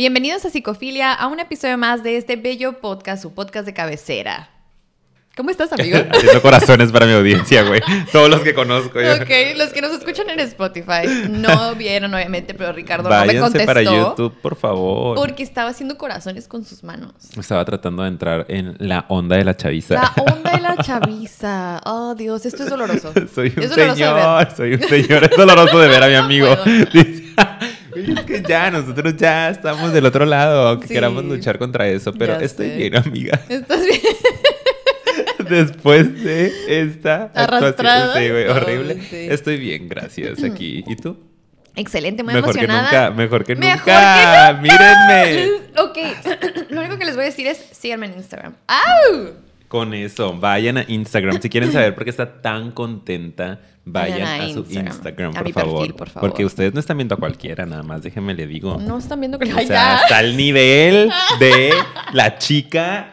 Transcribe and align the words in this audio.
Bienvenidos 0.00 0.44
a 0.44 0.50
Psicofilia, 0.50 1.14
a 1.14 1.26
un 1.26 1.40
episodio 1.40 1.78
más 1.78 2.02
de 2.02 2.18
este 2.18 2.36
bello 2.36 2.82
podcast, 2.82 3.22
su 3.22 3.32
podcast 3.32 3.64
de 3.64 3.72
cabecera. 3.72 4.50
¿Cómo 5.34 5.48
estás, 5.48 5.72
amigo? 5.72 5.96
Haciendo 6.12 6.42
corazones 6.42 6.92
para 6.92 7.06
mi 7.06 7.12
audiencia, 7.12 7.62
güey. 7.62 7.80
Todos 8.12 8.28
los 8.28 8.40
que 8.40 8.52
conozco. 8.54 9.00
yo. 9.00 9.14
ok, 9.16 9.30
los 9.56 9.70
que 9.70 9.80
nos 9.80 9.92
escuchan 9.92 10.28
en 10.28 10.40
Spotify 10.40 11.06
no 11.30 11.74
vieron, 11.74 12.12
obviamente, 12.14 12.52
pero 12.52 12.72
Ricardo 12.72 13.08
Váyanse 13.08 13.34
no 13.36 13.40
me 13.40 13.46
contestó. 13.46 13.66
para 13.66 13.82
YouTube, 13.82 14.34
por 14.42 14.56
favor. 14.56 15.16
Porque 15.16 15.42
estaba 15.42 15.70
haciendo 15.70 15.96
corazones 15.96 16.46
con 16.46 16.64
sus 16.64 16.82
manos. 16.84 17.12
Estaba 17.38 17.64
tratando 17.64 18.02
de 18.02 18.08
entrar 18.08 18.44
en 18.48 18.76
la 18.78 19.06
onda 19.08 19.36
de 19.36 19.44
la 19.44 19.56
chaviza. 19.56 19.94
La 19.94 20.12
onda 20.30 20.52
de 20.52 20.60
la 20.60 20.76
chaviza. 20.76 21.80
Oh, 21.86 22.14
Dios, 22.14 22.44
esto 22.44 22.64
es 22.64 22.70
doloroso. 22.70 23.12
soy 23.34 23.52
un 23.56 23.62
es 23.62 23.70
doloroso 23.70 23.94
señor, 23.96 24.48
soy 24.56 24.74
un 24.74 24.82
señor. 24.82 25.24
Es 25.24 25.36
doloroso 25.36 25.78
de 25.78 25.88
ver 25.88 26.02
a 26.02 26.06
mi 26.06 26.12
No 26.14 26.18
amigo. 26.20 26.46
puedo. 26.64 26.76
Dice, 27.96 28.12
"Oye, 28.12 28.20
es 28.20 28.26
que 28.26 28.42
ya, 28.48 28.70
nosotros 28.70 29.16
ya 29.16 29.50
estamos 29.50 29.92
del 29.92 30.06
otro 30.06 30.24
lado, 30.26 30.68
aunque 30.68 30.88
Sí. 30.88 30.94
queramos 30.94 31.24
luchar 31.24 31.58
contra 31.58 31.88
eso. 31.88 32.12
Pero 32.12 32.38
Ya 32.38 32.44
estoy 32.46 32.68
sé. 32.70 32.76
bien, 32.76 32.96
amiga. 32.96 33.40
¿Estás 33.48 33.80
bien? 33.84 34.00
Después 35.48 36.22
de 36.24 36.52
esta 36.68 37.30
Arrastrada. 37.34 38.14
sí, 38.18 38.28
güey, 38.30 38.48
horrible. 38.48 39.00
sí. 39.08 39.28
Estoy 39.30 39.58
bien, 39.58 39.88
gracias. 39.88 40.42
Aquí. 40.42 40.82
¿Y 40.86 40.96
tú? 40.96 41.16
Excelente, 41.76 42.22
muy 42.22 42.32
mejor 42.34 42.50
emocionada. 42.56 42.88
que 42.90 42.96
nunca, 42.96 43.10
mejor 43.10 43.44
que 43.44 43.54
Mejor 43.54 43.78
nunca. 43.80 44.58
Mírenme. 44.62 45.50
Ok, 45.78 45.98
lo 46.70 46.80
único 46.80 46.98
que 46.98 47.04
les 47.04 47.14
voy 47.14 47.24
a 47.24 47.26
decir 47.26 47.46
es 47.46 47.58
síganme 47.72 48.06
en 48.06 48.14
Instagram. 48.14 48.54
¡Au! 48.66 49.45
Con 49.68 49.94
eso, 49.94 50.32
vayan 50.38 50.78
a 50.78 50.84
Instagram. 50.86 51.40
Si 51.40 51.48
quieren 51.50 51.72
saber 51.72 51.94
por 51.94 52.04
qué 52.04 52.10
está 52.10 52.40
tan 52.40 52.70
contenta, 52.70 53.58
vayan, 53.84 54.20
Vayan 54.20 54.28
a 54.28 54.34
a, 54.44 54.48
su 54.48 54.60
Instagram. 54.60 54.86
Instagram, 54.86 55.30
A 55.30 55.34
por, 55.34 55.44
mi 55.44 55.52
favor. 55.52 55.78
perfil, 55.78 55.94
por 55.94 56.08
favor. 56.08 56.30
Porque 56.30 56.44
ustedes 56.44 56.72
no 56.72 56.80
están 56.80 56.96
viendo 56.98 57.14
a 57.16 57.18
cualquiera, 57.18 57.66
nada 57.66 57.82
más, 57.82 58.02
déjenme 58.02 58.34
le 58.34 58.46
digo. 58.46 58.78
No 58.80 58.98
están 58.98 59.18
viendo 59.20 59.38
que 59.38 59.52
O 59.52 59.58
sea, 59.66 59.96
hasta 59.96 60.20
el 60.20 60.36
nivel 60.36 61.10
de 61.40 61.74
la 62.12 62.38
chica. 62.38 63.08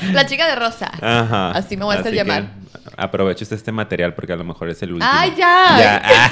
La 0.12 0.26
chica 0.26 0.48
de 0.48 0.56
rosa. 0.56 0.90
Ajá. 1.00 1.50
Así 1.52 1.76
me 1.76 1.84
voy 1.84 1.96
a 1.96 2.00
hacer 2.00 2.14
llamar. 2.14 2.42
que 2.42 2.60
Aproveche 2.96 3.44
usted 3.44 3.56
este 3.56 3.72
material 3.72 4.14
porque 4.14 4.32
a 4.32 4.36
lo 4.36 4.44
mejor 4.44 4.68
es 4.68 4.82
el 4.82 4.92
último. 4.92 5.10
¡Ay, 5.12 5.30
ya! 5.36 5.64
Ya, 5.78 6.02
ah, 6.04 6.30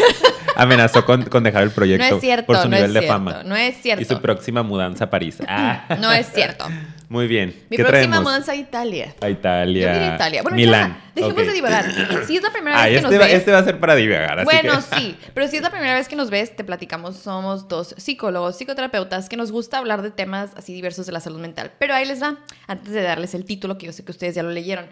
amenazó 0.56 1.04
con, 1.04 1.22
con 1.24 1.42
dejar 1.42 1.62
el 1.62 1.70
proyecto 1.70 2.08
No 2.08 2.16
es 2.16 2.20
cierto, 2.20 2.46
por 2.46 2.56
su 2.56 2.68
no 2.68 2.76
nivel 2.76 2.96
es 2.96 3.02
de 3.02 3.08
fama. 3.08 3.42
no 3.44 3.54
es 3.56 3.80
cierto. 3.80 4.02
Y 4.02 4.04
su 4.04 4.20
próxima 4.20 4.62
mudanza 4.62 5.04
a 5.04 5.10
París. 5.10 5.38
Ah. 5.46 5.84
No 6.00 6.12
es 6.12 6.26
cierto. 6.32 6.66
Muy 7.08 7.26
bien. 7.26 7.54
Mi 7.70 7.76
¿Qué 7.78 7.84
próxima 7.84 8.00
traemos? 8.16 8.22
mudanza 8.22 8.52
a 8.52 8.56
Italia. 8.56 9.14
A 9.22 9.30
Italia. 9.30 9.86
Yo 9.86 9.92
diría 9.98 10.14
Italia. 10.14 10.42
Bueno, 10.42 10.56
Milán. 10.56 10.90
ya, 10.92 11.12
dejemos 11.14 11.46
de 11.46 11.52
divagar. 11.54 11.84
Si 12.26 12.36
es 12.36 12.42
la 12.42 12.50
primera 12.50 12.82
Ah, 12.82 12.84
vez 12.84 12.90
que 12.90 12.96
este, 12.96 13.02
nos 13.10 13.14
va, 13.22 13.26
ves. 13.26 13.34
este 13.34 13.50
va 13.52 13.58
a 13.58 13.64
ser 13.64 13.80
para 13.80 13.94
divagar. 13.94 14.38
Así 14.40 14.44
bueno, 14.44 14.74
que... 14.90 14.96
sí, 14.96 15.16
pero 15.32 15.48
si 15.48 15.56
es 15.56 15.62
la 15.62 15.70
primera 15.70 15.94
vez 15.94 16.06
que 16.06 16.16
nos 16.16 16.28
ves, 16.28 16.54
te 16.54 16.64
platicamos, 16.64 17.16
somos 17.16 17.66
dos 17.66 17.94
psicólogos, 17.96 18.56
psicoterapeutas 18.58 19.30
que 19.30 19.38
nos 19.38 19.50
gusta 19.52 19.78
hablar 19.78 20.02
de 20.02 20.10
temas 20.10 20.50
así 20.56 20.74
diversos 20.74 21.06
de 21.06 21.12
la 21.12 21.20
salud 21.20 21.40
mental. 21.40 21.72
Pero 21.78 21.94
ahí 21.94 22.04
les 22.04 22.22
va, 22.22 22.36
antes 22.66 22.92
de 22.92 23.00
darles 23.02 23.32
el 23.34 23.46
título, 23.46 23.78
que 23.78 23.86
yo 23.86 23.92
sé 23.92 24.04
que 24.04 24.12
ustedes 24.12 24.34
ya 24.34 24.42
lo 24.42 24.50
leyeron. 24.50 24.86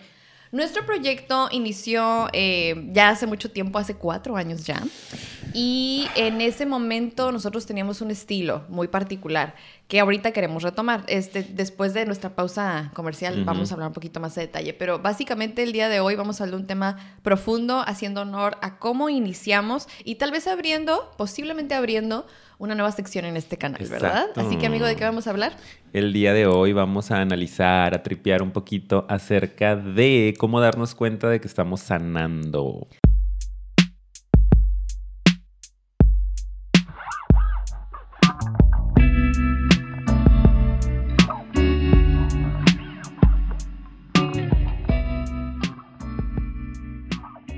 Nuestro 0.53 0.87
proyecto 0.87 1.49
inició 1.51 2.29
eh, 2.33 2.89
ya 2.93 3.11
hace 3.11 3.27
mucho 3.27 3.51
tiempo, 3.51 3.79
hace 3.79 3.95
cuatro 3.97 4.37
años 4.37 4.65
ya, 4.65 4.81
y 5.53 6.07
en 6.17 6.41
ese 6.41 6.67
momento 6.67 7.33
nosotros 7.33 7.67
teníamos 7.67 8.01
un 8.01 8.11
estilo 8.11 8.65
muy 8.69 8.89
particular 8.89 9.55
que 9.89 10.01
ahorita 10.01 10.33
queremos 10.33 10.63
retomar. 10.63 11.05
Este, 11.07 11.43
después 11.43 11.95
de 11.95 12.07
nuestra 12.07 12.31
pausa 12.31 12.91
comercial 12.95 13.45
vamos 13.45 13.71
a 13.71 13.75
hablar 13.75 13.89
un 13.89 13.95
poquito 13.95 14.21
más 14.21 14.35
de 14.35 14.43
detalle, 14.43 14.75
pero 14.75 14.99
básicamente 14.99 15.63
el 15.63 15.73
día 15.73 15.89
de 15.89 16.01
hoy 16.01 16.17
vamos 16.17 16.41
a 16.41 16.45
hablar 16.45 16.57
de 16.57 16.63
un 16.63 16.67
tema 16.67 16.97
profundo, 17.23 17.83
haciendo 17.87 18.23
honor 18.23 18.57
a 18.63 18.79
cómo 18.79 19.09
iniciamos 19.09 19.89
y 20.05 20.17
tal 20.17 20.33
vez 20.33 20.47
abriendo, 20.47 21.13
posiblemente 21.17 21.75
abriendo 21.75 22.27
una 22.59 22.75
nueva 22.75 22.91
sección 22.91 23.27
en 23.27 23.37
este 23.37 23.59
canal, 23.59 23.87
¿verdad? 23.89 24.29
Así 24.37 24.57
que 24.57 24.67
amigo, 24.67 24.87
¿de 24.87 24.97
qué 24.97 25.05
vamos 25.05 25.27
a 25.27 25.31
hablar? 25.31 25.53
El 25.93 26.13
día 26.13 26.33
de 26.33 26.47
hoy 26.47 26.73
vamos 26.73 27.11
a 27.11 27.21
analizar, 27.21 27.95
a 27.95 28.03
tripear 28.03 28.43
un 28.43 28.51
poquito 28.51 29.07
acerca 29.09 29.77
de 29.77 30.35
cómo 30.39 30.61
darnos 30.61 30.95
cuenta 30.95 31.29
de 31.29 31.41
que 31.41 31.49
estamos 31.49 31.81
sanando. 31.81 32.89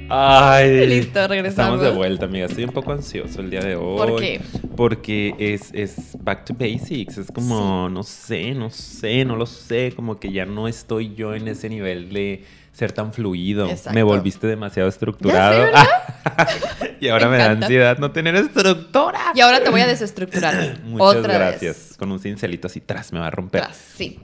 Ay, 0.08 0.86
Listo, 0.86 1.26
regresamos. 1.28 1.74
Estamos 1.76 1.80
de 1.82 1.90
vuelta, 1.90 2.24
amiga. 2.24 2.46
Estoy 2.46 2.64
un 2.64 2.72
poco 2.72 2.92
ansioso 2.92 3.40
el 3.40 3.50
día 3.50 3.60
de 3.60 3.76
hoy. 3.76 3.98
¿Por 3.98 4.20
qué? 4.20 4.40
Porque 4.76 5.34
es, 5.38 5.70
es 5.74 6.16
back 6.22 6.44
to 6.46 6.54
basics. 6.54 7.18
Es 7.18 7.30
como, 7.30 7.88
no 7.90 8.02
sé, 8.02 8.54
no 8.54 8.70
sé, 8.70 9.24
no 9.24 9.36
lo 9.36 9.44
sé. 9.46 9.92
Como 9.94 10.18
que 10.18 10.32
ya 10.32 10.46
no 10.46 10.66
estoy 10.66 11.14
yo 11.14 11.34
en 11.34 11.48
ese 11.48 11.68
nivel 11.68 12.12
de 12.12 12.44
ser 12.78 12.92
tan 12.92 13.12
fluido. 13.12 13.68
Exacto. 13.68 13.92
Me 13.92 14.02
volviste 14.04 14.46
demasiado 14.46 14.88
estructurado. 14.88 15.66
y 17.00 17.08
ahora 17.08 17.26
Me 17.26 17.36
me, 17.36 17.42
da 17.42 17.50
ansiedad 17.50 17.98
no 17.98 18.12
tener 18.12 18.36
estructura. 18.36 19.18
Y 19.34 19.40
ahora 19.40 19.62
te 19.62 19.70
voy 19.70 19.80
a 19.80 19.86
desestructurar. 19.86 20.78
Muchas 20.84 21.16
Otra 21.16 21.34
gracias. 21.34 21.76
Vez. 21.76 21.96
Con 21.98 22.12
un 22.12 22.20
cincelito 22.20 22.68
así 22.68 22.80
tras 22.80 23.12
me 23.12 23.18
va 23.18 23.26
a 23.26 23.30
romper. 23.30 23.62
Tras, 23.62 23.76
Sí. 23.76 24.20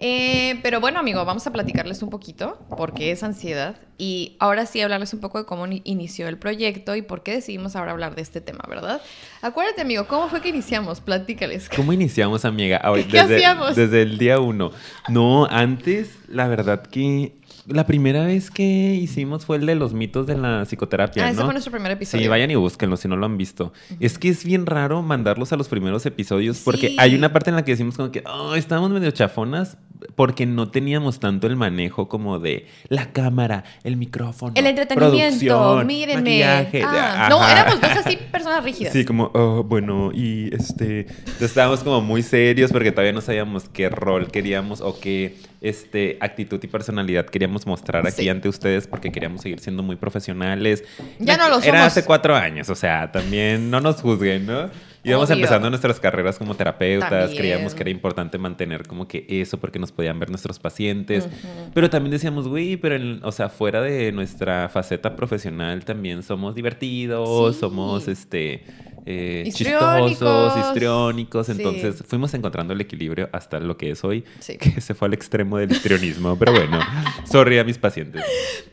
Eh, 0.00 0.58
pero 0.62 0.80
bueno, 0.80 0.98
amigo, 1.00 1.24
vamos 1.26 1.46
a 1.46 1.52
platicarles 1.52 2.02
un 2.02 2.08
poquito 2.08 2.58
porque 2.76 3.10
es 3.12 3.22
ansiedad 3.22 3.76
y 3.98 4.36
ahora 4.38 4.64
sí 4.64 4.80
hablarles 4.80 5.12
un 5.12 5.20
poco 5.20 5.38
de 5.38 5.44
cómo 5.44 5.66
ni- 5.66 5.82
inició 5.84 6.28
el 6.28 6.38
proyecto 6.38 6.94
y 6.96 7.02
por 7.02 7.22
qué 7.22 7.32
decidimos 7.32 7.76
ahora 7.76 7.92
hablar 7.92 8.14
de 8.14 8.22
este 8.22 8.40
tema, 8.40 8.64
¿verdad? 8.68 9.02
Acuérdate, 9.42 9.82
amigo, 9.82 10.06
¿cómo 10.06 10.28
fue 10.28 10.40
que 10.40 10.48
iniciamos? 10.48 11.00
Platícales. 11.02 11.68
¿Cómo 11.74 11.92
iniciamos, 11.92 12.44
amiga? 12.46 12.78
Ahora, 12.78 13.02
¿Qué 13.02 13.18
desde, 13.20 13.36
hacíamos? 13.36 13.76
Desde 13.76 14.00
el 14.02 14.16
día 14.16 14.38
uno. 14.40 14.70
No, 15.08 15.44
antes, 15.46 16.10
la 16.28 16.48
verdad 16.48 16.82
que 16.86 17.37
la 17.68 17.86
primera 17.86 18.24
vez 18.24 18.50
que 18.50 18.62
hicimos 18.94 19.44
fue 19.46 19.56
el 19.58 19.66
de 19.66 19.74
los 19.74 19.92
mitos 19.92 20.26
de 20.26 20.36
la 20.36 20.64
psicoterapia, 20.64 21.24
Ah, 21.24 21.26
¿no? 21.26 21.32
ese 21.32 21.44
fue 21.44 21.52
nuestro 21.52 21.70
primer 21.72 21.92
episodio. 21.92 22.22
Sí, 22.24 22.28
vayan 22.28 22.50
y 22.50 22.54
búsquenlo 22.54 22.96
si 22.96 23.08
no 23.08 23.16
lo 23.16 23.26
han 23.26 23.36
visto. 23.36 23.72
Es 24.00 24.18
que 24.18 24.28
es 24.30 24.44
bien 24.44 24.66
raro 24.66 25.02
mandarlos 25.02 25.52
a 25.52 25.56
los 25.56 25.68
primeros 25.68 26.04
episodios 26.06 26.60
porque 26.64 26.88
Sí. 26.88 26.96
hay 26.98 27.14
una 27.14 27.32
parte 27.32 27.50
en 27.50 27.56
la 27.56 27.64
que 27.64 27.72
decimos 27.72 27.96
como 27.96 28.10
que, 28.10 28.22
oh, 28.26 28.54
estábamos 28.54 28.90
medio 28.90 29.10
chafonas 29.10 29.76
porque 30.14 30.46
no 30.46 30.70
teníamos 30.70 31.18
tanto 31.18 31.46
el 31.48 31.56
manejo 31.56 32.08
como 32.08 32.38
de 32.38 32.66
la 32.88 33.12
cámara, 33.12 33.64
el 33.82 33.96
micrófono, 33.96 34.52
El 34.54 34.66
entretenimiento, 34.66 35.82
mírenme. 35.84 36.22
maquillaje. 36.22 36.82
Ah, 36.84 37.24
de- 37.24 37.28
no, 37.30 37.46
éramos 37.48 37.80
dos 37.80 37.90
así 37.90 38.16
personas 38.30 38.62
rígidas. 38.64 38.92
Sí, 38.92 39.04
como, 39.04 39.30
oh, 39.34 39.64
bueno, 39.64 40.10
y 40.14 40.54
este, 40.54 41.06
estábamos 41.40 41.82
como 41.82 42.00
muy 42.00 42.22
serios 42.22 42.70
porque 42.72 42.92
todavía 42.92 43.12
no 43.12 43.20
sabíamos 43.20 43.68
qué 43.68 43.88
rol 43.90 44.28
queríamos 44.30 44.80
o 44.80 44.98
qué 45.00 45.36
este, 45.60 46.16
actitud 46.20 46.60
y 46.62 46.66
personalidad 46.68 47.26
queríamos 47.26 47.66
mostrar 47.66 48.06
aquí 48.06 48.22
Sí. 48.22 48.28
ante 48.28 48.48
ustedes 48.48 48.86
porque 48.86 49.10
queríamos 49.10 49.42
seguir 49.42 49.58
siendo 49.60 49.82
muy 49.82 49.96
profesionales. 49.96 50.84
Ya 51.18 51.36
no 51.36 51.48
lo 51.48 51.56
Era 51.56 51.64
somos. 51.64 51.80
hace 51.86 52.04
cuatro 52.04 52.36
años, 52.36 52.68
o 52.70 52.74
sea, 52.74 53.10
también 53.12 53.70
no 53.70 53.80
nos 53.80 54.00
juzguen, 54.00 54.46
¿no? 54.46 54.70
Íbamos 55.04 55.28
Obvio. 55.30 55.36
empezando 55.36 55.70
nuestras 55.70 56.00
carreras 56.00 56.38
como 56.38 56.54
terapeutas, 56.56 57.08
También. 57.10 57.36
creíamos 57.38 57.74
que 57.74 57.82
era 57.82 57.90
importante 57.90 58.36
mantener 58.36 58.86
como 58.86 59.06
que 59.08 59.24
eso 59.28 59.56
porque 59.58 59.78
nos 59.78 59.92
podían 59.92 60.18
ver 60.18 60.28
nuestros 60.28 60.58
pacientes, 60.58 61.28
pero 61.72 61.88
también 61.88 62.10
decíamos, 62.10 62.48
güey, 62.48 62.76
pero, 62.76 62.96
en- 62.96 63.20
o 63.24 63.30
sea, 63.32 63.48
fuera 63.48 63.80
de 63.80 64.10
nuestra 64.12 64.68
faceta 64.68 65.14
profesional 65.16 65.84
también 65.84 66.22
somos 66.24 66.54
divertidos, 66.54 67.54
Sí. 67.54 67.60
somos, 67.60 68.08
este, 68.08 68.64
eh, 69.10 69.44
Histriónicos. 69.46 70.10
chistosos, 70.10 70.66
histriónicos. 70.66 71.46
Sí. 71.46 71.52
Entonces 71.52 72.04
fuimos 72.06 72.34
encontrando 72.34 72.74
el 72.74 72.80
equilibrio 72.80 73.28
hasta 73.32 73.58
lo 73.58 73.76
que 73.76 73.90
es 73.90 74.04
hoy, 74.04 74.24
Sí. 74.40 74.56
que 74.58 74.80
se 74.80 74.94
fue 74.94 75.06
al 75.08 75.14
extremo 75.14 75.56
del 75.58 75.72
histrionismo. 75.72 76.38
pero 76.38 76.52
bueno, 76.52 76.78
sorry 77.24 77.58
a 77.58 77.64
mis 77.64 77.78
pacientes. 77.78 78.22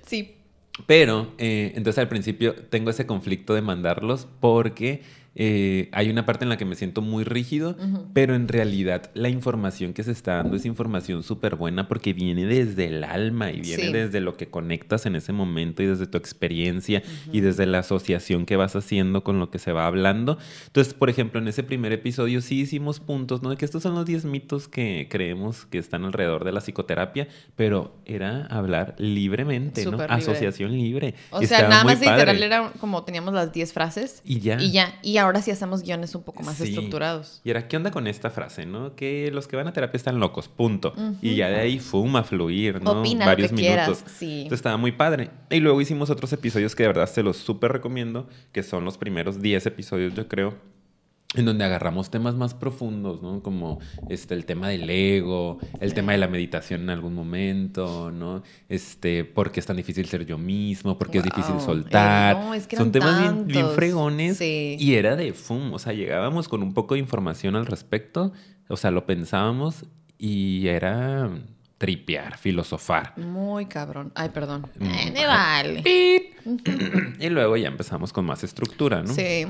Sí. 0.05 0.35
Pero, 0.87 1.31
eh, 1.37 1.71
entonces 1.75 1.99
al 1.99 2.09
principio 2.09 2.53
tengo 2.53 2.89
ese 2.89 3.05
conflicto 3.05 3.53
de 3.53 3.61
mandarlos 3.61 4.27
porque 4.41 5.03
eh, 5.35 5.89
hay 5.91 6.09
una 6.09 6.25
parte 6.25 6.45
en 6.45 6.49
la 6.49 6.57
que 6.57 6.65
me 6.65 6.75
siento 6.75 7.01
muy 7.01 7.23
rígido, 7.25 7.71
Ujú. 7.77 8.05
pero 8.13 8.35
en 8.35 8.47
realidad 8.47 9.11
la 9.13 9.27
información 9.29 9.93
que 9.93 10.03
se 10.03 10.11
está 10.11 10.35
dando 10.37 10.55
es 10.55 10.65
información 10.65 11.23
súper 11.23 11.55
buena 11.55 11.87
porque 11.87 12.13
viene 12.13 12.45
desde 12.45 12.85
el 12.87 13.03
alma 13.03 13.51
y 13.51 13.59
viene 13.61 13.83
Sí. 13.87 13.91
desde 13.93 14.21
lo 14.21 14.37
que 14.37 14.47
conectas 14.47 15.05
en 15.05 15.15
ese 15.15 15.33
momento 15.33 15.83
y 15.83 15.87
desde 15.87 16.07
tu 16.07 16.17
experiencia 16.17 17.03
y 17.33 17.41
desde 17.41 17.65
la 17.65 17.79
asociación 17.79 18.45
que 18.45 18.55
vas 18.55 18.75
haciendo 18.75 19.23
con 19.23 19.39
lo 19.39 19.49
que 19.49 19.59
se 19.59 19.71
va 19.73 19.85
hablando. 19.87 20.37
Entonces, 20.67 20.93
por 20.93 21.09
ejemplo, 21.09 21.39
en 21.41 21.47
ese 21.47 21.63
primer 21.63 21.91
episodio 21.91 22.41
sí 22.41 22.61
hicimos 22.61 22.99
puntos, 22.99 23.41
¿no? 23.43 23.49
De 23.49 23.57
que 23.57 23.65
estos 23.65 23.83
son 23.83 23.95
los 23.95 24.05
10 24.05 24.25
mitos 24.25 24.67
que 24.67 25.07
creemos 25.09 25.65
que 25.65 25.77
están 25.77 26.05
alrededor 26.05 26.43
de 26.45 26.51
la 26.53 26.61
psicoterapia, 26.61 27.27
pero 27.55 27.93
era 28.05 28.45
hablar 28.47 28.95
libremente, 28.99 29.83
¿no? 29.85 29.91
Súper 29.91 30.09
libre. 30.11 30.23
Asociación 30.23 30.71
libre. 30.71 31.15
O 31.31 31.39
sea, 31.39 31.43
estaba 31.59 31.67
nada 31.69 31.83
más 31.83 31.99
literal 31.99 32.41
era 32.41 32.71
como 32.79 33.03
teníamos 33.03 33.33
las 33.33 33.51
10 33.51 33.73
frases 33.73 34.21
Y 34.23 34.39
ya. 34.39 34.61
y 34.61 34.71
ya. 34.71 34.93
Y 35.03 35.17
ahora 35.25 35.41
sí 35.41 35.51
hacemos 35.51 35.83
guiones 35.83 36.15
un 36.15 36.23
poco 36.23 36.41
más 36.43 36.55
Sí. 36.57 36.63
estructurados. 36.69 37.41
Y 37.43 37.49
era, 37.49 37.67
¿qué 37.67 37.77
onda 37.77 37.91
con 37.91 38.07
esta 38.07 38.29
frase, 38.29 38.65
no? 38.65 38.95
Que 38.95 39.29
los 39.31 39.47
que 39.47 39.55
van 39.57 39.67
a 39.67 39.73
terapia 39.73 39.97
están 39.97 40.19
locos, 40.19 40.47
punto. 40.47 40.93
Y 41.21 41.35
ya 41.35 41.49
de 41.49 41.57
ahí 41.59 41.79
fuma 41.79 42.23
fluir, 42.23 42.81
¿no? 42.81 43.01
Opina 43.01 43.25
Varios 43.25 43.51
lo 43.51 43.57
que 43.57 43.63
minutos. 43.63 43.97
quieras. 43.99 44.13
Sí. 44.17 44.31
Entonces 44.43 44.57
estaba 44.59 44.77
muy 44.77 44.91
padre. 44.93 45.29
Y 45.49 45.59
luego 45.59 45.81
hicimos 45.81 46.09
otros 46.09 46.31
episodios 46.33 46.75
que 46.75 46.83
de 46.83 46.87
verdad 46.89 47.07
se 47.09 47.23
los 47.23 47.37
súper 47.37 47.71
recomiendo, 47.73 48.27
que 48.51 48.63
son 48.63 48.85
los 48.85 48.97
primeros 48.97 49.41
10 49.41 49.65
episodios, 49.65 50.13
yo 50.15 50.27
creo. 50.27 50.55
En 51.37 51.45
donde 51.45 51.63
agarramos 51.65 52.09
temas 52.09 52.35
más 52.35 52.53
profundos, 52.53 53.21
¿no? 53.21 53.41
Como 53.41 53.79
este, 54.09 54.33
el 54.33 54.45
tema 54.45 54.69
del 54.69 54.89
ego, 54.89 55.59
el 55.79 55.93
tema 55.93 56.11
de 56.13 56.17
la 56.17 56.27
meditación 56.27 56.81
en 56.81 56.89
algún 56.89 57.13
momento, 57.13 58.11
¿no? 58.11 58.43
Este, 58.69 59.23
por 59.25 59.51
qué 59.51 59.59
es 59.59 59.65
tan 59.65 59.77
difícil 59.77 60.05
ser 60.07 60.25
yo 60.25 60.37
mismo, 60.37 60.97
por 60.97 61.09
qué 61.09 61.19
es 61.19 61.23
difícil 61.23 61.55
Wow. 61.55 61.65
soltar. 61.65 62.35
Eh, 62.35 62.39
no, 62.39 62.53
es 62.53 62.67
que 62.67 62.75
Son 62.77 62.91
temas 62.91 63.45
bien, 63.45 63.69
fregones. 63.71 64.37
Sí. 64.37 64.77
Y 64.79 64.95
era 64.95 65.15
de 65.15 65.33
fum, 65.33 65.73
o 65.73 65.79
sea, 65.79 65.93
llegábamos 65.93 66.47
con 66.47 66.61
un 66.63 66.73
poco 66.73 66.93
de 66.95 66.99
información 66.99 67.55
al 67.55 67.65
respecto, 67.65 68.31
o 68.67 68.77
sea, 68.77 68.91
lo 68.91 69.05
pensábamos 69.05 69.85
y 70.17 70.67
era 70.67 71.29
tripear, 71.77 72.37
filosofar. 72.37 73.13
Muy 73.17 73.65
cabrón. 73.65 74.11
Ay, 74.15 74.29
perdón. 74.29 74.65
Mm, 74.79 74.85
Eh, 74.85 75.11
me 75.13 75.25
vale. 75.25 76.31
Y 77.19 77.29
luego 77.29 77.57
ya 77.57 77.67
empezamos 77.67 78.13
con 78.13 78.25
más 78.25 78.43
estructura, 78.43 79.01
¿no? 79.03 79.13
Sí. 79.13 79.45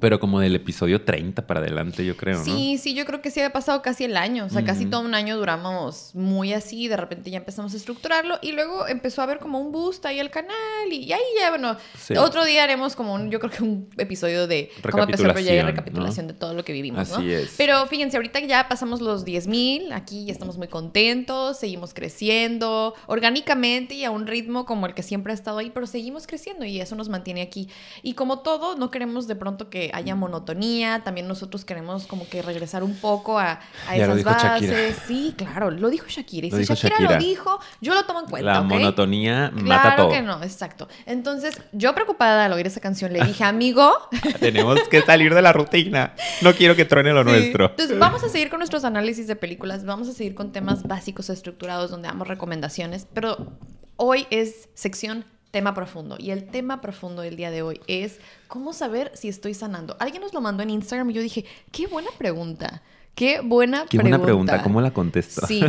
Pero 0.00 0.20
como 0.20 0.40
del 0.40 0.54
episodio 0.54 1.02
30 1.02 1.46
para 1.46 1.60
adelante, 1.60 2.04
yo 2.04 2.16
creo, 2.16 2.38
¿no? 2.38 2.44
Sí, 2.44 2.78
sí, 2.78 2.94
yo 2.94 3.04
creo 3.04 3.20
que 3.20 3.30
sí 3.30 3.40
había 3.40 3.52
pasado 3.52 3.82
casi 3.82 4.04
el 4.04 4.16
año. 4.16 4.44
O 4.44 4.48
sea, 4.48 4.64
casi 4.64 4.86
todo 4.86 5.00
un 5.00 5.14
año 5.14 5.36
duramos 5.36 6.14
muy 6.14 6.52
así. 6.52 6.88
De 6.88 6.96
repente 6.96 7.30
ya 7.30 7.38
empezamos 7.38 7.74
a 7.74 7.76
estructurarlo. 7.76 8.38
Y 8.42 8.52
luego 8.52 8.86
empezó 8.86 9.20
a 9.20 9.24
haber 9.24 9.38
como 9.38 9.60
un 9.60 9.72
boost 9.72 10.04
ahí 10.06 10.20
al 10.20 10.30
canal. 10.30 10.54
Y 10.90 11.12
ahí 11.12 11.20
ya, 11.40 11.50
bueno. 11.50 11.76
Sí. 11.98 12.16
Otro 12.16 12.44
día 12.44 12.64
haremos 12.64 12.94
como 12.96 13.14
un, 13.14 13.30
yo 13.30 13.40
creo 13.40 13.50
que 13.50 13.62
un 13.62 13.88
episodio 13.98 14.46
de 14.46 14.70
cómo 14.90 15.04
empezó 15.04 15.26
el 15.26 15.32
proyecto, 15.32 15.66
Recapitulación, 15.66 15.66
recapitulación 15.66 16.26
de 16.28 16.34
todo 16.34 16.54
lo 16.54 16.64
que 16.64 16.72
vivimos, 16.72 17.08
¿no? 17.10 17.16
Así 17.16 17.32
es. 17.32 17.54
Pero 17.56 17.86
fíjense, 17.86 18.16
ahorita 18.16 18.40
ya 18.40 18.68
pasamos 18.68 19.00
los 19.00 19.24
10.000. 19.24 19.92
Aquí 19.92 20.26
ya 20.26 20.32
estamos 20.32 20.58
muy 20.58 20.68
contentos. 20.68 21.58
Seguimos 21.58 21.94
creciendo 21.94 22.94
orgánicamente 23.06 23.94
y 23.94 24.04
a 24.04 24.10
un 24.10 24.26
ritmo 24.26 24.64
como 24.64 24.86
el 24.86 24.94
que 24.94 25.02
siempre 25.02 25.32
ha 25.32 25.34
estado 25.34 25.58
ahí. 25.58 25.70
Pero 25.70 25.86
seguimos 25.86 26.26
creciendo 26.26 26.64
y 26.64 26.80
eso 26.80 26.96
nos 26.96 27.08
mantiene 27.08 27.42
aquí. 27.42 27.68
Y 28.02 28.14
como 28.14 28.40
todo, 28.40 28.76
no 28.76 28.90
queremos 28.90 29.26
de 29.26 29.36
pronto 29.36 29.70
que 29.70 29.87
haya 29.92 30.14
monotonía. 30.14 31.02
También 31.04 31.28
nosotros 31.28 31.64
queremos 31.64 32.06
como 32.06 32.28
que 32.28 32.42
regresar 32.42 32.82
un 32.84 32.94
poco 32.96 33.38
a, 33.38 33.60
a 33.88 33.96
Ya 33.96 34.06
lo 34.06 34.14
esas 34.14 34.16
dijo 34.16 34.30
bases. 34.30 34.70
Shakira. 34.70 35.04
Sí, 35.06 35.34
claro, 35.36 35.70
lo 35.70 35.90
dijo 35.90 36.06
Shakira. 36.08 36.46
Y 36.46 36.50
si 36.50 36.64
Shakira, 36.64 36.90
Shakira. 36.98 37.12
lo 37.12 37.18
dijo, 37.18 37.58
yo 37.80 37.94
lo 37.94 38.04
tomo 38.04 38.20
en 38.20 38.26
cuenta. 38.26 38.52
La 38.52 38.62
monotonía 38.62 39.50
mata 39.54 39.64
Claro 39.82 40.02
todo. 40.04 40.12
que 40.12 40.22
no, 40.22 40.42
exacto. 40.42 40.88
Entonces, 41.06 41.60
yo 41.72 41.94
preocupada 41.94 42.44
al 42.44 42.52
oír 42.52 42.66
esa 42.66 42.80
canción 42.80 43.12
le 43.12 43.22
dije, 43.24 43.44
amigo, 43.44 43.92
Tenemos 44.40 44.80
que 44.88 45.02
salir 45.02 45.34
de 45.34 45.42
la 45.42 45.52
rutina. 45.52 46.14
No 46.42 46.52
quiero 46.54 46.74
que 46.76 46.84
truene 46.84 47.12
lo 47.12 47.22
Sí. 47.24 47.30
nuestro. 47.30 47.66
Entonces, 47.66 47.98
vamos 47.98 48.22
a 48.24 48.28
seguir 48.28 48.50
con 48.50 48.58
nuestros 48.58 48.84
análisis 48.84 49.26
de 49.26 49.36
películas, 49.36 49.84
vamos 49.84 50.08
a 50.08 50.12
seguir 50.12 50.34
con 50.34 50.52
temas 50.52 50.82
básicos 50.84 51.30
estructurados 51.30 51.90
donde 51.90 52.08
damos 52.08 52.28
recomendaciones, 52.28 53.06
pero 53.12 53.52
hoy 53.96 54.26
es 54.30 54.68
sección 54.74 55.24
tema 55.50 55.74
profundo 55.74 56.16
y 56.18 56.30
el 56.30 56.46
tema 56.46 56.80
profundo 56.80 57.22
del 57.22 57.36
día 57.36 57.50
de 57.50 57.62
hoy 57.62 57.80
es 57.86 58.20
cómo 58.48 58.72
saber 58.72 59.10
si 59.14 59.28
estoy 59.28 59.54
sanando. 59.54 59.96
Alguien 59.98 60.22
nos 60.22 60.34
lo 60.34 60.40
mandó 60.40 60.62
en 60.62 60.70
Instagram 60.70 61.10
y 61.10 61.14
yo 61.14 61.22
dije, 61.22 61.44
qué 61.72 61.86
buena 61.86 62.10
pregunta. 62.18 62.82
Qué 63.14 63.40
buena 63.40 63.82
Qué 63.90 63.98
pregunta. 63.98 64.16
buena 64.18 64.24
pregunta. 64.24 64.62
¿Cómo 64.62 64.80
la 64.80 64.92
contesto? 64.92 65.44
Sí. 65.48 65.64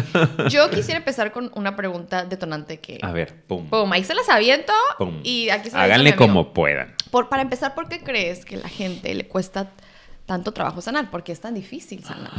Yo 0.50 0.70
quisiera 0.70 1.00
empezar 1.00 1.32
con 1.32 1.52
una 1.56 1.76
pregunta 1.76 2.24
detonante 2.24 2.80
que... 2.80 3.00
A 3.02 3.12
ver, 3.12 3.42
pum. 3.48 3.68
Pum, 3.70 3.92
ahí 3.92 4.04
se 4.04 4.14
las 4.14 4.30
aviento 4.30 4.72
pum. 5.00 5.20
y 5.24 5.50
aquí 5.50 5.72
se 5.72 5.76
las 5.76 5.86
Háganle 5.86 6.16
como 6.16 6.54
puedan. 6.54 6.94
Por, 7.10 7.28
para 7.28 7.42
empezar, 7.42 7.74
¿por 7.74 7.90
qué 7.90 8.02
crees 8.04 8.46
que 8.46 8.56
a 8.58 8.60
la 8.60 8.70
gente 8.70 9.16
le 9.16 9.28
cuesta 9.28 9.72
tanto 10.28 10.52
trabajo 10.52 10.80
sanar? 10.82 11.10
¿Por 11.10 11.24
qué 11.24 11.32
es 11.32 11.42
tan 11.42 11.56
difícil 11.56 12.04
sanar? 12.04 12.30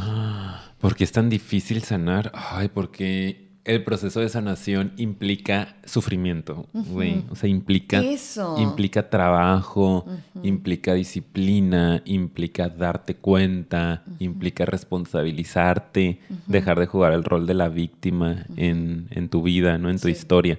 ¿Por 0.79 0.95
qué 0.95 1.03
es 1.03 1.11
tan 1.11 1.27
difícil 1.27 1.83
sanar? 1.83 2.31
Ay, 2.33 2.69
porque 2.69 3.50
el 3.63 3.83
proceso 3.83 4.19
de 4.19 4.27
sanación 4.29 4.91
implica 4.97 5.75
sufrimiento, 5.85 6.67
güey. 6.73 7.23
O 7.29 7.35
sea, 7.35 7.47
implica, 7.49 7.99
Eso. 8.01 8.55
implica 8.57 9.09
trabajo, 9.09 10.05
implica 10.41 10.93
disciplina, 10.95 12.01
implica 12.05 12.69
darte 12.69 13.15
cuenta, 13.15 14.03
implica 14.19 14.65
responsabilizarte, 14.65 16.19
dejar 16.47 16.79
de 16.79 16.87
jugar 16.87 17.13
el 17.13 17.23
rol 17.23 17.45
de 17.47 17.53
la 17.53 17.69
víctima 17.69 18.45
en, 18.57 19.07
en 19.11 19.29
tu 19.29 19.43
vida, 19.43 19.77
¿no? 19.77 19.89
En 19.89 19.97
tu 19.99 20.07
Sí. 20.07 20.11
historia 20.13 20.57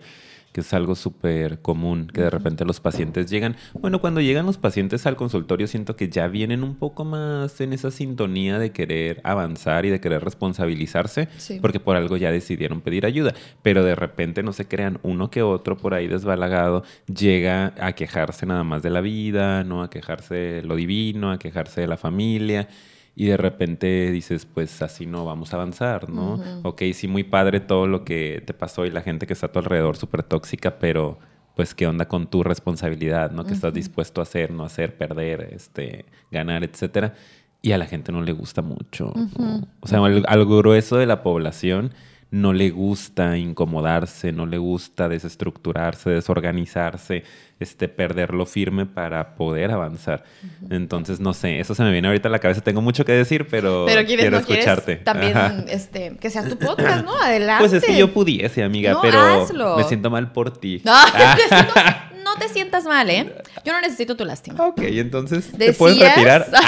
que 0.53 0.61
es 0.61 0.73
algo 0.75 0.95
súper 0.95 1.61
común, 1.61 2.09
que 2.13 2.21
de 2.21 2.31
repente 2.31 2.65
los 2.65 2.79
pacientes 2.81 3.31
llegan, 3.31 3.57
bueno, 3.81 4.01
cuando 4.01 4.21
llegan 4.21 4.45
los 4.47 4.59
pacientes 4.59 5.07
al 5.07 5.17
consultorio 5.17 5.67
siento 5.67 5.97
que 5.97 6.09
ya 6.11 6.29
vienen 6.29 6.63
un 6.63 6.75
poco 6.77 7.05
más 7.05 7.61
en 7.63 7.73
esa 7.73 7.91
sintonía 7.91 8.59
de 8.59 8.71
querer 8.71 9.21
avanzar 9.25 9.87
y 9.87 9.91
de 9.91 10.01
querer 10.01 10.23
responsabilizarse, 10.23 11.29
Sí. 11.39 11.59
porque 11.61 11.81
por 11.81 11.97
algo 11.97 12.17
ya 12.17 12.31
decidieron 12.31 12.81
pedir 12.83 13.07
ayuda, 13.07 13.35
pero 13.63 13.83
de 13.83 13.95
repente 13.95 14.43
no 14.43 14.53
se 14.53 14.67
crean 14.69 14.99
uno 15.03 15.31
que 15.31 15.43
otro 15.43 15.77
por 15.79 15.95
ahí 15.95 16.07
desbalagado, 16.07 16.85
llega 17.13 17.73
a 17.81 17.93
quejarse 17.93 18.47
nada 18.47 18.63
más 18.65 18.83
de 18.83 18.91
la 18.91 19.01
vida, 19.01 19.65
¿no? 19.65 19.83
A 19.83 19.91
quejarse 19.91 20.35
de 20.35 20.63
lo 20.63 20.77
divino, 20.77 21.33
a 21.33 21.39
quejarse 21.39 21.81
de 21.81 21.87
la 21.87 21.97
familia. 21.97 22.69
Y 23.15 23.27
de 23.27 23.37
repente 23.37 24.11
dices, 24.11 24.47
pues 24.47 24.81
así 24.81 25.05
no 25.07 25.25
vamos 25.25 25.53
a 25.53 25.57
avanzar, 25.57 26.09
¿no? 26.09 26.35
Ujú. 26.35 26.69
Ok, 26.69 26.83
sí, 26.95 27.09
muy 27.09 27.25
padre 27.25 27.61
todo 27.61 27.87
lo 27.87 28.05
que 28.05 28.43
te 28.47 28.55
pasó 28.55 28.87
y 28.87 28.91
la 28.91 29.03
gente 29.03 29.27
que 29.27 29.35
está 29.35 29.47
a 29.47 29.53
tu 29.53 29.59
alrededor 29.59 29.97
súper 29.97 30.23
tóxica, 30.23 30.79
pero 30.79 31.19
pues 31.55 31.75
qué 31.75 31.87
onda 31.87 32.09
con 32.09 32.29
tu 32.29 32.43
responsabilidad, 32.43 33.31
¿no? 33.31 33.45
Que 33.45 33.53
estás 33.53 33.75
dispuesto 33.75 34.21
a 34.21 34.23
hacer, 34.23 34.51
no 34.51 34.65
hacer, 34.65 34.97
perder, 34.97 35.51
este, 35.53 36.07
ganar, 36.31 36.65
etcétera. 36.65 37.13
Y 37.61 37.73
a 37.73 37.79
la 37.79 37.85
gente 37.85 38.11
no 38.11 38.23
le 38.23 38.33
gusta 38.33 38.63
mucho. 38.63 39.13
¿no? 39.15 39.23
Ujú. 39.25 39.67
O 39.81 39.87
sea, 39.87 39.99
al, 40.03 40.25
al 40.27 40.45
grueso 40.47 40.97
de 40.97 41.07
la 41.07 41.23
población 41.23 41.93
no 42.33 42.53
le 42.53 42.71
gusta 42.71 43.37
incomodarse, 43.37 44.33
no 44.33 44.47
le 44.47 44.59
gusta 44.59 45.09
desestructurarse, 45.09 46.11
desorganizarse, 46.11 47.23
este, 47.61 47.89
perderlo 47.89 48.47
firme 48.47 48.87
para 48.87 49.35
poder 49.37 49.71
avanzar. 49.71 50.25
Entonces, 50.71 51.21
no 51.21 51.35
sé, 51.35 51.61
eso 51.61 51.75
se 51.75 51.83
me 51.85 51.93
viene 51.93 52.09
ahorita 52.09 52.29
a 52.29 52.33
la 52.33 52.39
cabeza. 52.41 52.61
Tengo 52.63 52.81
mucho 52.81 53.05
que 53.05 53.13
decir, 53.13 53.47
pero, 53.49 53.85
Pero 53.87 54.05
quieres, 54.07 54.25
quiero 54.25 54.41
no 54.41 54.47
quieres, 54.47 54.67
escucharte. 54.67 54.97
también 54.97 55.37
Ajá. 55.37 55.65
este, 55.69 56.17
que 56.19 56.31
sea 56.31 56.49
tu 56.49 56.59
podcast, 56.59 57.05
¿no? 57.05 57.15
Adelante. 57.21 57.61
Pues 57.61 57.73
es 57.75 57.85
que 57.85 57.97
yo 57.97 58.13
pudiese, 58.13 58.65
amiga, 58.65 58.93
No, 58.95 59.03
pero 59.03 59.21
hazlo. 59.21 59.77
me 59.77 59.85
siento 59.85 60.11
mal 60.11 60.33
por 60.33 60.57
ti. 60.57 60.81
No, 60.85 60.93
te 61.37 61.55
siento- 61.55 61.75
no 61.75 62.12
te 62.47 62.53
sientas 62.53 62.85
mal, 62.85 63.09
¿eh? 63.11 63.35
Yo 63.65 63.73
no 63.73 63.81
necesito 63.81 64.17
tu 64.17 64.25
lástima. 64.25 64.65
Ok, 64.67 64.81
entonces, 64.83 65.51
¿te 65.57 65.73
puedes 65.73 65.99
retirar? 65.99 66.47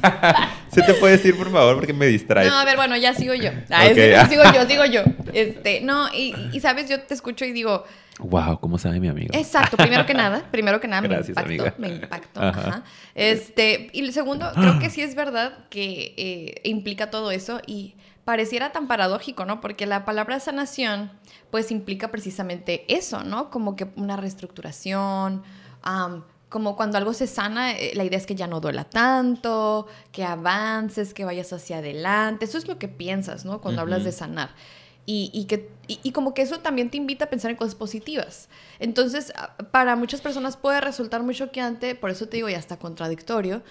Ah. 0.00 0.52
¿Se 0.72 0.82
te 0.82 0.94
puede 0.94 1.16
decir, 1.16 1.36
por 1.36 1.50
favor? 1.50 1.76
Porque 1.76 1.92
me 1.92 2.06
distraes. 2.06 2.48
No, 2.48 2.56
a 2.56 2.64
ver, 2.64 2.76
bueno, 2.76 2.96
ya 2.96 3.14
sigo 3.14 3.34
yo. 3.34 3.50
Ah, 3.70 3.86
es- 3.86 4.28
sigo 4.28 4.42
yo, 4.54 4.66
sigo 4.66 4.84
yo. 4.84 5.02
Este, 5.32 5.80
no, 5.80 6.08
y, 6.14 6.34
y 6.52 6.60
sabes, 6.60 6.88
yo 6.88 7.00
te 7.00 7.14
escucho 7.14 7.44
y 7.44 7.52
digo, 7.52 7.84
Wow, 8.20 8.58
¿cómo 8.60 8.78
sabe 8.78 8.98
mi 9.00 9.08
amigo? 9.08 9.30
Exacto, 9.32 9.76
primero 9.76 10.04
que 10.04 10.14
nada, 10.14 10.44
primero 10.50 10.80
que 10.80 10.88
nada 10.88 11.06
Gracias, 11.06 11.36
me 11.36 11.54
impactó, 11.54 11.62
amiga. 11.62 11.74
me 11.78 11.88
impactó. 12.04 12.40
Ajá. 12.40 12.60
ajá. 12.60 12.82
Este, 13.14 13.90
y 13.92 14.00
el 14.00 14.12
segundo, 14.12 14.50
creo 14.54 14.78
que 14.78 14.90
sí 14.90 15.02
es 15.02 15.14
verdad 15.14 15.52
que 15.70 16.14
eh, 16.16 16.60
implica 16.64 17.10
todo 17.10 17.30
eso 17.30 17.60
y 17.66 17.94
pareciera 18.28 18.72
tan 18.72 18.88
paradójico, 18.88 19.46
¿no? 19.46 19.62
Porque 19.62 19.86
la 19.86 20.04
palabra 20.04 20.38
sanación, 20.38 21.10
pues 21.50 21.70
implica 21.70 22.10
precisamente 22.10 22.84
eso, 22.94 23.24
¿no? 23.24 23.48
Como 23.48 23.74
que 23.74 23.88
una 23.96 24.18
reestructuración, 24.18 25.42
como 26.50 26.76
cuando 26.76 26.98
algo 26.98 27.14
se 27.14 27.26
sana, 27.26 27.72
eh, 27.72 27.92
la 27.94 28.04
idea 28.04 28.18
es 28.18 28.26
que 28.26 28.34
ya 28.34 28.46
no 28.46 28.60
duela 28.60 28.84
tanto, 28.84 29.86
que 30.12 30.24
avances, 30.24 31.14
que 31.14 31.24
vayas 31.24 31.54
hacia 31.54 31.78
adelante. 31.78 32.44
Eso 32.44 32.58
es 32.58 32.68
lo 32.68 32.78
que 32.78 32.88
piensas, 32.88 33.46
¿no? 33.46 33.62
Cuando 33.62 33.80
hablas 33.80 34.04
de 34.04 34.12
sanar. 34.12 34.50
Y, 35.06 35.30
y 35.32 35.46
que, 35.46 35.70
y, 35.86 35.98
y 36.02 36.12
como 36.12 36.34
que 36.34 36.42
eso 36.42 36.60
también 36.60 36.90
te 36.90 36.98
invita 36.98 37.24
a 37.24 37.30
pensar 37.30 37.50
en 37.50 37.56
cosas 37.56 37.76
positivas. 37.76 38.50
Entonces, 38.78 39.32
para 39.70 39.96
muchas 39.96 40.20
personas 40.20 40.58
puede 40.58 40.82
resultar 40.82 41.22
muy 41.22 41.34
choqueante, 41.34 41.94
por 41.94 42.10
eso 42.10 42.28
te 42.28 42.36
digo, 42.36 42.50
y 42.50 42.54
hasta 42.54 42.78
contradictorio, 42.78 43.62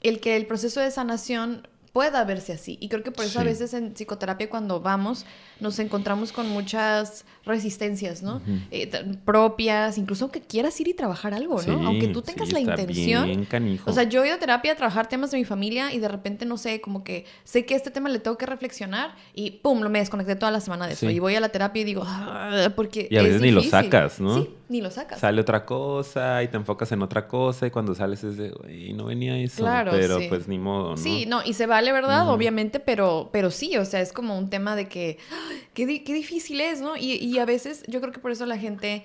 el 0.00 0.20
que 0.20 0.34
el 0.36 0.46
proceso 0.46 0.80
de 0.80 0.90
sanación 0.90 1.68
pueda 1.92 2.24
verse 2.24 2.52
así. 2.52 2.78
Y 2.80 2.88
creo 2.88 3.02
que 3.02 3.10
por 3.10 3.24
eso 3.24 3.40
a 3.40 3.44
veces 3.44 3.74
en 3.74 3.94
psicoterapia 3.94 4.48
cuando 4.48 4.80
vamos 4.80 5.24
nos 5.60 5.78
encontramos 5.78 6.32
con 6.32 6.48
muchas 6.48 7.24
resistencias, 7.44 8.22
¿no? 8.22 8.40
Eh, 8.70 8.90
propias, 9.24 9.98
incluso 9.98 10.24
aunque 10.26 10.40
quieras 10.40 10.78
ir 10.80 10.88
y 10.88 10.94
trabajar 10.94 11.34
algo, 11.34 11.62
¿no? 11.62 11.86
Aunque 11.86 12.08
tú 12.08 12.22
tengas 12.22 12.48
sí, 12.48 12.54
la 12.54 12.60
intención. 12.60 13.26
bien 13.26 13.44
canijo. 13.44 13.90
O 13.90 13.92
sea, 13.92 14.04
yo 14.04 14.22
he 14.22 14.26
ido 14.28 14.36
a 14.36 14.38
terapia 14.38 14.72
a 14.72 14.76
trabajar 14.76 15.08
temas 15.08 15.30
de 15.30 15.38
mi 15.38 15.44
familia 15.44 15.92
y 15.92 15.98
de 15.98 16.08
repente, 16.08 16.44
no 16.44 16.56
sé, 16.56 16.80
como 16.80 17.04
que 17.04 17.24
sé 17.44 17.64
que 17.64 17.74
este 17.74 17.90
tema 17.90 18.08
le 18.08 18.18
tengo 18.18 18.36
que 18.36 18.46
reflexionar 18.46 19.14
y 19.34 19.50
pum, 19.50 19.80
lo 19.80 19.90
me 19.90 19.98
desconecté 19.98 20.36
toda 20.36 20.52
la 20.52 20.60
semana 20.60 20.86
de 20.86 20.94
eso. 20.94 21.10
Y 21.10 21.18
voy 21.18 21.34
a 21.34 21.40
la 21.40 21.48
terapia 21.48 21.82
y 21.82 21.84
digo, 21.84 22.02
"Ah", 22.06 22.70
porque. 22.76 23.08
Y 23.10 23.16
a 23.16 23.20
es 23.20 23.26
veces 23.26 23.40
ni 23.42 23.50
lo 23.50 23.62
sacas, 23.62 24.20
¿no? 24.20 24.42
Sí, 24.42 24.50
ni 24.68 24.80
lo 24.80 24.90
sacas. 24.90 25.20
Sale 25.20 25.40
otra 25.40 25.64
cosa 25.64 26.42
y 26.42 26.48
te 26.48 26.56
enfocas 26.56 26.92
en 26.92 27.02
otra 27.02 27.26
cosa 27.26 27.66
y 27.66 27.70
cuando 27.70 27.94
sales 27.94 28.22
es 28.24 28.36
de, 28.36 28.50
güey, 28.50 28.92
no 28.92 29.06
venía 29.06 29.36
eso. 29.38 29.62
Claro, 29.62 29.90
pero 29.92 30.18
sí. 30.18 30.26
pues 30.28 30.46
ni 30.48 30.58
modo, 30.58 30.90
¿no? 30.90 30.96
Sí, 30.96 31.24
no, 31.26 31.42
y 31.44 31.54
se 31.54 31.66
vale, 31.66 31.90
¿verdad? 31.92 32.28
Obviamente, 32.30 32.78
pero, 32.80 33.30
pero 33.32 33.50
sí, 33.50 33.76
o 33.78 33.84
sea, 33.84 34.00
es 34.00 34.12
como 34.12 34.36
un 34.38 34.50
tema 34.50 34.76
de 34.76 34.86
que, 34.88 35.18
¡ah! 35.32 35.50
qué, 35.74 35.86
di- 35.86 36.00
qué 36.00 36.12
difícil 36.14 36.60
es, 36.60 36.80
¿no? 36.80 36.96
Y, 36.96 37.14
y 37.14 37.38
a 37.38 37.44
veces 37.46 37.82
yo 37.88 38.00
creo 38.00 38.12
que 38.12 38.18
por 38.20 38.30
eso 38.30 38.44
la 38.46 38.58
gente, 38.58 39.04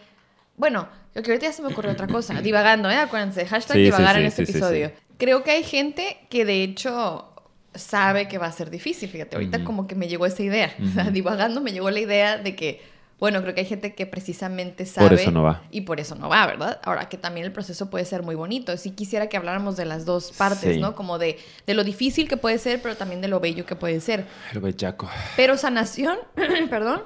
bueno, 0.58 0.88
lo 1.13 1.22
que 1.24 1.32
ahorita 1.32 1.48
ya 1.48 1.53
se 1.53 1.62
me 1.62 1.70
ocurrió 1.70 1.91
otra 1.91 2.08
cosa, 2.08 2.34
divagando, 2.41 2.89
¿eh? 2.91 2.98
Acuérdense, 2.98 3.46
hashtag 3.46 3.77
Sí, 3.77 3.84
divagar 3.84 4.15
sí, 4.15 4.22
en 4.22 4.27
este 4.27 4.43
episodio. 4.43 4.91
Creo 5.17 5.43
que 5.43 5.51
hay 5.51 5.63
gente 5.63 6.17
que 6.29 6.43
de 6.43 6.63
hecho 6.63 7.29
sabe 7.75 8.27
que 8.27 8.38
va 8.38 8.48
a 8.48 8.51
ser 8.51 8.70
difícil, 8.70 9.10
fíjate, 9.10 9.36
ahorita 9.36 9.63
como 9.63 9.88
que 9.88 9.96
me 9.96 10.08
llegó 10.08 10.25
esa 10.25 10.43
idea, 10.43 10.75
o 10.84 10.93
sea, 10.93 11.10
divagando 11.10 11.60
me 11.62 11.72
llegó 11.72 11.89
la 11.89 12.00
idea 12.00 12.38
de 12.38 12.55
que, 12.55 12.82
Bueno, 13.20 13.41
creo 13.41 13.53
que 13.53 13.62
hay 13.62 13.65
gente 13.67 13.96
que 13.96 14.05
precisamente 14.05 14.86
sabe. 14.86 15.08
Por 15.10 15.20
eso 15.20 15.32
no 15.32 15.43
va. 15.43 15.63
Y 15.72 15.82
por 15.82 16.00
eso 16.01 16.15
no 16.15 16.27
va, 16.29 16.46
¿verdad? 16.46 16.82
Ahora 16.84 17.08
que 17.08 17.17
también 17.17 17.46
el 17.46 17.53
proceso 17.53 17.89
puede 17.89 18.03
ser 18.05 18.22
muy 18.22 18.36
bonito. 18.36 18.75
Sí 18.75 18.91
quisiera 18.91 19.27
que 19.29 19.38
habláramos 19.38 19.77
de 19.77 19.86
las 19.86 20.03
dos 20.05 20.32
partes, 20.34 20.75
Sí. 20.75 20.82
¿no? 20.82 20.93
Como 20.96 21.17
de, 21.20 21.39
de 21.65 21.74
lo 21.74 21.84
difícil 21.86 22.27
que 22.27 22.36
puede 22.38 22.58
ser, 22.58 22.82
pero 22.82 22.98
también 22.98 23.22
de 23.22 23.29
lo 23.29 23.39
bello 23.39 23.65
que 23.65 23.75
puede 23.75 24.01
ser. 24.01 24.25
El 24.51 24.60
bellaco. 24.60 25.10
Pero 25.38 25.58
sanación, 25.58 26.17
perdón, 26.70 27.03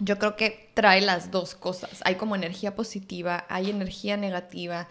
yo 0.00 0.18
creo 0.18 0.36
que 0.36 0.70
trae 0.74 1.00
las 1.00 1.30
dos 1.30 1.54
cosas. 1.54 1.90
Hay 2.04 2.16
como 2.16 2.36
energía 2.36 2.74
positiva, 2.74 3.46
hay 3.48 3.70
energía 3.70 4.16
negativa, 4.18 4.86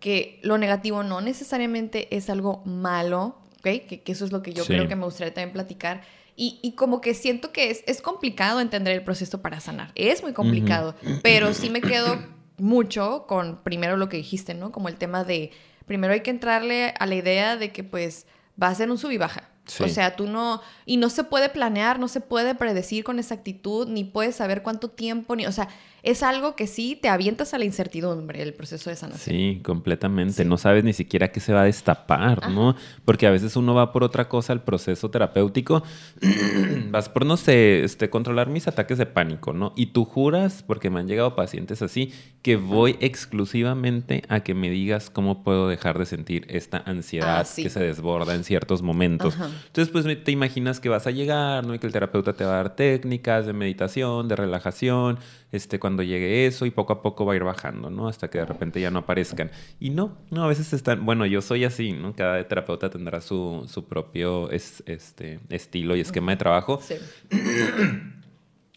que 0.00 0.40
lo 0.42 0.58
negativo 0.58 1.04
no 1.04 1.20
necesariamente 1.20 2.14
es 2.16 2.28
algo 2.28 2.62
malo, 2.64 3.38
¿ok? 3.58 3.86
Que, 3.86 4.02
que 4.04 4.12
eso 4.12 4.24
es 4.24 4.32
lo 4.32 4.42
que 4.42 4.52
yo 4.52 4.64
Sí. 4.64 4.72
creo 4.72 4.88
que 4.88 4.96
me 4.96 5.04
gustaría 5.04 5.32
también 5.32 5.52
platicar. 5.52 6.02
Y, 6.34 6.58
y 6.62 6.72
como 6.72 7.00
que 7.00 7.14
siento 7.14 7.52
que 7.52 7.70
es, 7.70 7.84
es 7.86 8.00
complicado 8.00 8.60
entender 8.60 8.94
el 8.94 9.04
proceso 9.04 9.42
para 9.42 9.60
sanar. 9.60 9.92
Es 9.94 10.22
muy 10.22 10.32
complicado, 10.32 10.94
pero 11.22 11.52
sí 11.52 11.68
me 11.70 11.80
quedo 11.80 12.18
mucho 12.58 13.26
con 13.26 13.62
primero 13.62 13.96
lo 13.96 14.08
que 14.08 14.16
dijiste, 14.16 14.54
¿no? 14.54 14.72
Como 14.72 14.88
el 14.88 14.96
tema 14.96 15.24
de, 15.24 15.50
primero 15.86 16.12
hay 16.12 16.20
que 16.20 16.30
entrarle 16.30 16.94
a 16.98 17.06
la 17.06 17.14
idea 17.14 17.56
de 17.56 17.72
que 17.72 17.84
pues 17.84 18.26
va 18.60 18.68
a 18.68 18.74
ser 18.74 18.90
un 18.90 18.98
sub 18.98 19.10
y 19.10 19.18
baja. 19.18 19.50
Sí. 19.66 19.84
O 19.84 19.88
sea, 19.88 20.16
tú 20.16 20.26
no, 20.26 20.60
y 20.86 20.96
no 20.96 21.08
se 21.08 21.24
puede 21.24 21.48
planear, 21.48 21.98
no 21.98 22.08
se 22.08 22.20
puede 22.20 22.54
predecir 22.54 23.04
con 23.04 23.18
exactitud, 23.18 23.88
ni 23.88 24.04
puedes 24.04 24.36
saber 24.36 24.62
cuánto 24.62 24.88
tiempo, 24.88 25.36
ni, 25.36 25.46
o 25.46 25.52
sea, 25.52 25.68
es 26.02 26.22
algo 26.22 26.56
que 26.56 26.66
sí 26.66 26.98
te 27.00 27.08
avientas 27.08 27.54
a 27.54 27.58
la 27.58 27.64
incertidumbre, 27.64 28.42
el 28.42 28.54
proceso 28.54 28.90
de 28.90 28.96
sanación. 28.96 29.36
Sí, 29.36 29.60
completamente. 29.62 30.42
Sí. 30.42 30.44
No 30.48 30.58
sabes 30.58 30.82
ni 30.82 30.92
siquiera 30.92 31.30
qué 31.30 31.38
se 31.40 31.52
va 31.52 31.62
a 31.62 31.64
destapar, 31.64 32.50
¿no? 32.50 32.74
Porque 33.04 33.26
a 33.26 33.30
veces 33.30 33.54
uno 33.56 33.72
va 33.74 33.92
por 33.92 34.02
otra 34.02 34.28
cosa 34.28 34.52
al 34.52 34.62
proceso 34.62 35.10
terapéutico. 35.10 35.82
Vas 36.90 37.08
por, 37.08 37.24
no 37.24 37.36
sé, 37.36 37.84
este, 37.84 38.10
controlar 38.10 38.48
mis 38.48 38.66
ataques 38.68 38.98
de 38.98 39.06
pánico, 39.06 39.52
¿no? 39.52 39.72
Y 39.76 39.86
tú 39.86 40.04
juras, 40.04 40.64
porque 40.66 40.90
me 40.90 41.00
han 41.00 41.06
llegado 41.06 41.36
pacientes 41.36 41.82
así, 41.82 42.12
que 42.42 42.56
voy 42.56 42.96
exclusivamente 43.00 44.22
a 44.28 44.40
que 44.40 44.54
me 44.54 44.70
digas 44.70 45.08
cómo 45.10 45.42
puedo 45.44 45.68
dejar 45.68 45.98
de 45.98 46.06
sentir 46.06 46.46
esta 46.48 46.78
ansiedad 46.84 47.40
Ah, 47.40 47.44
sí. 47.44 47.62
que 47.62 47.70
se 47.70 47.80
desborda 47.80 48.34
en 48.34 48.44
ciertos 48.44 48.82
momentos. 48.82 49.34
Ajá. 49.34 49.50
Entonces, 49.68 49.92
pues 49.92 50.24
te 50.24 50.32
imaginas 50.32 50.80
que 50.80 50.88
vas 50.88 51.06
a 51.06 51.10
llegar, 51.10 51.66
¿no? 51.66 51.74
Y 51.74 51.78
que 51.78 51.86
el 51.86 51.92
terapeuta 51.92 52.32
te 52.32 52.44
va 52.44 52.54
a 52.54 52.56
dar 52.56 52.76
técnicas 52.76 53.46
de 53.46 53.52
meditación, 53.52 54.26
de 54.28 54.36
relajación, 54.36 55.18
este, 55.52 55.78
cuando 55.78 55.91
llegue 56.00 56.46
eso, 56.46 56.64
y 56.64 56.70
poco 56.70 56.94
a 56.94 57.02
poco 57.02 57.26
va 57.26 57.34
a 57.34 57.36
ir 57.36 57.44
bajando, 57.44 57.90
¿no? 57.90 58.08
Hasta 58.08 58.30
que 58.30 58.38
de 58.38 58.46
repente 58.46 58.80
ya 58.80 58.90
no 58.90 59.00
aparezcan. 59.00 59.50
Y 59.80 59.90
no, 59.90 60.16
no, 60.30 60.44
a 60.44 60.46
veces 60.46 60.72
están, 60.72 61.04
bueno, 61.04 61.26
yo 61.26 61.42
soy 61.42 61.64
así, 61.64 61.92
¿no? 61.92 62.14
Cada 62.14 62.48
terapeuta 62.48 62.88
tendrá 62.88 63.20
su, 63.20 63.64
su 63.68 63.84
propio 63.84 64.50
es- 64.50 64.82
este, 64.86 65.40
estilo 65.50 65.94
y 65.96 66.00
esquema 66.00 66.32
de 66.32 66.36
trabajo. 66.38 66.80
Sí. 66.82 66.94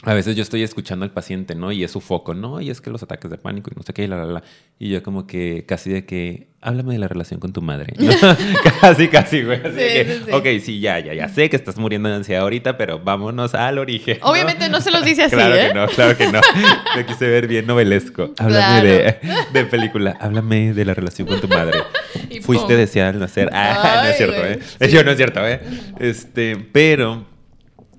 A 0.03 0.13
veces 0.13 0.35
yo 0.35 0.43
estoy 0.43 0.61
escuchando 0.61 1.05
al 1.05 1.11
paciente, 1.11 1.55
¿no? 1.55 1.71
Y 1.71 1.83
es 1.83 1.89
su 1.89 2.01
foco, 2.01 2.33
¿no? 2.33 2.59
Y 2.59 2.69
es 2.69 2.81
que 2.81 2.89
los 2.89 3.01
ataques 3.01 3.31
de 3.31 3.37
pánico 3.37 3.71
y 3.73 3.77
no 3.77 3.81
sé 3.81 3.93
qué, 3.93 4.03
y 4.03 4.07
la, 4.07 4.17
la, 4.17 4.25
la. 4.25 4.43
Y 4.77 4.89
yo 4.89 5.01
como 5.01 5.25
que 5.25 5.65
casi 5.65 5.89
de 5.89 6.05
que, 6.05 6.49
háblame 6.61 6.93
de 6.93 6.99
la 6.99 7.07
relación 7.07 7.39
con 7.39 7.53
tu 7.53 7.61
madre. 7.61 7.93
¿no? 7.97 8.11
casi, 8.81 9.07
casi, 9.07 9.41
güey. 9.43 9.59
Así 9.61 9.69
Sí, 9.71 9.75
que, 9.77 10.21
sí. 10.25 10.31
Ok, 10.33 10.45
sí, 10.63 10.79
ya, 10.81 10.99
ya, 10.99 11.13
ya 11.13 11.29
sé 11.29 11.49
que 11.49 11.55
estás 11.55 11.77
muriendo 11.77 12.09
de 12.09 12.15
ansiedad 12.15 12.43
ahorita, 12.43 12.77
pero 12.77 12.99
vámonos 12.99 13.55
al 13.55 13.77
origen. 13.79 14.19
¿no? 14.21 14.27
Obviamente 14.27 14.67
no 14.69 14.81
se 14.81 14.91
los 14.91 15.03
dice 15.05 15.23
así, 15.23 15.35
Claro 15.37 15.55
¿eh? 15.55 15.67
que 15.69 15.73
no, 15.73 15.87
claro 15.87 16.17
que 16.17 16.27
no. 16.27 16.41
Lo 16.97 17.05
quise 17.05 17.27
ver 17.29 17.47
bien 17.47 17.65
novelesco. 17.65 18.33
Háblame 18.37 18.85
de, 18.87 19.17
de 19.53 19.65
película. 19.65 20.17
Háblame 20.19 20.73
de 20.73 20.85
la 20.85 20.93
relación 20.93 21.25
con 21.25 21.39
tu 21.39 21.47
madre. 21.47 21.79
Y 22.29 22.41
Fuiste 22.41 22.75
deseada 22.75 23.11
al 23.11 23.19
nacer. 23.19 23.49
Ah, 23.53 24.01
no 24.03 24.09
es 24.09 24.17
cierto, 24.17 24.37
güey. 24.39 24.53
¿eh? 24.53 24.59
Sí. 24.81 24.87
Yo 24.89 25.03
no 25.05 25.11
es 25.11 25.17
cierto, 25.17 25.47
¿eh? 25.47 25.61
Este, 25.99 26.57
pero... 26.57 27.33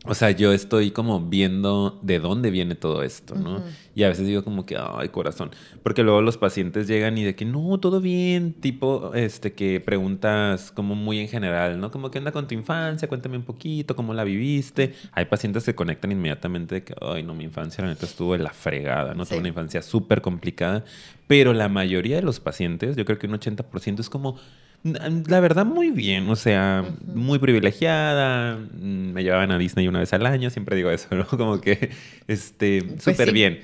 O 0.06 0.14
sea, 0.14 0.30
yo 0.30 0.52
estoy 0.52 0.90
como 0.90 1.20
viendo 1.20 1.98
de 2.02 2.18
dónde 2.18 2.50
viene 2.50 2.74
todo 2.74 3.02
esto, 3.02 3.34
¿no? 3.34 3.62
Y 3.94 4.04
a 4.04 4.08
veces 4.08 4.26
digo 4.26 4.44
como 4.44 4.64
que, 4.64 4.76
ay, 4.78 5.08
corazón. 5.08 5.50
Porque 5.82 6.02
luego 6.02 6.22
los 6.22 6.36
pacientes 6.36 6.86
llegan 6.86 7.18
y 7.18 7.24
de 7.24 7.34
que, 7.34 7.44
no, 7.44 7.78
todo 7.78 8.00
bien. 8.00 8.52
Tipo, 8.54 9.14
este, 9.14 9.52
que 9.52 9.80
preguntas 9.80 10.70
como 10.70 10.94
muy 10.94 11.18
en 11.18 11.28
general, 11.28 11.80
¿no? 11.80 11.90
Como, 11.90 12.10
¿qué 12.10 12.18
onda 12.18 12.32
con 12.32 12.46
tu 12.46 12.54
infancia? 12.54 13.08
Cuéntame 13.08 13.36
un 13.36 13.44
poquito, 13.44 13.96
¿cómo 13.96 14.14
la 14.14 14.24
viviste? 14.24 14.94
Hay 15.12 15.24
pacientes 15.24 15.64
que 15.64 15.74
conectan 15.74 16.12
inmediatamente 16.12 16.76
de 16.76 16.84
que, 16.84 16.94
ay, 17.00 17.22
no, 17.22 17.34
mi 17.34 17.44
infancia 17.44 17.82
la 17.82 17.90
neta 17.90 18.06
estuvo 18.06 18.34
de 18.34 18.38
la 18.38 18.50
fregada, 18.50 19.14
¿no? 19.14 19.24
Sí. 19.24 19.30
Tuve 19.30 19.40
una 19.40 19.48
infancia 19.48 19.82
súper 19.82 20.20
complicada. 20.22 20.84
Pero 21.26 21.52
la 21.52 21.68
mayoría 21.68 22.16
de 22.16 22.22
los 22.22 22.38
pacientes, 22.38 22.96
yo 22.96 23.04
creo 23.04 23.18
que 23.18 23.26
un 23.26 23.32
80% 23.32 24.00
es 24.00 24.08
como, 24.08 24.38
la 25.28 25.40
verdad, 25.40 25.64
muy 25.66 25.90
bien. 25.90 26.28
O 26.28 26.36
sea, 26.36 26.84
muy 27.14 27.38
privilegiada. 27.38 28.56
mm, 28.56 29.12
Me 29.12 29.22
llevaban 29.22 29.50
a 29.52 29.58
Disney 29.58 29.88
una 29.88 30.00
vez 30.00 30.12
al 30.12 30.26
año. 30.26 30.50
Siempre 30.50 30.76
digo 30.76 30.90
eso, 30.90 31.08
¿no? 31.14 31.26
Como 31.28 31.60
que, 31.60 31.90
este, 32.28 32.80
súper 32.98 33.16
Pues 33.16 33.28
sí. 33.28 33.32
bien. 33.32 33.60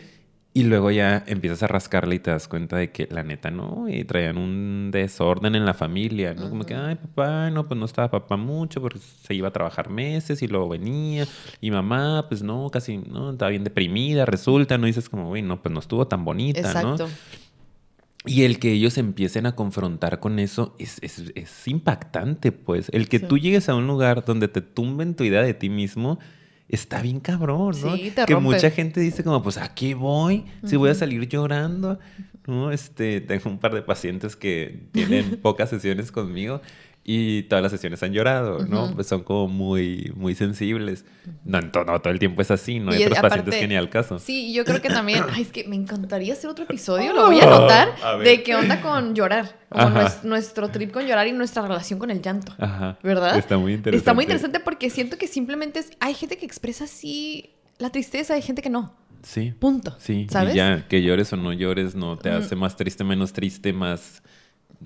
Y 0.55 0.65
luego 0.65 0.91
ya 0.91 1.25
empiezas 1.27 1.63
a 1.63 1.67
rascarle 1.67 2.17
y 2.17 2.19
te 2.19 2.31
das 2.31 2.47
cuenta 2.47 2.77
de 2.77 2.91
que 2.91 3.09
la 3.11 3.23
neta 3.23 3.51
no, 3.51 3.87
y 3.89 4.05
traían 4.05 4.37
un 4.37 4.91
desorden 4.93 5.55
en 5.55 5.65
la 5.65 5.73
familia, 5.73 6.35
¿no? 6.35 6.51
Como 6.51 6.67
que, 6.67 6.75
ay, 6.75 6.97
papá, 6.97 7.49
no, 7.49 7.67
pues 7.67 7.81
no 7.81 7.87
estaba 7.87 8.11
papá 8.11 8.37
mucho 8.37 8.83
porque 8.83 8.99
se 8.99 9.33
iba 9.35 9.49
a 9.49 9.51
trabajar 9.51 9.89
meses 9.89 10.43
y 10.43 10.49
luego 10.49 10.69
venía. 10.69 11.27
Y 11.63 11.71
mamá, 11.71 12.27
pues 12.29 12.43
no, 12.43 12.69
casi, 12.71 12.99
no, 12.99 13.31
estaba 13.31 13.49
bien 13.51 13.65
deprimida, 13.65 14.27
resulta, 14.27 14.77
¿no? 14.77 14.87
Y 14.87 14.91
dices 14.91 15.09
como, 15.09 15.29
güey, 15.29 15.41
no, 15.41 15.63
pues 15.63 15.73
no 15.73 15.81
estuvo 15.81 16.07
tan 16.07 16.23
bonita, 16.23 16.83
¿no? 16.83 16.97
Y 18.25 18.43
el 18.45 18.59
que 18.61 18.73
ellos 18.73 18.99
empiecen 18.99 19.47
a 19.47 19.57
confrontar 19.57 20.21
con 20.21 20.39
eso 20.39 20.77
es, 20.79 20.99
es- 21.03 21.33
es 21.35 21.69
impactante, 21.69 22.53
pues. 22.53 22.89
El 22.93 23.09
que 23.09 23.19
Sí. 23.19 23.27
tú 23.29 23.39
llegues 23.39 23.69
a 23.69 23.75
un 23.75 23.87
lugar 23.87 24.25
donde 24.25 24.49
te 24.49 24.61
tumben 24.61 25.15
tu 25.15 25.25
idea 25.25 25.43
de 25.43 25.55
ti 25.55 25.69
mismo 25.69 26.19
está 26.69 27.03
bien 27.03 27.21
cabrón, 27.21 27.75
¿no? 27.85 27.97
Sí, 27.97 28.13
te 28.15 28.25
que 28.25 28.33
rompe. 28.35 28.55
mucha 28.55 28.71
gente 28.71 29.01
dice 29.01 29.23
como, 29.25 29.43
pues, 29.43 29.59
¿a 29.59 29.75
qué 29.75 29.95
voy? 29.95 30.45
Si 30.65 30.77
voy 30.77 30.89
a 30.91 30.95
salir 30.95 31.29
llorando, 31.29 31.99
¿no? 32.47 32.71
Este, 32.73 33.21
tengo 33.21 33.51
un 33.51 33.59
par 33.59 33.75
de 33.75 33.83
pacientes 33.83 34.37
que 34.37 34.85
tienen 34.93 35.39
pocas 35.43 35.69
sesiones 35.69 36.11
conmigo 36.13 36.63
y 37.05 37.43
todas 37.45 37.63
las 37.63 37.73
sesiones 37.73 38.01
han 38.05 38.13
llorado, 38.13 38.65
¿no? 38.67 38.95
Pues 38.95 39.09
son 39.09 39.25
como 39.25 39.49
muy, 39.49 40.13
muy 40.15 40.37
sensibles. 40.37 41.05
No, 41.45 41.59
en 41.59 41.73
to- 41.73 41.85
no 41.85 42.01
todo 42.01 42.13
el 42.13 42.21
tiempo 42.21 42.43
es 42.43 42.51
así, 42.53 42.79
¿no? 42.79 42.93
Hay 42.93 43.01
Y 43.01 43.05
otros 43.05 43.19
aparte- 43.19 43.39
pacientes 43.39 43.61
que 43.61 43.67
ni 43.69 43.75
al 43.75 43.91
caso. 43.91 44.21
Sí, 44.21 44.53
yo 44.55 44.65
creo 44.65 44.81
que 44.81 44.89
también, 44.89 45.25
ay, 45.35 45.43
es 45.43 45.51
que 45.51 45.65
me 45.67 45.75
encantaría 45.75 46.33
hacer 46.33 46.49
otro 46.49 46.65
episodio, 46.65 47.13
lo 47.13 47.27
voy 47.27 47.41
a 47.41 47.45
anotar, 47.45 47.89
A 48.05 48.15
ver. 48.17 48.29
de 48.29 48.43
qué 48.45 48.55
onda 48.55 48.81
con 48.81 49.15
llorar, 49.17 49.57
como 49.69 49.99
nuestro 50.23 50.69
trip 50.69 50.93
con 50.93 51.05
llorar 51.05 51.27
y 51.27 51.33
nuestra 51.33 51.63
relación 51.63 51.99
con 51.99 52.11
el 52.13 52.23
llanto. 52.23 52.55
Ajá. 52.59 52.97
¿Verdad? 53.03 53.37
Está 53.37 53.59
muy 53.59 53.73
interesante. 53.73 53.97
Está 53.99 54.15
muy 54.15 54.23
interesante 54.25 54.61
porque 54.61 54.89
siento 54.89 55.19
que 55.19 55.27
simplemente 55.27 55.81
es, 55.81 55.91
hay 55.99 56.15
gente 56.15 56.37
que 56.37 56.47
expresa 56.47 56.85
así 56.85 57.51
la 57.79 57.91
tristeza, 57.91 58.35
hay 58.35 58.43
gente 58.43 58.63
que 58.63 58.71
no. 58.71 58.95
Sí. 59.25 59.53
Punto. 59.59 59.97
Sí, 59.99 60.27
¿Sabes? 60.31 60.55
y 60.55 60.57
ya, 60.59 60.87
que 60.89 61.03
llores 61.03 61.33
o 61.33 61.37
no 61.37 61.53
llores 61.53 61.95
no 61.97 62.17
te 62.17 62.31
Mm. 62.31 62.35
hace 62.35 62.55
más 62.57 62.77
triste, 62.77 63.03
menos 63.05 63.33
triste, 63.33 63.73
más... 63.73 64.23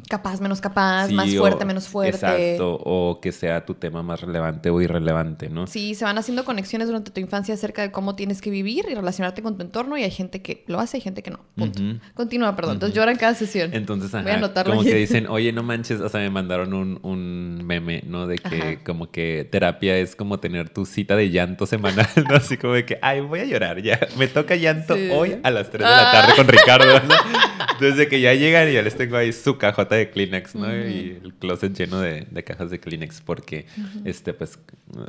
Capaz, 0.09 0.41
menos 0.41 0.61
capaz, 0.61 1.09
sí, 1.09 1.15
más 1.15 1.33
o- 1.35 1.39
fuerte, 1.39 1.65
menos 1.65 1.89
fuerte. 1.89 2.17
Exacto, 2.17 2.79
o 2.85 3.21
que 3.21 3.33
sea 3.33 3.65
tu 3.65 3.75
tema 3.75 4.03
más 4.03 4.21
relevante 4.21 4.71
o 4.71 4.81
irrelevante, 4.81 5.49
¿no? 5.49 5.67
Sí, 5.67 5.95
se 5.95 6.05
van 6.05 6.19
haciendo 6.19 6.45
conexiones 6.45 6.89
durante 6.89 7.11
tu 7.11 7.21
infancia 7.21 7.55
acerca 7.55 7.83
de 7.83 7.91
cómo 7.91 8.15
tienes 8.17 8.41
que 8.41 8.51
vivir 8.51 8.87
y 8.91 8.95
relacionarte 8.95 9.43
con 9.43 9.57
tu 9.57 9.63
entorno 9.65 9.97
y 9.97 10.03
hay 10.03 10.11
gente 10.11 10.43
que 10.43 10.65
lo 10.67 10.79
hace 10.81 10.99
y 10.99 11.01
gente 11.01 11.23
que 11.23 11.31
no. 11.31 11.41
Punto. 11.57 11.81
Continúa, 12.15 12.55
perdón. 12.57 12.75
Entonces 12.75 12.95
llora 12.97 13.13
en 13.13 13.19
cada 13.19 13.35
sesión. 13.35 13.73
Entonces, 13.75 14.11
Voy 14.13 14.21
a 14.21 14.25
ajá, 14.25 14.35
anotarlo 14.37 14.73
como 14.73 14.83
aquí. 14.83 14.91
que 14.91 14.97
dicen, 14.97 15.27
oye, 15.31 15.53
no 15.53 15.63
manches, 15.63 16.01
o 16.01 16.09
sea, 16.09 16.21
me 16.21 16.31
mandaron 16.31 16.75
un, 16.75 16.99
un 17.03 17.65
meme, 17.65 18.03
¿no? 18.07 18.27
De 18.27 18.39
que 18.39 18.57
Ajá. 18.57 18.85
como 18.85 19.11
que 19.11 19.49
terapia 19.51 19.97
es 19.97 20.15
como 20.17 20.39
tener 20.41 20.69
tu 20.71 20.87
cita 20.87 21.17
de 21.17 21.31
llanto 21.31 21.67
semanal, 21.67 22.07
¿no? 22.29 22.37
Así 22.37 22.57
como 22.57 22.75
de 22.75 22.85
que, 22.85 22.99
ay, 23.03 23.21
voy 23.21 23.41
a 23.41 23.45
llorar 23.45 23.83
ya, 23.83 23.99
me 24.19 24.27
toca 24.29 24.57
llanto 24.57 24.95
Sí. 24.97 25.09
hoy 25.13 25.37
a 25.43 25.51
las 25.51 25.71
3 25.71 25.81
de 25.85 25.91
la 25.91 26.09
Ah. 26.09 26.13
tarde 26.13 26.33
con 26.37 26.49
Ricardo, 26.49 27.01
¿no? 27.01 27.15
Desde 27.81 28.09
que 28.09 28.21
ya 28.21 28.35
llegan 28.35 28.69
y 28.69 28.73
ya 28.75 28.83
les 28.83 28.97
tengo 28.97 29.17
ahí 29.17 29.33
su 29.33 29.59
cajota 29.59 29.95
de 29.97 30.11
Kleenex, 30.11 30.55
¿no? 30.55 30.69
Y 30.77 31.19
el 31.23 31.35
closet 31.35 31.73
lleno 31.77 32.01
de, 32.01 32.27
de 32.31 32.45
cajas 32.45 32.71
de 32.71 32.81
Kleenex 32.81 33.21
porque, 33.21 33.67
este, 34.05 34.33
pues, 34.35 34.59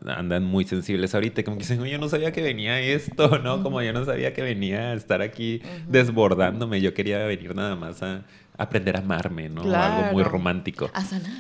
andan 0.05 0.43
muy 0.43 0.65
sensibles 0.65 1.13
ahorita, 1.15 1.43
como 1.43 1.57
que 1.57 1.63
dicen, 1.63 1.83
yo 1.85 1.97
no 1.99 2.09
sabía 2.09 2.31
que 2.31 2.41
venía 2.41 2.79
esto, 2.79 3.39
¿no? 3.39 3.63
Como 3.63 3.81
yo 3.81 3.93
no 3.93 4.05
sabía 4.05 4.33
que 4.33 4.41
venía 4.41 4.91
a 4.91 4.93
estar 4.93 5.21
aquí 5.21 5.61
desbordándome, 5.87 6.81
yo 6.81 6.93
quería 6.93 7.19
venir 7.25 7.55
nada 7.55 7.75
más 7.75 8.01
a 8.03 8.23
aprender 8.57 8.95
a 8.95 8.99
amarme, 8.99 9.49
¿no? 9.49 9.61
Algo 9.61 10.03
muy 10.13 10.23
Claro. 10.23 10.29
romántico. 10.29 10.89
A 10.93 11.03
sanar. 11.03 11.31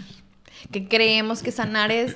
Que 0.71 0.87
creemos 0.87 1.41
que 1.43 1.51
sanar 1.51 1.91
es, 1.91 2.15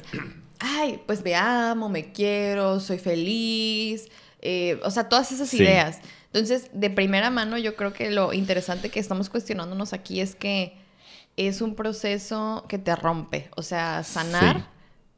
ay, 0.60 1.00
pues 1.06 1.24
me 1.24 1.36
amo, 1.36 1.90
me 1.90 2.12
quiero, 2.12 2.80
soy 2.80 2.98
feliz. 3.00 4.08
eh, 4.44 4.80
o 4.84 4.90
sea, 4.90 5.08
todas 5.08 5.32
esas 5.32 5.50
Sí. 5.50 5.58
ideas. 5.58 6.00
Entonces, 6.34 6.70
de 6.74 6.90
primera 6.90 7.30
mano, 7.30 7.58
yo 7.58 7.76
creo 7.76 7.94
que 7.94 8.10
lo 8.12 8.32
interesante 8.34 8.90
que 8.90 9.00
estamos 9.00 9.30
cuestionándonos 9.30 9.94
aquí 9.94 10.22
es 10.22 10.36
que 10.36 10.78
es 11.38 11.62
un 11.62 11.76
proceso 11.76 12.66
que 12.70 12.78
te 12.78 12.96
rompe. 12.96 13.50
O 13.58 13.62
sea, 13.64 14.04
sanar 14.04 14.58
Sí. 14.58 14.64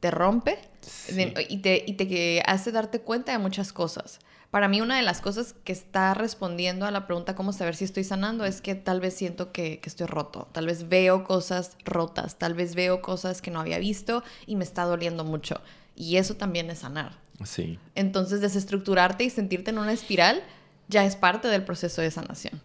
te 0.00 0.10
rompe 0.10 0.58
Sí. 0.80 1.14
de- 1.14 1.46
y, 1.48 1.58
te, 1.58 1.84
y 1.86 1.94
te 1.94 2.42
hace 2.46 2.72
darte 2.72 3.00
cuenta 3.00 3.32
de 3.32 3.38
muchas 3.38 3.72
cosas. 3.72 4.18
Para 4.50 4.68
mí 4.68 4.80
una 4.80 4.96
de 4.96 5.02
las 5.02 5.20
cosas 5.20 5.54
que 5.64 5.72
está 5.72 6.14
respondiendo 6.14 6.86
a 6.86 6.90
la 6.92 7.06
pregunta 7.06 7.34
cómo 7.34 7.52
saber 7.52 7.74
si 7.74 7.84
estoy 7.84 8.04
sanando 8.04 8.44
es 8.44 8.60
que 8.60 8.74
tal 8.76 9.00
vez 9.00 9.14
siento 9.14 9.50
que, 9.50 9.80
que 9.80 9.88
estoy 9.88 10.06
roto, 10.06 10.48
tal 10.52 10.66
vez 10.66 10.88
veo 10.88 11.24
cosas 11.24 11.76
rotas, 11.84 12.38
tal 12.38 12.54
vez 12.54 12.74
veo 12.76 13.02
cosas 13.02 13.42
que 13.42 13.50
no 13.50 13.60
había 13.60 13.78
visto 13.78 14.22
y 14.46 14.54
me 14.56 14.62
está 14.64 14.84
doliendo 14.84 15.24
mucho. 15.24 15.60
Y 15.96 16.16
eso 16.18 16.36
también 16.36 16.70
es 16.70 16.80
sanar. 16.80 17.18
Sí. 17.44 17.78
Entonces 17.96 18.40
desestructurarte 18.40 19.24
y 19.24 19.30
sentirte 19.30 19.70
en 19.72 19.78
una 19.78 19.92
espiral 19.92 20.40
ya 20.88 21.04
es 21.04 21.16
parte 21.16 21.48
del 21.48 21.64
proceso 21.64 22.02
de 22.02 22.10
sanación. 22.10 22.60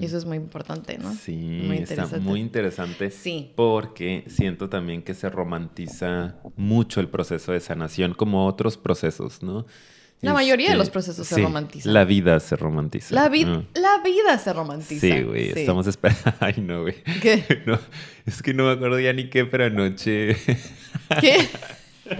Y 0.00 0.04
eso 0.04 0.16
es 0.16 0.24
muy 0.24 0.36
importante, 0.36 0.96
¿no? 0.96 1.12
Sí, 1.12 1.34
muy 1.64 1.78
está 1.78 2.06
muy 2.20 2.40
interesante. 2.40 3.10
Sí. 3.10 3.50
Porque 3.56 4.24
siento 4.28 4.68
también 4.68 5.02
que 5.02 5.12
se 5.12 5.28
romantiza 5.28 6.36
mucho 6.56 7.00
el 7.00 7.08
proceso 7.08 7.50
de 7.50 7.58
sanación, 7.58 8.14
como 8.14 8.46
otros 8.46 8.76
procesos, 8.76 9.42
¿no? 9.42 9.66
La 10.22 10.32
mayoría 10.32 10.70
de 10.70 10.76
los 10.76 10.84
este, 10.84 10.92
procesos 10.92 11.26
se 11.26 11.40
romantizan. 11.40 11.92
La 11.92 12.04
vida 12.04 12.40
se 12.40 12.56
romantiza. 12.56 13.14
La, 13.14 13.28
la 13.28 14.02
vida 14.02 14.38
se 14.38 14.52
romantiza. 14.52 15.00
Sí, 15.00 15.22
güey. 15.22 15.50
Estamos 15.50 15.86
esperando. 15.86 16.32
Ay, 16.40 16.54
no, 16.58 16.82
güey. 16.82 17.02
¿Qué? 17.20 17.44
es 18.26 18.42
que 18.42 18.54
no 18.54 18.64
me 18.64 18.72
acuerdo 18.72 18.98
ya 18.98 19.12
ni 19.12 19.28
qué, 19.28 19.44
pero 19.44 19.64
anoche. 19.66 20.36
¿Qué? 21.20 21.48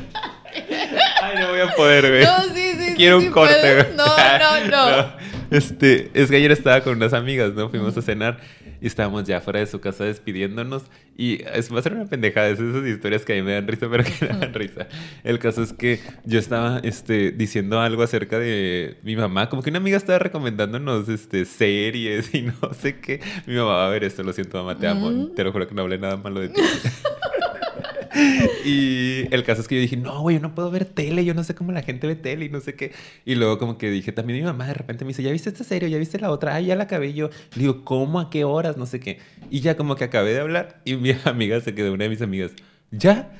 Ay, 1.22 1.38
no 1.40 1.48
voy 1.50 1.60
a 1.60 1.74
poder, 1.74 2.08
güey. 2.08 2.24
No, 2.24 2.54
sí. 2.54 2.65
Quiero 2.96 3.18
un 3.20 3.30
corte. 3.30 3.86
No, 3.96 4.06
no, 4.06 4.68
no, 4.68 5.12
Este, 5.50 6.10
es 6.14 6.30
que 6.30 6.36
ayer 6.36 6.52
estaba 6.52 6.80
con 6.80 6.96
unas 6.96 7.12
amigas, 7.12 7.54
¿no? 7.54 7.68
Fuimos 7.68 7.96
a 7.96 8.02
cenar 8.02 8.38
y 8.80 8.86
estábamos 8.86 9.24
ya 9.24 9.40
fuera 9.40 9.60
de 9.60 9.66
su 9.66 9.80
casa 9.80 10.04
despidiéndonos. 10.04 10.84
Y 11.16 11.42
es, 11.54 11.72
va 11.72 11.78
a 11.78 11.82
ser 11.82 11.94
una 11.94 12.04
pendejada, 12.06 12.48
es 12.48 12.60
esas 12.60 12.86
historias 12.86 13.24
que 13.24 13.32
a 13.32 13.36
mí 13.36 13.42
me 13.42 13.52
dan 13.52 13.66
risa, 13.66 13.88
pero 13.90 14.04
que 14.04 14.12
me 14.20 14.38
dan 14.38 14.52
risa. 14.52 14.86
El 15.24 15.38
caso 15.38 15.62
es 15.62 15.72
que 15.72 16.00
yo 16.24 16.38
estaba 16.38 16.80
este, 16.80 17.32
diciendo 17.32 17.80
algo 17.80 18.02
acerca 18.02 18.38
de 18.38 18.98
mi 19.02 19.16
mamá, 19.16 19.48
como 19.48 19.62
que 19.62 19.70
una 19.70 19.78
amiga 19.78 19.96
estaba 19.96 20.18
recomendándonos 20.18 21.08
este, 21.08 21.44
series 21.44 22.34
y 22.34 22.42
no 22.42 22.54
sé 22.78 23.00
qué. 23.00 23.20
Mi 23.46 23.54
mamá 23.54 23.76
va 23.76 23.86
a 23.86 23.90
ver 23.90 24.04
esto, 24.04 24.22
lo 24.22 24.32
siento, 24.32 24.58
mamá, 24.58 24.78
te 24.78 24.86
amo. 24.86 25.28
Te 25.34 25.44
lo 25.44 25.52
juro 25.52 25.66
que 25.66 25.74
no 25.74 25.82
hablé 25.82 25.98
nada 25.98 26.16
malo 26.16 26.40
de 26.40 26.50
ti. 26.50 26.60
y 28.64 29.26
el 29.30 29.44
caso 29.44 29.60
es 29.60 29.68
que 29.68 29.76
yo 29.76 29.80
dije, 29.80 29.96
no, 29.96 30.20
güey, 30.20 30.36
yo 30.36 30.42
no 30.42 30.54
puedo 30.54 30.70
ver 30.70 30.84
tele, 30.84 31.24
yo 31.24 31.34
no 31.34 31.44
sé 31.44 31.54
cómo 31.54 31.72
la 31.72 31.82
gente 31.82 32.06
ve 32.06 32.16
tele 32.16 32.46
y 32.46 32.48
no 32.48 32.60
sé 32.60 32.74
qué. 32.74 32.92
Y 33.24 33.34
luego 33.34 33.58
como 33.58 33.78
que 33.78 33.90
dije, 33.90 34.12
también 34.12 34.38
mi 34.38 34.44
mamá 34.44 34.66
de 34.66 34.74
repente 34.74 35.04
me 35.04 35.08
dice, 35.08 35.22
¿ya 35.22 35.32
viste 35.32 35.50
esta 35.50 35.64
serie? 35.64 35.90
¿Ya 35.90 35.98
viste 35.98 36.18
la 36.18 36.30
otra? 36.30 36.54
Ah, 36.54 36.60
ya 36.60 36.76
la 36.76 36.84
acabé 36.84 37.12
yo. 37.12 37.30
Le 37.54 37.62
digo, 37.62 37.84
¿cómo? 37.84 38.20
¿A 38.20 38.30
qué 38.30 38.44
horas? 38.44 38.76
No 38.76 38.86
sé 38.86 39.00
qué. 39.00 39.18
Y 39.50 39.60
ya 39.60 39.76
como 39.76 39.96
que 39.96 40.04
acabé 40.04 40.32
de 40.32 40.40
hablar 40.40 40.80
y 40.84 40.96
mi 40.96 41.14
amiga 41.24 41.60
se 41.60 41.74
quedó, 41.74 41.92
una 41.92 42.04
de 42.04 42.10
mis 42.10 42.22
amigas, 42.22 42.52
¿ya? 42.90 43.30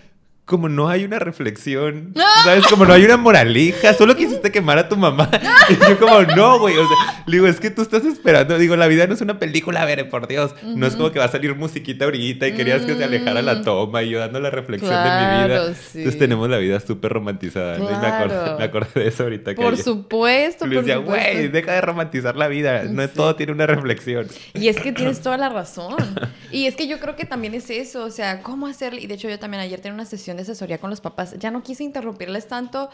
como 0.47 0.69
no 0.69 0.89
hay 0.89 1.05
una 1.05 1.19
reflexión, 1.19 2.15
¿sabes? 2.45 2.67
Como 2.69 2.87
no 2.87 2.95
hay 2.95 3.05
una 3.05 3.17
moraleja, 3.17 3.93
solo 3.93 4.17
quisiste 4.17 4.36
quemar 4.51 4.79
a 4.79 4.89
tu 4.89 4.97
mamá. 4.97 5.31
Y 5.69 5.75
yo 5.75 5.99
como, 5.99 6.23
no, 6.23 6.61
güey, 6.61 6.77
o 6.77 6.87
sea, 6.87 7.25
digo, 7.27 7.47
es 7.49 7.59
que 7.59 7.71
tú 7.71 7.83
estás 7.83 8.05
esperando, 8.05 8.57
digo, 8.57 8.77
la 8.77 8.87
vida 8.87 9.07
no 9.09 9.15
es 9.15 9.21
una 9.21 9.39
película, 9.41 9.83
a 9.83 9.85
ver, 9.85 10.09
por 10.09 10.29
Dios, 10.29 10.55
no 10.63 10.87
es 10.87 10.95
como 10.95 11.11
que 11.11 11.19
va 11.19 11.25
a 11.25 11.29
salir 11.29 11.57
musiquita 11.57 12.05
ahorita 12.05 12.47
y 12.47 12.53
querías 12.53 12.83
que 12.83 12.95
se 12.95 13.03
alejara 13.03 13.43
la 13.43 13.57
mm. 13.57 13.65
toma 13.65 14.05
y 14.05 14.11
yo 14.11 14.21
dando 14.21 14.39
la 14.39 14.51
reflexión 14.51 14.91
de 14.91 15.11
mi 15.11 15.45
vida. 15.45 15.67
Entonces 15.67 16.19
tenemos 16.19 16.49
la 16.49 16.59
vida 16.59 16.79
súper 16.79 17.13
romantizada, 17.13 17.79
¿no? 17.79 17.91
Y 17.91 18.59
me 18.59 18.65
acordé, 18.65 19.03
de 19.03 19.09
eso 19.09 19.25
ahorita. 19.25 19.55
Que 19.55 19.63
por 19.63 19.77
supuesto, 19.77 20.67
por 20.67 20.75
decía, 20.75 20.99
güey, 20.99 21.49
deja 21.49 21.73
de 21.73 21.81
romantizar 21.81 22.37
la 22.37 22.49
vida, 22.49 22.85
no 22.85 23.09
todo 23.09 23.35
tiene 23.35 23.53
una 23.53 23.67
reflexión. 23.67 24.29
Y 24.55 24.69
es 24.69 24.79
que 24.79 24.93
tienes 24.93 25.21
toda 25.21 25.37
la 25.37 25.49
razón. 25.49 25.97
Y 26.53 26.67
es 26.67 26.77
que 26.77 26.87
yo 26.87 27.01
creo 27.01 27.17
que 27.17 27.25
también 27.25 27.55
es 27.55 27.69
eso, 27.71 28.05
o 28.05 28.11
sea, 28.11 28.41
cómo 28.43 28.67
hacerle, 28.67 29.01
y 29.03 29.07
de 29.07 29.15
hecho 29.15 29.29
yo 29.29 29.39
también 29.39 29.63
ayer 29.63 29.81
tenía 29.81 29.95
una 29.95 30.05
sesión 30.05 30.37
de 30.37 30.45
asesoría 30.45 30.79
con 30.79 30.91
los 30.91 31.01
papás. 31.01 31.35
Ya 31.39 31.51
no 31.51 31.63
quise 31.63 31.83
interrumpirles 31.83 32.47
tanto, 32.47 32.89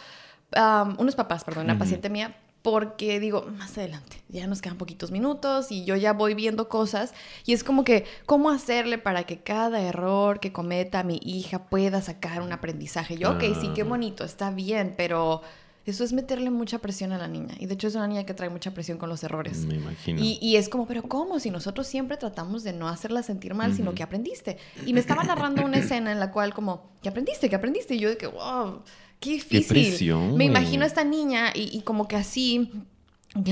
unos 0.99 1.15
papás, 1.15 1.45
perdón, 1.45 1.65
una 1.65 1.79
paciente 1.79 2.11
mía, 2.11 2.37
porque 2.63 3.19
digo, 3.19 3.47
más 3.59 3.77
adelante, 3.77 4.23
ya 4.29 4.47
nos 4.47 4.63
quedan 4.63 4.79
poquitos 4.79 5.11
minutos 5.11 5.73
y 5.73 5.85
yo 5.85 5.97
ya 5.97 6.13
voy 6.13 6.35
viendo 6.35 6.69
cosas 6.69 7.13
y 7.45 7.53
es 7.53 7.65
como 7.65 7.83
que, 7.83 8.05
¿cómo 8.25 8.51
hacerle 8.51 8.99
para 8.99 9.25
que 9.25 9.39
cada 9.39 9.81
error 9.81 10.39
que 10.39 10.53
cometa 10.53 11.03
mi 11.03 11.21
hija 11.25 11.65
pueda 11.65 12.01
sacar 12.03 12.41
un 12.41 12.53
aprendizaje? 12.53 13.19
Yo, 13.19 13.33
ok, 13.33 13.43
sí, 13.61 13.71
qué 13.75 13.83
bonito, 13.83 14.25
está 14.25 14.51
bien, 14.51 14.95
pero 14.97 15.43
eso 15.85 16.05
es 16.05 16.13
meterle 16.13 16.51
mucha 16.51 16.79
presión 16.79 17.11
a 17.11 17.19
la 17.19 17.27
niña. 17.27 17.57
Y 17.59 17.67
de 17.67 17.75
hecho 17.75 17.89
es 17.89 17.97
una 17.97 18.07
niña 18.07 18.25
que 18.25 18.35
trae 18.35 18.49
mucha 18.49 18.73
presión 18.73 18.99
con 18.99 19.09
los 19.09 19.25
errores. 19.25 19.65
Me 19.65 19.75
imagino. 19.75 20.21
Y, 20.23 20.55
es 20.55 20.69
como, 20.69 20.87
pero 20.87 21.03
¿cómo? 21.03 21.41
Si 21.41 21.51
nosotros 21.51 21.89
siempre 21.89 22.17
tratamos 22.17 22.63
de 22.63 22.73
no 22.73 22.89
hacerla 22.89 23.25
sentir 23.25 23.55
mal, 23.55 23.75
sino 23.75 23.93
que 23.93 24.05
aprendiste. 24.05 24.59
Y 24.87 24.93
me 24.93 25.01
estaba 25.01 25.25
narrando 25.25 25.65
una 25.65 25.79
escena 25.79 26.13
en 26.13 26.21
la 26.21 26.31
cual 26.31 26.55
como, 26.55 26.91
¿qué 27.03 27.09
aprendiste? 27.09 27.51
¿Qué 27.51 27.57
aprendiste? 27.57 27.97
Y 27.97 27.99
yo 27.99 28.09
de 28.11 28.17
que, 28.17 28.29
wow, 28.29 28.83
qué 29.23 29.31
difícil. 29.31 29.61
Qué 29.61 29.69
presión, 29.69 30.37
me 30.37 30.45
imagino 30.45 30.85
a 30.85 30.87
esta 30.87 31.05
niña 31.05 31.53
y, 31.55 31.81
como 31.81 32.07
que 32.09 32.17
así, 32.17 32.71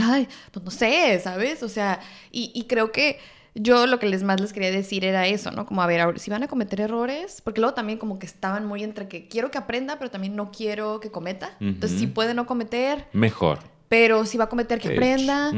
ay, 0.02 0.28
pues 0.50 0.64
no 0.64 0.70
sé, 0.70 1.18
¿sabes? 1.24 1.62
O 1.62 1.68
sea, 1.70 2.00
y 2.30 2.64
creo 2.64 2.92
que 2.92 3.18
yo 3.54 3.86
lo 3.86 3.98
que 3.98 4.06
les 4.06 4.22
más 4.22 4.40
les 4.40 4.52
quería 4.52 4.70
decir 4.70 5.04
era 5.04 5.26
eso, 5.26 5.50
¿no? 5.50 5.66
Como, 5.66 5.82
a 5.82 5.86
ver, 5.86 6.18
si 6.18 6.30
van 6.30 6.42
a 6.42 6.48
cometer 6.48 6.80
errores, 6.80 7.40
porque 7.42 7.60
luego 7.60 7.74
también 7.74 7.98
como 7.98 8.18
que 8.18 8.26
estaban 8.26 8.64
muy 8.66 8.84
entre 8.84 9.08
que 9.08 9.28
quiero 9.28 9.50
que 9.50 9.58
aprenda, 9.58 9.98
pero 9.98 10.10
también 10.10 10.36
no 10.36 10.50
quiero 10.50 11.00
que 11.00 11.10
cometa. 11.10 11.56
Entonces, 11.60 11.98
si 11.98 12.06
puede 12.06 12.34
no 12.34 12.46
cometer. 12.46 13.06
Mejor. 13.12 13.58
Pero 13.88 14.24
si 14.24 14.38
va 14.38 14.44
a 14.44 14.48
cometer, 14.48 14.78
que 14.78 14.92
aprenda. 14.92 15.52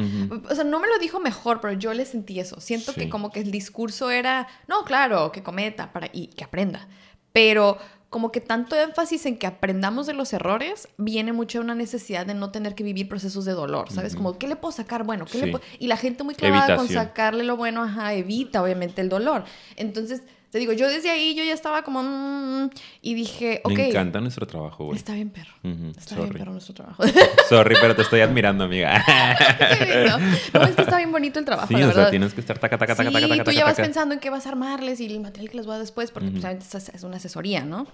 O 0.49 0.55
sea, 0.55 0.65
no 0.65 0.81
me 0.81 0.89
lo 0.89 0.99
dijo 0.99 1.21
mejor, 1.21 1.61
pero 1.61 1.75
yo 1.75 1.93
le 1.93 2.07
sentí 2.07 2.41
eso. 2.41 2.61
Siento 2.61 2.95
que 2.95 3.11
como 3.11 3.31
que 3.31 3.41
el 3.41 3.51
discurso 3.51 4.11
era, 4.11 4.49
no, 4.69 4.85
claro, 4.85 5.31
que 5.33 5.43
cometa 5.43 5.93
para, 5.93 6.09
y 6.13 6.29
que 6.29 6.45
aprenda. 6.45 6.89
Pero 7.33 7.77
como 8.13 8.31
que 8.31 8.43
tanto 8.43 8.77
énfasis 8.77 9.25
en 9.25 9.39
que 9.39 9.47
aprendamos 9.47 10.07
de 10.07 10.13
los 10.13 10.35
errores, 10.35 10.87
viene 10.99 11.33
mucho 11.33 11.63
una 11.63 11.75
necesidad 11.75 12.27
de 12.27 12.35
no 12.35 12.51
tener 12.51 12.75
que 12.75 12.85
vivir 12.85 13.09
procesos 13.09 13.47
de 13.47 13.53
dolor, 13.53 13.91
¿sabes? 13.91 14.15
Como, 14.15 14.37
¿qué 14.37 14.47
le 14.49 14.55
puedo 14.55 14.71
sacar 14.71 15.03
bueno? 15.03 15.25
¿Qué 15.25 15.39
le 15.39 15.59
Y 15.79 15.87
la 15.87 15.97
gente 15.97 16.23
muy 16.23 16.35
clavada 16.35 16.77
con 16.77 16.89
sacarle 16.89 17.43
lo 17.43 17.57
bueno, 17.57 17.83
ajá, 17.83 18.13
evita 18.13 18.63
obviamente 18.63 19.01
el 19.01 19.09
dolor. 19.09 19.45
Entonces, 19.77 20.25
te 20.53 20.59
digo, 20.59 20.75
yo 20.75 20.87
desde 20.87 21.11
ahí 21.11 21.35
yo 21.35 21.43
ya 21.43 21.55
estaba 21.55 21.83
como... 21.83 22.03
Mm", 22.03 22.69
y 23.01 23.15
dije, 23.15 23.63
ok. 23.65 23.73
Me 23.73 23.89
encanta 23.89 24.21
nuestro 24.21 24.47
trabajo, 24.47 24.85
güey. 24.85 24.99
Está 24.99 25.15
bien, 25.15 25.31
perro. 25.31 25.55
Está 25.97 26.17
bien, 26.17 26.29
perro, 26.29 26.53
nuestro 26.53 26.75
trabajo. 26.75 27.03
Sorry, 27.49 27.75
pero 27.81 27.97
te 27.97 28.03
estoy 28.03 28.21
admirando, 28.21 28.65
amiga. 28.65 29.03
no, 30.53 30.63
es 30.65 30.77
que 30.77 30.83
está 30.83 30.99
bien 30.99 31.11
bonito 31.11 31.39
el 31.39 31.47
trabajo, 31.47 31.69
Sí, 31.69 31.83
o 31.83 31.91
sea, 31.91 32.11
tienes 32.11 32.35
que 32.35 32.43
estar 32.43 32.59
taca, 32.59 32.77
taca, 32.77 32.95
taca, 32.95 33.11
taca, 33.11 33.29
taca, 33.29 33.45
tú 33.45 33.51
ya 33.51 33.65
vas 33.65 33.77
pensando 33.77 34.13
en 34.13 34.21
qué 34.21 34.29
vas 34.29 34.45
a 34.45 34.51
armarles 34.51 35.01
y 35.01 35.07
el 35.07 35.21
material 35.21 35.51
que 35.51 35.57
les 35.57 35.65
voy 35.65 35.73
a 35.73 35.77
dar 35.77 35.85
después, 35.87 36.11
porque 36.11 36.29
uh 36.29 36.59
es 36.95 37.03
una 37.03 37.17
asesoría, 37.17 37.65
¿no? 37.65 37.87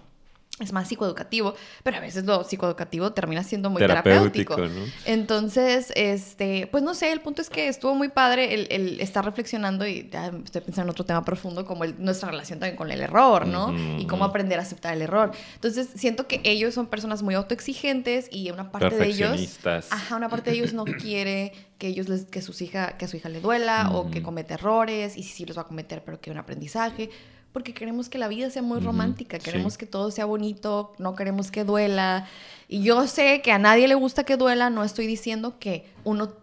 Es 0.60 0.72
más 0.72 0.88
psicoeducativo, 0.88 1.54
pero 1.82 1.98
a 1.98 2.00
veces 2.00 2.24
lo 2.24 2.42
psicoeducativo 2.44 3.12
termina 3.12 3.42
siendo 3.42 3.70
muy 3.70 3.80
terapéutico. 3.80 4.56
Entonces, 5.04 5.92
este, 5.94 6.66
pues 6.70 6.82
no 6.82 6.94
sé, 6.94 7.12
el 7.12 7.20
punto 7.20 7.42
es 7.42 7.50
que 7.50 7.68
estuvo 7.68 7.94
muy 7.94 8.08
padre 8.08 8.54
el, 8.54 9.00
estar 9.00 9.24
reflexionando 9.24 9.86
y 9.86 10.08
ya 10.10 10.32
estoy 10.44 10.62
pensando 10.62 10.88
en 10.88 10.90
otro 10.90 11.04
tema 11.04 11.24
profundo 11.24 11.64
como 11.64 11.84
nuestra 11.86 12.30
relación 12.30 12.58
también 12.58 12.76
con 12.76 12.90
el 12.90 13.00
error, 13.00 13.46
¿no? 13.46 13.74
Y 13.98 14.06
cómo 14.06 14.24
aprender 14.24 14.58
a 14.58 14.62
aceptar 14.62 14.94
el 14.94 15.02
error. 15.02 15.32
Entonces, 15.54 15.88
siento 15.94 16.26
que 16.26 16.40
ellos 16.44 16.74
son 16.74 16.86
personas 16.86 17.22
muy 17.22 17.34
autoexigentes 17.34 18.28
y 18.30 18.50
una 18.50 18.70
parte 18.70 18.96
de 18.96 19.06
ellos, 19.06 19.58
ajá, 19.90 20.16
una 20.16 20.28
parte 20.28 20.50
de 20.50 20.56
ellos 20.56 20.72
no 20.72 20.84
quiere 20.84 21.52
que 21.78 21.86
ellos 21.86 22.08
les, 22.08 22.24
que 22.24 22.42
sus 22.42 22.60
hija, 22.60 22.96
que 22.96 23.04
a 23.04 23.08
su 23.08 23.16
hija 23.16 23.28
le 23.28 23.40
duela 23.40 23.90
o 23.92 24.10
que 24.10 24.22
cometa 24.22 24.54
errores 24.54 25.16
y 25.16 25.22
si 25.22 25.30
sí 25.30 25.46
los 25.46 25.56
va 25.56 25.62
a 25.62 25.66
cometer, 25.66 26.02
pero 26.04 26.20
que 26.20 26.30
un 26.30 26.38
aprendizaje 26.38 27.10
porque 27.52 27.74
queremos 27.74 28.08
que 28.08 28.18
la 28.18 28.28
vida 28.28 28.50
sea 28.50 28.62
muy 28.62 28.80
romántica, 28.80 29.38
queremos 29.38 29.78
que 29.78 29.86
todo 29.86 30.10
sea 30.10 30.26
bonito, 30.26 30.92
no 30.98 31.14
queremos 31.14 31.50
que 31.50 31.64
duela. 31.64 32.28
Y 32.68 32.82
yo 32.82 33.06
sé 33.06 33.40
que 33.42 33.52
a 33.52 33.58
nadie 33.58 33.88
le 33.88 33.94
gusta 33.94 34.24
que 34.24 34.36
duela, 34.36 34.70
no 34.70 34.84
estoy 34.84 35.06
diciendo 35.06 35.58
que 35.58 35.90
uno 36.04 36.34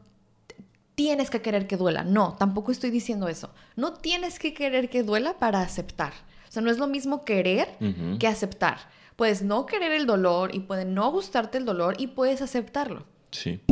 tienes 0.95 1.29
que 1.29 1.41
querer 1.41 1.67
que 1.67 1.77
duela, 1.77 2.03
no, 2.03 2.33
tampoco 2.33 2.71
estoy 2.71 2.89
diciendo 2.89 3.27
eso. 3.27 3.51
No 3.75 3.93
tienes 3.93 4.39
que 4.39 4.53
querer 4.53 4.89
que 4.89 5.03
duela 5.03 5.37
para 5.37 5.61
aceptar. 5.61 6.13
O 6.47 6.51
sea, 6.51 6.61
no 6.61 6.71
es 6.71 6.77
lo 6.77 6.87
mismo 6.87 7.25
querer 7.25 7.67
que 8.19 8.27
aceptar. 8.27 8.77
Puedes 9.15 9.41
no 9.41 9.65
querer 9.65 9.91
el 9.91 10.05
dolor 10.05 10.55
y 10.55 10.59
puede 10.59 10.85
no 10.85 11.11
gustarte 11.11 11.57
el 11.57 11.65
dolor 11.65 11.95
y 11.97 12.07
puedes 12.07 12.41
aceptarlo. 12.41 13.05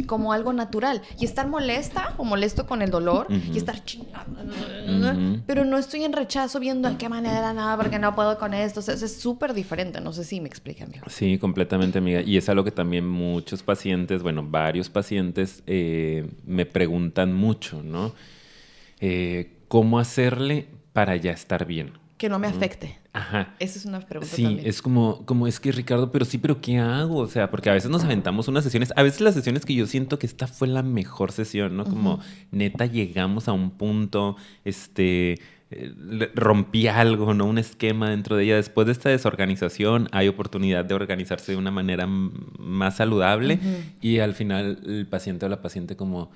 Como 0.05 0.33
algo 0.33 0.53
natural. 0.53 1.01
Y 1.19 1.25
estar 1.25 1.47
molesta 1.47 2.13
o 2.17 2.23
molesto 2.23 2.65
con 2.65 2.81
el 2.81 2.89
dolor 2.89 3.27
y 3.29 3.57
estar 3.57 3.83
chingando. 3.83 4.41
Pero 5.45 5.65
no 5.65 5.77
estoy 5.77 6.03
en 6.03 6.13
rechazo 6.13 6.59
viendo 6.59 6.89
de 6.89 6.97
qué 6.97 7.09
manera, 7.09 7.53
nada, 7.53 7.77
porque 7.77 7.99
no 7.99 8.13
puedo 8.15 8.37
con 8.37 8.53
esto. 8.53 8.79
O 8.79 8.83
sea, 8.83 8.95
es 8.95 9.15
súper 9.19 9.53
diferente. 9.53 10.01
No 10.01 10.13
sé 10.13 10.23
si 10.23 10.41
me 10.41 10.47
explica, 10.47 10.83
amigo. 10.83 11.05
Sí, 11.09 11.37
completamente, 11.37 11.99
amiga. 11.99 12.21
Y 12.21 12.37
es 12.37 12.49
algo 12.49 12.63
que 12.63 12.71
también 12.71 13.07
muchos 13.07 13.63
pacientes, 13.63 14.23
bueno, 14.23 14.43
varios 14.43 14.89
pacientes 14.89 15.63
eh, 15.67 16.27
me 16.45 16.65
preguntan 16.65 17.33
mucho, 17.33 17.81
¿no? 17.83 18.13
Eh, 18.99 19.57
¿Cómo 19.67 19.99
hacerle 19.99 20.67
para 20.93 21.15
ya 21.15 21.31
estar 21.31 21.65
bien? 21.65 21.93
Que 22.17 22.29
no 22.29 22.39
me 22.39 22.47
afecte. 22.47 23.02
Ajá. 23.13 23.53
Esa 23.59 23.77
es 23.77 23.85
una 23.85 23.99
pregunta. 23.99 24.35
Sí, 24.35 24.59
es 24.63 24.81
como, 24.81 25.23
como 25.25 25.45
es 25.45 25.59
que 25.59 25.71
Ricardo, 25.71 26.11
pero 26.11 26.25
sí, 26.25 26.39
pero 26.39 26.59
¿qué 26.59 26.79
hago? 26.79 27.17
O 27.17 27.27
sea, 27.27 27.51
porque 27.51 27.69
a 27.69 27.73
veces 27.73 27.91
nos 27.91 28.03
aventamos 28.03 28.47
unas 28.47 28.63
sesiones, 28.63 28.91
a 28.95 29.03
veces 29.03 29.21
las 29.21 29.35
sesiones 29.35 29.65
que 29.65 29.75
yo 29.75 29.85
siento 29.85 30.17
que 30.17 30.25
esta 30.25 30.47
fue 30.47 30.67
la 30.67 30.81
mejor 30.81 31.31
sesión, 31.31 31.77
¿no? 31.77 31.85
Como 31.85 32.19
neta 32.51 32.87
llegamos 32.87 33.47
a 33.47 33.53
un 33.53 33.69
punto, 33.69 34.35
este, 34.65 35.33
eh, 35.69 36.31
rompí 36.33 36.87
algo, 36.87 37.35
¿no? 37.35 37.45
Un 37.45 37.59
esquema 37.59 38.09
dentro 38.09 38.35
de 38.35 38.45
ella. 38.45 38.55
Después 38.55 38.87
de 38.87 38.93
esta 38.93 39.09
desorganización 39.09 40.09
hay 40.11 40.27
oportunidad 40.27 40.83
de 40.83 40.95
organizarse 40.95 41.51
de 41.51 41.57
una 41.59 41.69
manera 41.71 42.07
más 42.07 42.97
saludable 42.97 43.59
y 44.01 44.19
al 44.19 44.33
final 44.33 44.79
el 44.85 45.05
paciente 45.05 45.45
o 45.45 45.49
la 45.49 45.61
paciente 45.61 45.95
como 45.95 46.31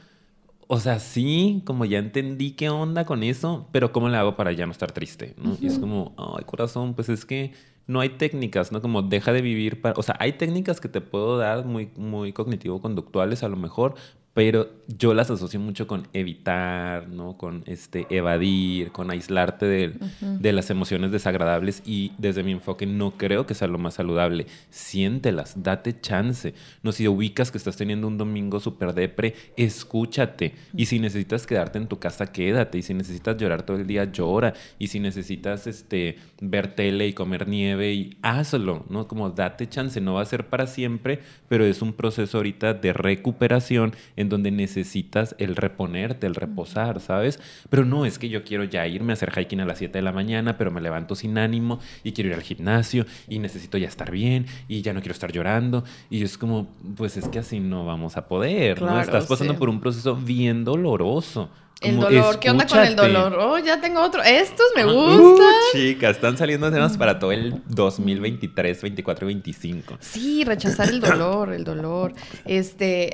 o 0.67 0.79
sea, 0.79 0.99
sí, 0.99 1.61
como 1.65 1.85
ya 1.85 1.97
entendí 1.97 2.51
qué 2.51 2.69
onda 2.69 3.05
con 3.05 3.23
eso, 3.23 3.67
pero 3.71 3.91
¿cómo 3.91 4.09
le 4.09 4.17
hago 4.17 4.35
para 4.35 4.51
ya 4.51 4.65
no 4.65 4.71
estar 4.71 4.91
triste? 4.91 5.33
¿no? 5.37 5.57
Y 5.61 5.67
es 5.67 5.79
como, 5.79 6.13
ay, 6.17 6.43
corazón, 6.45 6.93
pues 6.93 7.09
es 7.09 7.25
que 7.25 7.53
no 7.87 8.01
hay 8.01 8.09
técnicas, 8.09 8.71
¿no? 8.73 8.81
Como 8.81 9.01
deja 9.01 9.31
de 9.31 9.41
vivir 9.41 9.81
para... 9.81 9.95
O 9.97 10.03
sea, 10.03 10.17
hay 10.19 10.33
técnicas 10.33 10.81
que 10.81 10.89
te 10.89 10.99
puedo 10.99 11.37
dar 11.37 11.65
muy, 11.65 11.89
muy 11.95 12.33
cognitivo-conductuales 12.33 13.43
a 13.43 13.47
lo 13.49 13.55
mejor, 13.55 13.95
pero 14.37 14.69
yo 14.87 15.15
las 15.15 15.31
asocio 15.31 15.59
mucho 15.59 15.87
con 15.87 16.09
evitar, 16.13 17.09
¿no? 17.09 17.39
Con 17.39 17.63
este, 17.65 18.05
evadir, 18.11 18.91
con 18.91 19.09
aislarte 19.09 19.65
de, 19.65 19.93
de, 20.21 20.53
las 20.53 20.69
emociones 20.69 21.11
desagradables 21.11 21.81
y 21.87 22.11
desde 22.19 22.43
mi 22.43 22.51
enfoque 22.51 22.85
no 22.85 23.17
creo 23.17 23.47
que 23.47 23.55
sea 23.55 23.67
lo 23.67 23.79
más 23.79 23.95
saludable. 23.95 24.45
Siéntelas, 24.69 25.63
date 25.63 25.99
chance. 26.01 26.53
No, 26.83 26.91
si 26.91 27.07
ubicas 27.07 27.49
que 27.49 27.57
estás 27.57 27.77
teniendo 27.77 28.07
un 28.07 28.19
domingo 28.19 28.59
súper 28.59 28.93
depre, 28.93 29.33
escúchate. 29.57 30.53
Y 30.75 30.85
si 30.85 30.99
necesitas 30.99 31.47
quedarte 31.47 31.79
en 31.79 31.87
tu 31.87 31.97
casa, 31.97 32.31
quédate. 32.31 32.77
Y 32.77 32.83
si 32.83 32.93
necesitas 32.93 33.37
llorar 33.37 33.63
todo 33.63 33.77
el 33.77 33.87
día, 33.87 34.03
llora. 34.11 34.53
Y 34.77 34.89
si 34.89 34.99
necesitas 34.99 35.65
este, 35.65 36.17
ver 36.39 36.75
tele 36.75 37.07
y 37.07 37.13
comer 37.13 37.47
nieve, 37.47 37.91
y 37.91 38.17
hazlo, 38.21 38.85
¿no? 38.87 39.07
Como 39.07 39.31
date 39.31 39.67
chance. 39.67 39.99
No 39.99 40.13
va 40.13 40.21
a 40.21 40.25
ser 40.25 40.45
para 40.45 40.67
siempre, 40.67 41.21
pero 41.49 41.65
es 41.65 41.81
un 41.81 41.93
proceso 41.93 42.37
ahorita 42.37 42.75
de 42.75 42.93
recuperación 42.93 43.95
en 44.15 44.26
donde 44.29 44.51
necesitas 44.51 45.35
el 45.37 45.55
reponerte, 45.55 46.27
el 46.27 46.35
reposar, 46.35 46.99
¿sabes? 46.99 47.39
Pero 47.69 47.85
no 47.85 48.05
es 48.05 48.19
que 48.19 48.29
yo 48.29 48.43
quiero 48.43 48.63
ya 48.63 48.87
irme 48.87 49.13
a 49.13 49.15
hacer 49.15 49.31
hiking 49.31 49.61
a 49.61 49.65
las 49.65 49.77
7 49.77 49.97
de 49.97 50.01
la 50.01 50.11
mañana, 50.11 50.57
pero 50.57 50.71
me 50.71 50.81
levanto 50.81 51.15
sin 51.15 51.37
ánimo 51.37 51.79
y 52.03 52.13
quiero 52.13 52.29
ir 52.29 52.35
al 52.35 52.43
gimnasio 52.43 53.05
y 53.27 53.39
necesito 53.39 53.77
ya 53.77 53.87
estar 53.87 54.11
bien 54.11 54.45
y 54.67 54.81
ya 54.81 54.93
no 54.93 55.01
quiero 55.01 55.13
estar 55.13 55.31
llorando. 55.31 55.83
Y 56.09 56.23
es 56.23 56.37
como, 56.37 56.67
pues 56.95 57.17
es 57.17 57.27
que 57.27 57.39
así 57.39 57.59
no 57.59 57.85
vamos 57.85 58.17
a 58.17 58.27
poder, 58.27 58.81
¿no? 58.81 58.99
Estás 58.99 59.25
pasando 59.27 59.57
por 59.57 59.69
un 59.69 59.79
proceso 59.79 60.15
bien 60.15 60.63
doloroso. 60.63 61.49
el 61.81 61.99
dolor, 61.99 62.39
¿qué 62.39 62.49
onda 62.49 62.65
con 62.65 62.79
el 62.79 62.95
dolor? 62.95 63.37
Oh, 63.39 63.59
ya 63.59 63.79
tengo 63.79 64.01
otro. 64.01 64.23
Estos 64.23 64.65
me 64.75 64.83
gustan. 64.83 65.45
Uh, 65.45 65.77
chicas, 65.77 66.15
están 66.15 66.37
saliendo 66.37 66.71
temas 66.71 66.97
para 66.97 67.19
todo 67.19 67.31
el 67.31 67.61
2023, 67.67 68.81
24 68.81 69.25
y 69.25 69.27
25. 69.27 69.97
Sí, 69.99 70.43
rechazar 70.43 70.89
el 70.89 70.99
dolor, 70.99 71.53
el 71.53 71.63
dolor. 71.63 72.13
Este, 72.45 73.13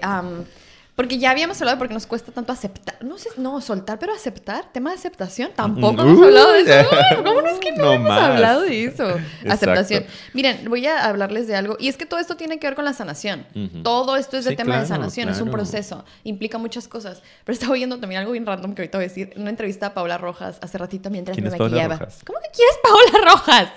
porque 0.95 1.17
ya 1.17 1.31
habíamos 1.31 1.59
hablado 1.59 1.77
de 1.77 1.79
por 1.79 1.87
qué 1.87 1.93
nos 1.95 2.05
cuesta 2.05 2.31
tanto 2.31 2.51
aceptar. 2.51 3.03
No 3.03 3.17
sé, 3.17 3.29
no, 3.37 3.59
soltar, 3.61 3.97
pero 3.97 4.13
aceptar. 4.13 4.71
Tema 4.71 4.91
de 4.91 4.97
aceptación. 4.97 5.51
Tampoco 5.55 6.03
hemos 6.03 6.23
hablado 6.23 6.53
de 6.53 6.61
eso. 6.61 6.89
¿Cómo 7.23 7.41
no 7.41 7.47
es 7.47 7.59
que 7.59 7.71
no, 7.71 7.93
hemos 7.93 8.11
hablado 8.11 8.61
de 8.61 8.85
eso? 8.85 9.07
Aceptación. 9.49 10.05
Miren, 10.33 10.69
voy 10.69 10.85
a 10.85 11.05
hablarles 11.05 11.47
de 11.47 11.55
algo. 11.55 11.77
Y 11.79 11.87
es 11.87 11.97
que 11.97 12.05
todo 12.05 12.19
esto 12.19 12.35
tiene 12.35 12.59
que 12.59 12.67
ver 12.67 12.75
con 12.75 12.85
la 12.85 12.93
sanación. 12.93 13.45
Todo 13.83 14.17
esto 14.17 14.37
es 14.37 14.45
de 14.45 14.55
tema 14.55 14.79
de 14.79 14.85
sanación. 14.85 15.29
Es 15.29 15.41
un 15.41 15.49
proceso. 15.49 16.05
Implica 16.23 16.59
muchas 16.59 16.87
cosas. 16.87 17.23
Pero 17.43 17.53
estaba 17.53 17.73
oyendo 17.73 17.99
también 17.99 18.21
algo 18.21 18.33
bien 18.33 18.45
random 18.45 18.75
que 18.75 18.83
ahorita 18.83 18.99
voy 18.99 19.05
a 19.05 19.07
decir. 19.07 19.33
Una 19.35 19.49
entrevista 19.49 19.87
a 19.87 19.93
Paola 19.95 20.19
Rojas 20.19 20.59
hace 20.61 20.77
ratito 20.77 21.09
mientras 21.09 21.37
me 21.39 21.49
maquillaba. 21.49 21.97
¿Cómo 21.97 22.39
que 22.39 22.49
quieres 22.53 22.77
Paola 22.83 23.31
Rojas? 23.31 23.69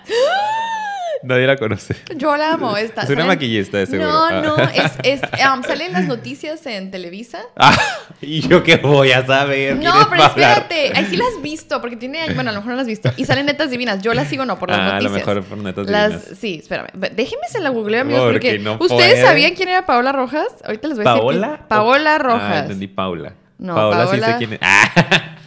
Nadie 1.23 1.47
la 1.47 1.57
conoce. 1.57 1.97
Yo 2.17 2.37
la 2.37 2.53
amo. 2.53 2.77
Esta. 2.77 3.03
Es 3.03 3.11
una 3.11 3.25
maquillista, 3.25 3.79
de 3.79 3.87
seguro. 3.87 4.11
No, 4.11 4.43
no. 4.43 4.55
Ah. 4.59 4.71
Es, 4.75 5.21
es 5.21 5.21
um, 5.55 5.63
salen 5.63 5.93
las 5.93 6.07
noticias 6.07 6.65
en 6.67 6.91
Televisa. 6.91 7.41
Ah, 7.57 7.77
¿y 8.21 8.47
yo 8.47 8.63
qué 8.63 8.77
voy 8.77 9.13
a 9.13 9.27
saber? 9.27 9.77
No, 9.77 10.07
pero 10.11 10.25
espérate. 10.25 10.93
Ahí 10.95 11.07
sí 11.07 11.17
las 11.17 11.29
has 11.29 11.43
visto, 11.43 11.81
porque 11.81 11.97
tiene... 11.97 12.33
Bueno, 12.35 12.51
a 12.51 12.53
lo 12.53 12.61
mejor 12.61 12.71
no 12.71 12.77
las 12.77 12.83
has 12.83 12.89
visto. 12.89 13.11
Y 13.17 13.25
salen 13.25 13.47
netas 13.47 13.71
divinas. 13.71 14.03
Yo 14.03 14.15
las 14.15 14.29
sigo 14.29 14.45
no 14.45 14.59
por 14.59 14.71
las 14.71 14.79
noticias. 14.79 15.27
Ah, 15.27 15.31
a 15.31 15.35
lo 15.35 15.41
mejor 15.41 15.45
por 15.45 15.59
netas 15.59 15.87
divinas. 15.87 16.39
Sí, 16.39 16.59
espérame. 16.63 16.89
Déjenme 16.95 17.49
se 17.51 17.61
la 17.61 17.71
googleo, 17.71 18.03
amigos, 18.03 18.33
porque... 18.33 18.61
¿Ustedes 18.79 19.25
sabían 19.25 19.55
quién 19.55 19.69
era 19.69 19.87
Paola 19.87 20.13
Rojas? 20.13 20.49
Ahorita 20.65 20.89
les 20.89 20.99
voy 20.99 21.07
a 21.07 21.11
decir. 21.11 21.23
¿Paola? 21.23 21.69
Paola 21.69 22.19
Rojas. 22.19 22.53
Ah, 22.53 22.59
entendí 22.61 22.87
Paula. 22.87 23.35
No, 23.59 23.75
Paola, 23.75 24.05
Paola 24.05 24.27
sí 24.27 24.33
sé 24.33 24.39
quién 24.39 24.53
es. 24.53 24.61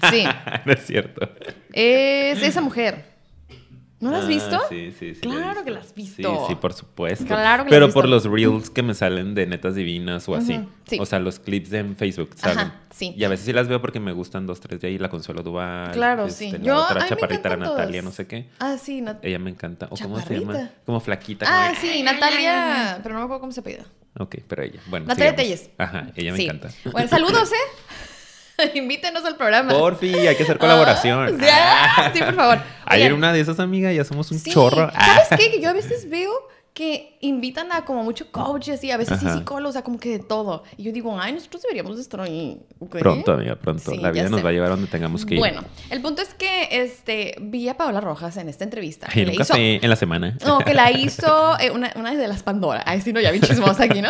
Sí. 0.10 0.26
no 0.66 0.74
es 0.74 0.86
cierto. 0.86 1.30
Es 1.74 2.42
esa 2.42 2.62
mujer. 2.62 3.09
¿No 4.00 4.12
las 4.12 4.22
has 4.22 4.26
ah, 4.26 4.30
visto? 4.30 4.62
sí, 4.70 4.94
sí, 4.98 5.16
sí. 5.16 5.22
Claro 5.22 5.64
que 5.66 5.72
las 5.72 5.88
has 5.88 5.94
visto. 5.94 6.32
Sí, 6.32 6.46
sí, 6.48 6.56
por 6.56 6.74
supuesto. 6.74 7.26
Claro 7.26 7.66
que 7.66 7.70
Pero 7.70 7.92
por 7.92 8.08
los 8.08 8.24
reels 8.24 8.70
que 8.70 8.82
me 8.82 8.94
salen 8.94 9.36
de 9.36 9.46
netas 9.46 9.76
divinas 9.76 10.28
o 10.30 10.36
así. 10.36 10.60
O 10.98 11.06
sea, 11.06 11.20
los 11.20 11.40
clips 11.40 11.74
en 11.74 11.98
Facebook 11.98 12.32
salen. 12.36 12.60
Ajá, 12.60 12.82
sí. 12.92 13.14
Y 13.18 13.24
a 13.26 13.30
veces 13.30 13.46
sí 13.46 13.54
las 13.54 13.68
veo 13.68 13.82
porque 13.82 14.00
me 14.00 14.14
gustan 14.14 14.48
dos, 14.48 14.62
tres 14.62 14.80
de 14.80 14.88
ahí. 14.88 14.98
La 14.98 15.10
Consuelo 15.10 15.44
Duval. 15.44 15.92
Claro, 15.92 16.28
este, 16.28 16.46
sí. 16.46 16.52
La 16.52 16.60
Yo, 16.60 16.84
otra 16.84 17.08
chaparrita, 17.08 17.58
Natalia, 17.58 18.02
no 18.02 18.12
sé 18.12 18.26
qué. 18.26 18.50
Ah, 18.60 18.78
sí. 18.78 19.04
Ella 19.22 19.40
me 19.40 19.50
encanta. 19.50 19.88
¿O 19.90 19.98
cómo 19.98 20.20
se 20.22 20.40
llama? 20.40 20.70
Como 20.86 21.00
flaquita. 21.02 21.46
Ah, 21.48 21.74
sí, 21.80 22.02
Natalia. 22.02 23.00
Pero 23.04 23.16
no 23.16 23.20
me 23.20 23.26
acuerdo 23.26 23.42
cómo 23.42 23.52
se 23.52 23.62
pide. 23.62 23.84
Ok, 24.18 24.38
pero 24.48 24.64
ella. 24.64 24.82
Bueno, 24.88 25.06
Natalia 25.06 25.36
Telles. 25.36 25.70
Ajá, 25.78 26.08
ella 26.16 26.34
me 26.34 26.44
encanta. 26.44 26.70
Bueno, 26.92 27.08
saludos, 27.08 27.52
¿eh? 27.54 27.56
Invítenos 28.74 29.26
al 29.26 29.36
programa. 29.36 29.72
Porfi, 29.72 30.16
hay 30.16 30.36
que 30.36 30.44
hacer 30.44 30.58
colaboración. 30.58 31.40
Ah, 31.52 32.12
sí, 32.14 32.22
por 32.22 32.36
favor. 32.36 32.60
Ayer 32.86 33.14
una 33.14 33.34
de 33.34 33.40
esas 33.40 33.60
amigas, 33.60 33.94
ya 33.94 34.04
somos 34.04 34.32
un 34.32 34.42
chorro. 34.42 34.90
¿Sabes 34.92 35.28
qué? 35.38 35.52
Que 35.52 35.62
yo 35.62 35.70
a 35.70 35.74
veces 35.74 36.10
veo 36.10 36.32
que 36.74 37.18
invitan 37.20 37.72
a 37.72 37.84
como 37.84 38.04
muchos 38.04 38.28
coaches 38.28 38.84
y 38.84 38.92
a 38.92 38.98
veces 38.98 39.20
sí 39.20 39.28
psicólogos, 39.30 39.72
o 39.72 39.74
sea, 39.74 39.82
como 39.84 40.00
que 40.00 40.10
de 40.12 40.20
todo. 40.20 40.64
Y 40.78 40.84
yo 40.84 40.92
digo, 40.92 41.18
ay, 41.20 41.34
nosotros 41.34 41.64
deberíamos 41.64 42.00
estar 42.00 42.22
ahí. 42.22 42.62
Pronto, 42.90 43.34
amiga, 43.34 43.56
pronto. 43.56 43.94
la 43.96 44.12
vida 44.12 44.30
nos 44.30 44.46
va 44.46 44.50
a 44.50 44.52
llevar 44.54 44.68
a 44.68 44.72
donde 44.76 44.88
tengamos 44.88 45.26
que 45.26 45.36
ir. 45.36 45.40
Bueno, 45.40 45.64
el 45.90 46.02
punto 46.02 46.22
es 46.22 46.34
que 46.34 46.70
este, 46.72 47.36
vi 47.42 47.68
a 47.68 47.76
Paola 47.76 48.00
Rojas 48.00 48.38
en 48.38 48.48
esta 48.48 48.64
entrevista. 48.64 49.08
En 49.14 49.30
un 49.30 49.36
café 49.36 49.84
en 49.84 49.90
la 49.90 49.96
semana. 49.96 50.38
No, 50.46 50.60
que 50.60 50.74
la 50.74 50.92
hizo 50.98 51.60
eh, 51.60 51.72
una, 51.72 51.92
una 51.96 52.16
de 52.16 52.28
las 52.28 52.44
Pandora. 52.44 52.84
Ay, 52.86 53.02
sí, 53.02 53.12
no, 53.12 53.20
ya 53.20 53.32
vi 53.32 53.42
chismosa 53.42 53.84
aquí, 53.84 54.02
¿no? 54.02 54.10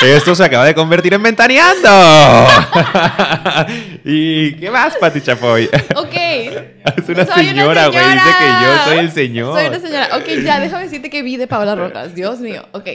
Esto 0.00 0.34
se 0.34 0.44
acaba 0.44 0.64
de 0.64 0.74
convertir 0.74 1.14
en 1.14 1.22
Ventaneando. 1.22 1.88
¿Y 4.10 4.54
qué 4.54 4.70
más, 4.70 4.96
Pati 4.96 5.20
Chapoy? 5.20 5.68
Ok. 5.96 6.14
Es 6.14 7.08
una 7.08 7.26
señora, 7.26 7.88
güey. 7.88 8.04
Dice 8.04 8.30
que 8.38 8.64
yo 8.64 8.84
soy 8.84 8.98
el 8.98 9.10
señor. 9.10 9.54
Soy 9.54 9.66
una 9.66 9.80
señora. 9.80 10.08
Ok, 10.16 10.28
ya, 10.42 10.60
déjame 10.60 10.84
decirte 10.84 11.10
que 11.10 11.22
vi 11.22 11.36
de 11.36 11.46
Paola 11.46 11.74
Rojas. 11.74 12.14
Dios 12.14 12.40
mío. 12.40 12.66
Ok. 12.72 12.88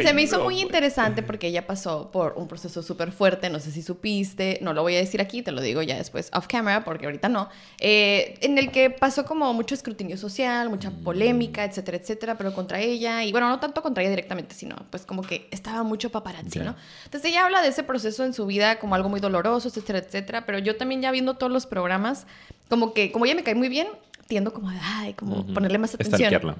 Se 0.00 0.14
me 0.14 0.22
hizo 0.22 0.42
muy 0.42 0.60
interesante 0.60 1.22
porque 1.22 1.48
ella 1.48 1.66
pasó 1.66 2.10
por 2.10 2.34
un 2.36 2.48
proceso 2.48 2.82
súper 2.82 3.12
fuerte, 3.12 3.50
no 3.50 3.60
sé 3.60 3.70
si 3.70 3.82
supiste, 3.82 4.58
no 4.62 4.72
lo 4.72 4.82
voy 4.82 4.94
a 4.96 4.98
decir 4.98 5.20
aquí, 5.20 5.42
te 5.42 5.52
lo 5.52 5.60
digo 5.60 5.82
ya 5.82 5.96
después 5.96 6.30
off 6.32 6.46
camera 6.46 6.82
porque 6.82 7.04
ahorita 7.04 7.28
no, 7.28 7.50
eh, 7.78 8.38
en 8.40 8.56
el 8.56 8.70
que 8.70 8.88
pasó 8.88 9.24
como 9.26 9.52
mucho 9.52 9.74
escrutinio 9.74 10.16
social, 10.16 10.70
mucha 10.70 10.90
mm. 10.90 11.04
polémica, 11.04 11.64
etcétera, 11.64 11.98
etcétera, 11.98 12.38
pero 12.38 12.54
contra 12.54 12.80
ella, 12.80 13.22
y 13.22 13.32
bueno, 13.32 13.50
no 13.50 13.60
tanto 13.60 13.82
contra 13.82 14.02
ella 14.02 14.10
directamente, 14.10 14.54
sino 14.54 14.76
pues 14.88 15.04
como 15.04 15.22
que 15.22 15.46
estaba 15.50 15.82
mucho 15.82 16.10
paparazzi, 16.10 16.60
¿no? 16.60 16.74
Entonces 17.04 17.30
ella 17.30 17.44
habla 17.44 17.60
de 17.60 17.68
ese 17.68 17.82
proceso 17.82 18.24
en 18.24 18.32
su 18.32 18.46
vida 18.46 18.78
como 18.78 18.94
algo 18.94 19.10
muy 19.10 19.20
doloroso, 19.20 19.68
etcétera, 19.68 19.98
etcétera, 19.98 20.31
pero 20.40 20.58
yo 20.58 20.76
también 20.76 21.02
ya 21.02 21.10
viendo 21.10 21.34
todos 21.34 21.52
los 21.52 21.66
programas, 21.66 22.26
como 22.68 22.94
que 22.94 23.12
como 23.12 23.26
ella 23.26 23.34
me 23.34 23.42
cae 23.44 23.54
muy 23.54 23.68
bien, 23.68 23.86
tiendo 24.26 24.52
como, 24.52 24.70
ay, 24.82 25.12
como 25.14 25.46
ponerle 25.52 25.78
más 25.78 25.94
atención. 25.94 26.56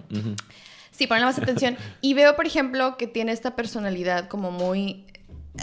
Sí, 0.91 1.07
ponerle 1.07 1.27
más 1.27 1.39
atención. 1.39 1.77
Y 2.03 2.13
veo, 2.13 2.37
por 2.37 2.47
ejemplo, 2.47 2.97
que 2.99 3.07
tiene 3.07 3.33
esta 3.33 3.57
personalidad 3.57 4.29
como 4.29 4.51
muy... 4.51 5.07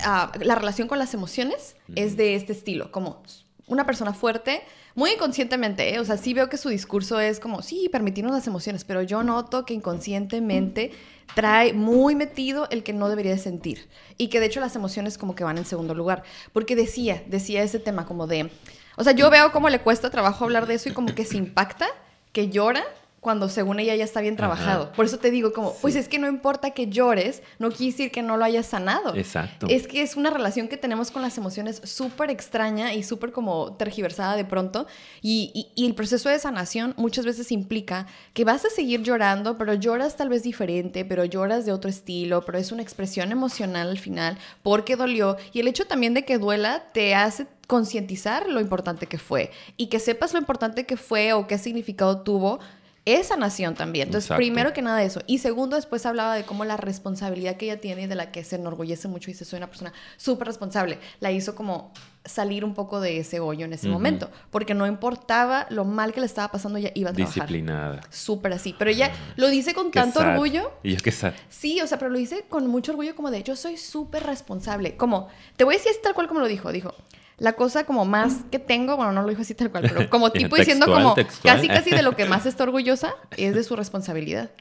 Ah, 0.03 0.31
la 0.41 0.55
relación 0.55 0.87
con 0.87 0.99
las 0.99 1.13
emociones 1.13 1.75
es 1.95 2.17
de 2.17 2.35
este 2.35 2.53
estilo, 2.53 2.91
como 2.91 3.23
una 3.67 3.85
persona 3.85 4.13
fuerte, 4.13 4.61
muy 4.95 5.11
inconscientemente, 5.11 5.93
¿eh? 5.93 5.99
o 5.99 6.05
sea, 6.05 6.17
sí 6.17 6.33
veo 6.33 6.49
que 6.49 6.57
su 6.57 6.69
discurso 6.69 7.19
es 7.19 7.39
como, 7.39 7.61
sí, 7.61 7.89
permitirnos 7.91 8.33
las 8.33 8.47
emociones, 8.47 8.83
pero 8.83 9.01
yo 9.01 9.23
noto 9.23 9.65
que 9.65 9.73
inconscientemente 9.73 10.91
trae 11.35 11.73
muy 11.73 12.15
metido 12.15 12.67
el 12.71 12.83
que 12.83 12.93
no 12.93 13.07
debería 13.07 13.31
de 13.31 13.37
sentir 13.37 13.87
y 14.17 14.29
que 14.29 14.39
de 14.39 14.47
hecho 14.47 14.59
las 14.59 14.75
emociones 14.75 15.17
como 15.17 15.35
que 15.35 15.43
van 15.43 15.57
en 15.57 15.65
segundo 15.65 15.93
lugar, 15.93 16.23
porque 16.53 16.75
decía, 16.75 17.23
decía 17.27 17.63
ese 17.63 17.79
tema 17.79 18.05
como 18.05 18.27
de, 18.27 18.49
o 18.97 19.03
sea, 19.03 19.13
yo 19.13 19.29
veo 19.29 19.51
cómo 19.51 19.69
le 19.69 19.79
cuesta 19.79 20.09
trabajo 20.09 20.43
hablar 20.43 20.65
de 20.65 20.75
eso 20.75 20.89
y 20.89 20.93
como 20.93 21.13
que 21.13 21.25
se 21.25 21.37
impacta, 21.37 21.87
que 22.33 22.49
llora 22.49 22.83
cuando 23.29 23.47
según 23.47 23.79
ella 23.79 23.95
ya 23.95 24.05
está 24.05 24.21
bien 24.21 24.35
trabajado. 24.35 24.91
Por 24.93 25.05
eso 25.05 25.19
te 25.19 25.29
digo 25.29 25.53
como, 25.53 25.75
pues 25.83 25.95
es 25.95 26.09
que 26.09 26.17
no 26.17 26.27
importa 26.27 26.71
que 26.71 26.87
llores, 26.87 27.43
no 27.59 27.69
quiere 27.69 27.91
decir 27.91 28.11
que 28.11 28.23
no 28.23 28.37
lo 28.37 28.43
hayas 28.43 28.65
sanado. 28.65 29.15
Exacto. 29.15 29.67
Es 29.69 29.85
que 29.85 30.01
es 30.01 30.15
una 30.15 30.31
relación 30.31 30.67
que 30.67 30.77
tenemos 30.77 31.11
con 31.11 31.21
las 31.21 31.37
emociones 31.37 31.79
súper 31.83 32.31
extraña 32.31 32.95
y 32.95 33.03
súper 33.03 33.31
como 33.31 33.73
tergiversada 33.73 34.35
de 34.35 34.45
pronto. 34.45 34.87
Y, 35.21 35.69
y, 35.75 35.85
el 35.85 35.93
proceso 35.93 36.27
de 36.27 36.39
sanación 36.39 36.95
muchas 36.97 37.23
veces 37.23 37.51
implica 37.51 38.07
que 38.33 38.45
vas 38.45 38.65
a 38.65 38.71
seguir 38.71 39.03
llorando, 39.03 39.59
pero 39.59 39.75
lloras 39.75 40.17
tal 40.17 40.29
vez 40.29 40.41
diferente, 40.41 41.05
pero 41.05 41.23
lloras 41.23 41.67
de 41.67 41.71
otro 41.71 41.87
estilo, 41.87 42.43
pero 42.43 42.57
es 42.57 42.71
una 42.71 42.81
expresión 42.81 43.31
emocional 43.31 43.89
al 43.89 43.99
final 43.99 44.39
porque 44.63 44.95
dolió. 44.95 45.37
Y 45.53 45.59
el 45.59 45.67
hecho 45.67 45.85
también 45.85 46.15
de 46.15 46.25
que 46.25 46.39
duela 46.39 46.85
te 46.93 47.13
hace 47.13 47.45
concientizar 47.67 48.49
lo 48.49 48.59
importante 48.59 49.05
que 49.05 49.19
fue 49.19 49.51
y 49.77 49.89
que 49.89 49.99
sepas 49.99 50.33
lo 50.33 50.39
importante 50.39 50.87
que 50.87 50.97
fue 50.97 51.33
o 51.33 51.45
qué 51.45 51.59
significado 51.59 52.21
tuvo 52.21 52.59
esa 53.05 53.35
nación 53.35 53.75
también. 53.75 54.07
Entonces, 54.07 54.31
primero 54.35 54.73
que 54.73 54.81
nada 54.81 55.03
eso. 55.03 55.21
Y 55.27 55.39
segundo, 55.39 55.75
después 55.75 56.05
hablaba 56.05 56.35
de 56.35 56.43
cómo 56.43 56.65
la 56.65 56.77
responsabilidad 56.77 57.57
que 57.57 57.65
ella 57.65 57.79
tiene 57.79 58.03
y 58.03 58.07
de 58.07 58.15
la 58.15 58.31
que 58.31 58.43
se 58.43 58.55
enorgullece 58.55 59.07
mucho 59.07 59.29
y 59.29 59.33
dice, 59.33 59.45
soy 59.45 59.57
una 59.57 59.67
persona 59.67 59.93
súper 60.17 60.47
responsable, 60.47 60.99
la 61.19 61.31
hizo 61.31 61.55
como 61.55 61.91
salir 62.25 62.63
un 62.63 62.75
poco 62.75 62.99
de 62.99 63.17
ese 63.17 63.39
hoyo 63.39 63.65
en 63.65 63.73
ese 63.73 63.87
momento, 63.87 64.29
porque 64.51 64.73
no 64.73 64.85
importaba 64.85 65.65
lo 65.69 65.85
mal 65.85 66.13
que 66.13 66.19
le 66.19 66.25
estaba 66.25 66.49
pasando, 66.51 66.77
ella 66.77 66.91
iba 66.93 67.09
a 67.09 67.13
trabajar. 67.13 67.43
Disciplinada. 67.43 68.01
Súper 68.09 68.53
así, 68.53 68.75
pero 68.77 68.91
ella 68.91 69.11
lo 69.35 69.49
dice 69.49 69.73
con 69.73 69.89
tanto 69.91 70.19
orgullo. 70.19 70.71
Y 70.83 70.95
yo 70.95 71.01
qué 71.01 71.11
sad. 71.11 71.33
Sí, 71.49 71.81
o 71.81 71.87
sea, 71.87 71.97
pero 71.97 72.11
lo 72.11 72.17
dice 72.17 72.45
con 72.49 72.67
mucho 72.67 72.91
orgullo 72.91 73.15
como 73.15 73.31
de, 73.31 73.41
yo 73.43 73.55
soy 73.55 73.77
súper 73.77 74.23
responsable. 74.23 74.95
Como, 74.97 75.29
te 75.55 75.63
voy 75.63 75.75
a 75.75 75.77
decir 75.77 75.93
tal 76.03 76.13
cual 76.13 76.27
como 76.27 76.41
lo 76.41 76.47
dijo, 76.47 76.71
dijo, 76.71 76.93
la 77.39 77.53
cosa 77.53 77.85
como 77.85 78.05
más 78.05 78.43
que 78.51 78.59
tengo, 78.59 78.95
bueno, 78.95 79.11
no 79.11 79.21
lo 79.23 79.29
dijo 79.29 79.41
así 79.41 79.55
tal 79.55 79.71
cual, 79.71 79.85
pero 79.87 80.09
como 80.09 80.29
tipo 80.31 80.55
Textual, 80.55 80.59
diciendo 80.59 80.85
como 80.85 81.13
textual. 81.13 81.55
casi 81.55 81.67
casi 81.67 81.89
de 81.91 82.01
lo 82.01 82.15
que 82.15 82.25
más 82.29 82.45
está 82.45 82.63
orgullosa 82.63 83.15
es 83.37 83.55
de 83.55 83.63
su 83.63 83.75
responsabilidad. 83.77 84.51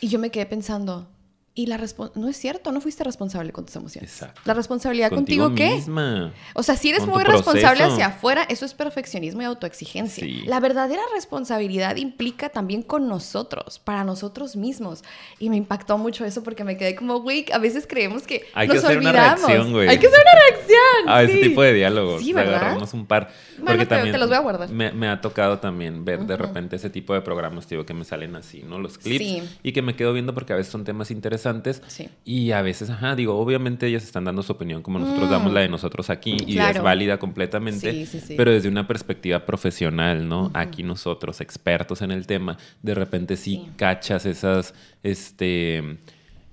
Y 0.00 0.08
yo 0.08 0.18
me 0.18 0.30
quedé 0.30 0.46
pensando, 0.46 1.08
y 1.52 1.66
la 1.66 1.80
no 2.14 2.28
es 2.28 2.36
cierto, 2.36 2.70
no 2.70 2.80
fuiste 2.80 3.02
responsable 3.02 3.50
con 3.52 3.66
tus 3.66 3.74
emociones. 3.74 4.12
Exacto. 4.12 4.40
La 4.44 4.54
responsabilidad 4.54 5.10
contigo, 5.10 5.52
¿qué? 5.56 5.74
misma. 5.74 6.32
O 6.54 6.62
sea, 6.62 6.76
si 6.76 6.90
eres 6.90 7.04
muy 7.06 7.24
responsable 7.24 7.78
proceso. 7.78 7.94
hacia 7.94 8.06
afuera, 8.06 8.44
eso 8.48 8.64
es 8.64 8.72
perfeccionismo 8.72 9.42
y 9.42 9.46
autoexigencia. 9.46 10.24
Sí. 10.24 10.42
La 10.46 10.60
verdadera 10.60 11.02
responsabilidad 11.12 11.96
implica 11.96 12.50
también 12.50 12.82
con 12.82 13.08
nosotros, 13.08 13.80
para 13.80 14.04
nosotros 14.04 14.54
mismos. 14.54 15.02
Y 15.40 15.50
me 15.50 15.56
impactó 15.56 15.98
mucho 15.98 16.24
eso 16.24 16.44
porque 16.44 16.62
me 16.62 16.76
quedé 16.76 16.94
como, 16.94 17.20
güey, 17.20 17.44
a 17.52 17.58
veces 17.58 17.86
creemos 17.88 18.22
que 18.22 18.46
Hay 18.54 18.68
que 18.68 18.74
nos 18.76 18.84
hacer 18.84 18.98
una 18.98 19.10
olvidamos. 19.10 19.40
reacción, 19.40 19.72
güey. 19.72 19.88
Hay 19.88 19.98
que 19.98 20.06
hacer 20.06 20.20
una 20.20 20.56
reacción. 20.56 21.08
A 21.08 21.22
ese 21.24 21.32
sí. 21.32 21.48
tipo 21.48 21.62
de 21.62 21.72
diálogos. 21.72 22.22
Sí, 22.22 22.32
¿verdad? 22.32 22.54
agarrarnos 22.54 22.94
un 22.94 23.06
par. 23.06 23.32
Bueno, 23.56 23.72
Porque 23.72 23.86
también 23.86 24.12
te 24.12 24.18
los 24.18 24.28
voy 24.28 24.36
a 24.36 24.40
guardar. 24.40 24.68
Me, 24.70 24.92
me 24.92 25.08
ha 25.08 25.20
tocado 25.20 25.58
también 25.58 26.04
ver 26.04 26.20
de 26.20 26.36
repente 26.36 26.76
ese 26.76 26.90
tipo 26.90 27.12
de 27.12 27.22
programas, 27.22 27.66
tío, 27.66 27.84
que 27.84 27.92
me 27.92 28.04
salen 28.04 28.36
así, 28.36 28.62
¿no? 28.62 28.78
Los 28.78 28.98
clips. 28.98 29.24
Sí. 29.24 29.42
Y 29.64 29.72
que 29.72 29.82
me 29.82 29.96
quedo 29.96 30.12
viendo 30.12 30.32
porque 30.32 30.52
a 30.52 30.56
veces 30.56 30.70
son 30.70 30.84
temas 30.84 31.10
interesantes. 31.10 31.39
Sí. 31.88 32.08
Y 32.24 32.52
a 32.52 32.62
veces, 32.62 32.90
ajá, 32.90 33.14
digo, 33.16 33.38
obviamente 33.38 33.86
ellas 33.86 34.04
están 34.04 34.24
dando 34.24 34.42
su 34.42 34.52
opinión 34.52 34.82
como 34.82 34.98
nosotros 34.98 35.30
damos 35.30 35.52
la 35.52 35.60
de 35.60 35.68
nosotros 35.68 36.10
aquí. 36.10 36.36
Y 36.46 36.52
Mm. 36.52 36.54
Claro. 36.56 36.78
es 36.78 36.82
válida 36.84 37.18
completamente. 37.18 37.92
Sí, 37.92 38.06
sí, 38.06 38.20
sí. 38.20 38.34
Pero 38.36 38.50
desde 38.52 38.68
una 38.68 38.86
perspectiva 38.86 39.46
profesional, 39.46 40.28
¿no? 40.28 40.50
Aquí 40.54 40.82
nosotros, 40.82 41.40
expertos 41.40 42.02
en 42.02 42.10
el 42.10 42.26
tema, 42.26 42.56
de 42.82 42.94
repente 42.94 43.36
sí, 43.36 43.62
Sí. 43.64 43.70
cachas 43.76 44.26
esas, 44.26 44.74
este... 45.02 45.98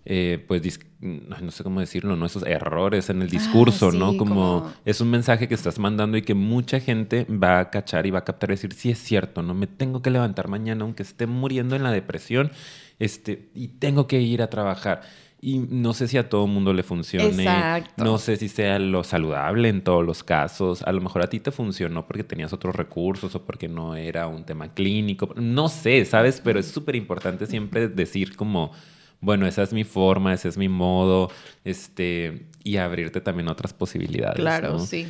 eh, 0.10 0.42
pues 0.48 0.80
no 1.02 1.52
sé 1.52 1.64
cómo 1.66 1.82
decirlo, 1.82 2.16
¿no? 2.16 2.26
Esos 2.26 2.44
errores 2.44 3.10
en 3.10 3.22
el 3.22 3.30
discurso, 3.30 3.90
Ah, 3.90 3.92
sí, 3.92 3.98
¿no? 3.98 4.16
Como, 4.16 4.62
como- 4.64 4.74
es 4.86 5.02
un 5.02 5.10
mensaje 5.10 5.50
que 5.50 5.54
estás 5.54 5.80
mandando 5.80 6.16
y 6.16 6.22
que 6.22 6.34
mucha 6.34 6.80
gente 6.80 7.26
va 7.26 7.60
a 7.60 7.70
cachar 7.70 8.06
y 8.06 8.12
va 8.12 8.20
a 8.20 8.24
captar 8.24 8.52
y 8.52 8.54
decir, 8.54 8.72
sí 8.74 8.90
es 8.90 9.00
cierto, 9.00 9.44
no 9.44 9.54
me 9.54 9.68
tengo 9.68 10.02
que 10.02 10.10
levantar 10.10 10.48
mañana 10.48 10.84
aunque 10.86 11.04
esté 11.04 11.28
muriendo 11.28 11.76
en 11.76 11.84
la 11.84 11.92
depresión, 11.92 12.52
este, 13.00 13.50
y 13.54 13.68
tengo 13.68 14.08
que 14.08 14.22
ir 14.22 14.42
a 14.42 14.50
trabajar. 14.50 15.02
Y 15.42 15.60
no 15.60 15.94
sé 15.94 16.08
si 16.08 16.18
a 16.18 16.30
todo 16.30 16.48
mundo 16.48 16.72
le 16.74 16.84
funcione, 16.84 17.28
Exacto. 17.44 18.04
no 18.04 18.18
sé 18.18 18.38
si 18.38 18.48
sea 18.48 18.80
lo 18.80 19.04
saludable 19.04 19.68
en 19.68 19.84
todos 19.84 20.06
los 20.06 20.24
casos, 20.24 20.82
a 20.84 20.92
lo 20.94 21.02
mejor 21.02 21.22
a 21.22 21.28
ti 21.28 21.42
te 21.42 21.52
funcionó 21.52 22.08
porque 22.08 22.24
tenías 22.24 22.54
otros 22.54 22.76
recursos 22.76 23.36
o 23.36 23.46
porque 23.46 23.68
no 23.68 23.94
era 23.96 24.26
un 24.28 24.46
tema 24.46 24.74
clínico, 24.74 25.34
no 25.36 25.68
sé, 25.68 26.06
¿sabes? 26.06 26.42
Pero 26.44 26.60
es 26.62 26.68
súper 26.68 26.96
importante 26.96 27.46
siempre 27.46 27.88
decir 27.90 28.36
como, 28.38 28.72
bueno, 29.20 29.48
esa 29.48 29.64
es 29.64 29.74
mi 29.74 29.84
forma, 29.84 30.34
ese 30.34 30.50
es 30.50 30.58
mi 30.58 30.70
modo, 30.70 31.32
este, 31.64 32.48
y 32.64 32.78
abrirte 32.78 33.22
también 33.22 33.48
otras 33.48 33.74
posibilidades. 33.74 34.38
Claro, 34.38 34.74
¿no? 34.74 34.80
sí. 34.80 35.08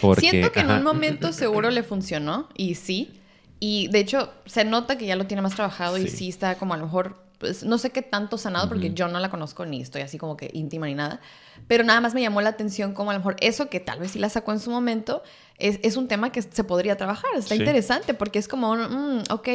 Porque, 0.00 0.30
Siento 0.30 0.52
que 0.52 0.60
en 0.60 0.70
un 0.70 0.82
momento 0.82 1.32
seguro 1.32 1.70
le 1.70 1.82
funcionó 1.82 2.48
y 2.54 2.74
sí. 2.74 3.20
Y 3.60 3.88
de 3.88 4.00
hecho 4.00 4.32
se 4.46 4.64
nota 4.64 4.96
que 4.98 5.06
ya 5.06 5.16
lo 5.16 5.26
tiene 5.26 5.42
más 5.42 5.54
trabajado 5.54 5.98
y 5.98 6.08
sí 6.08 6.28
está 6.28 6.56
como 6.56 6.74
a 6.74 6.76
lo 6.76 6.84
mejor, 6.84 7.16
pues 7.38 7.62
no 7.64 7.78
sé 7.78 7.90
qué 7.90 8.02
tanto 8.02 8.36
sanado 8.36 8.68
porque 8.68 8.92
yo 8.92 9.06
no 9.08 9.20
la 9.20 9.30
conozco 9.30 9.64
ni 9.64 9.80
estoy 9.80 10.02
así 10.02 10.18
como 10.18 10.36
que 10.36 10.50
íntima 10.52 10.86
ni 10.86 10.94
nada. 10.94 11.20
Pero 11.68 11.84
nada 11.84 12.00
más 12.00 12.14
me 12.14 12.20
llamó 12.20 12.40
la 12.40 12.50
atención 12.50 12.94
como 12.94 13.10
a 13.10 13.14
lo 13.14 13.20
mejor 13.20 13.36
eso 13.40 13.68
que 13.68 13.78
tal 13.80 14.00
vez 14.00 14.12
sí 14.12 14.18
la 14.18 14.28
sacó 14.28 14.52
en 14.52 14.60
su 14.60 14.70
momento 14.70 15.22
es, 15.58 15.78
es 15.82 15.96
un 15.96 16.08
tema 16.08 16.30
que 16.32 16.42
se 16.42 16.64
podría 16.64 16.96
trabajar. 16.96 17.30
Está 17.36 17.54
Sí. 17.54 17.60
interesante 17.60 18.14
porque 18.14 18.38
es 18.38 18.48
como, 18.48 18.74
mm, 18.76 19.22
ok, 19.30 19.48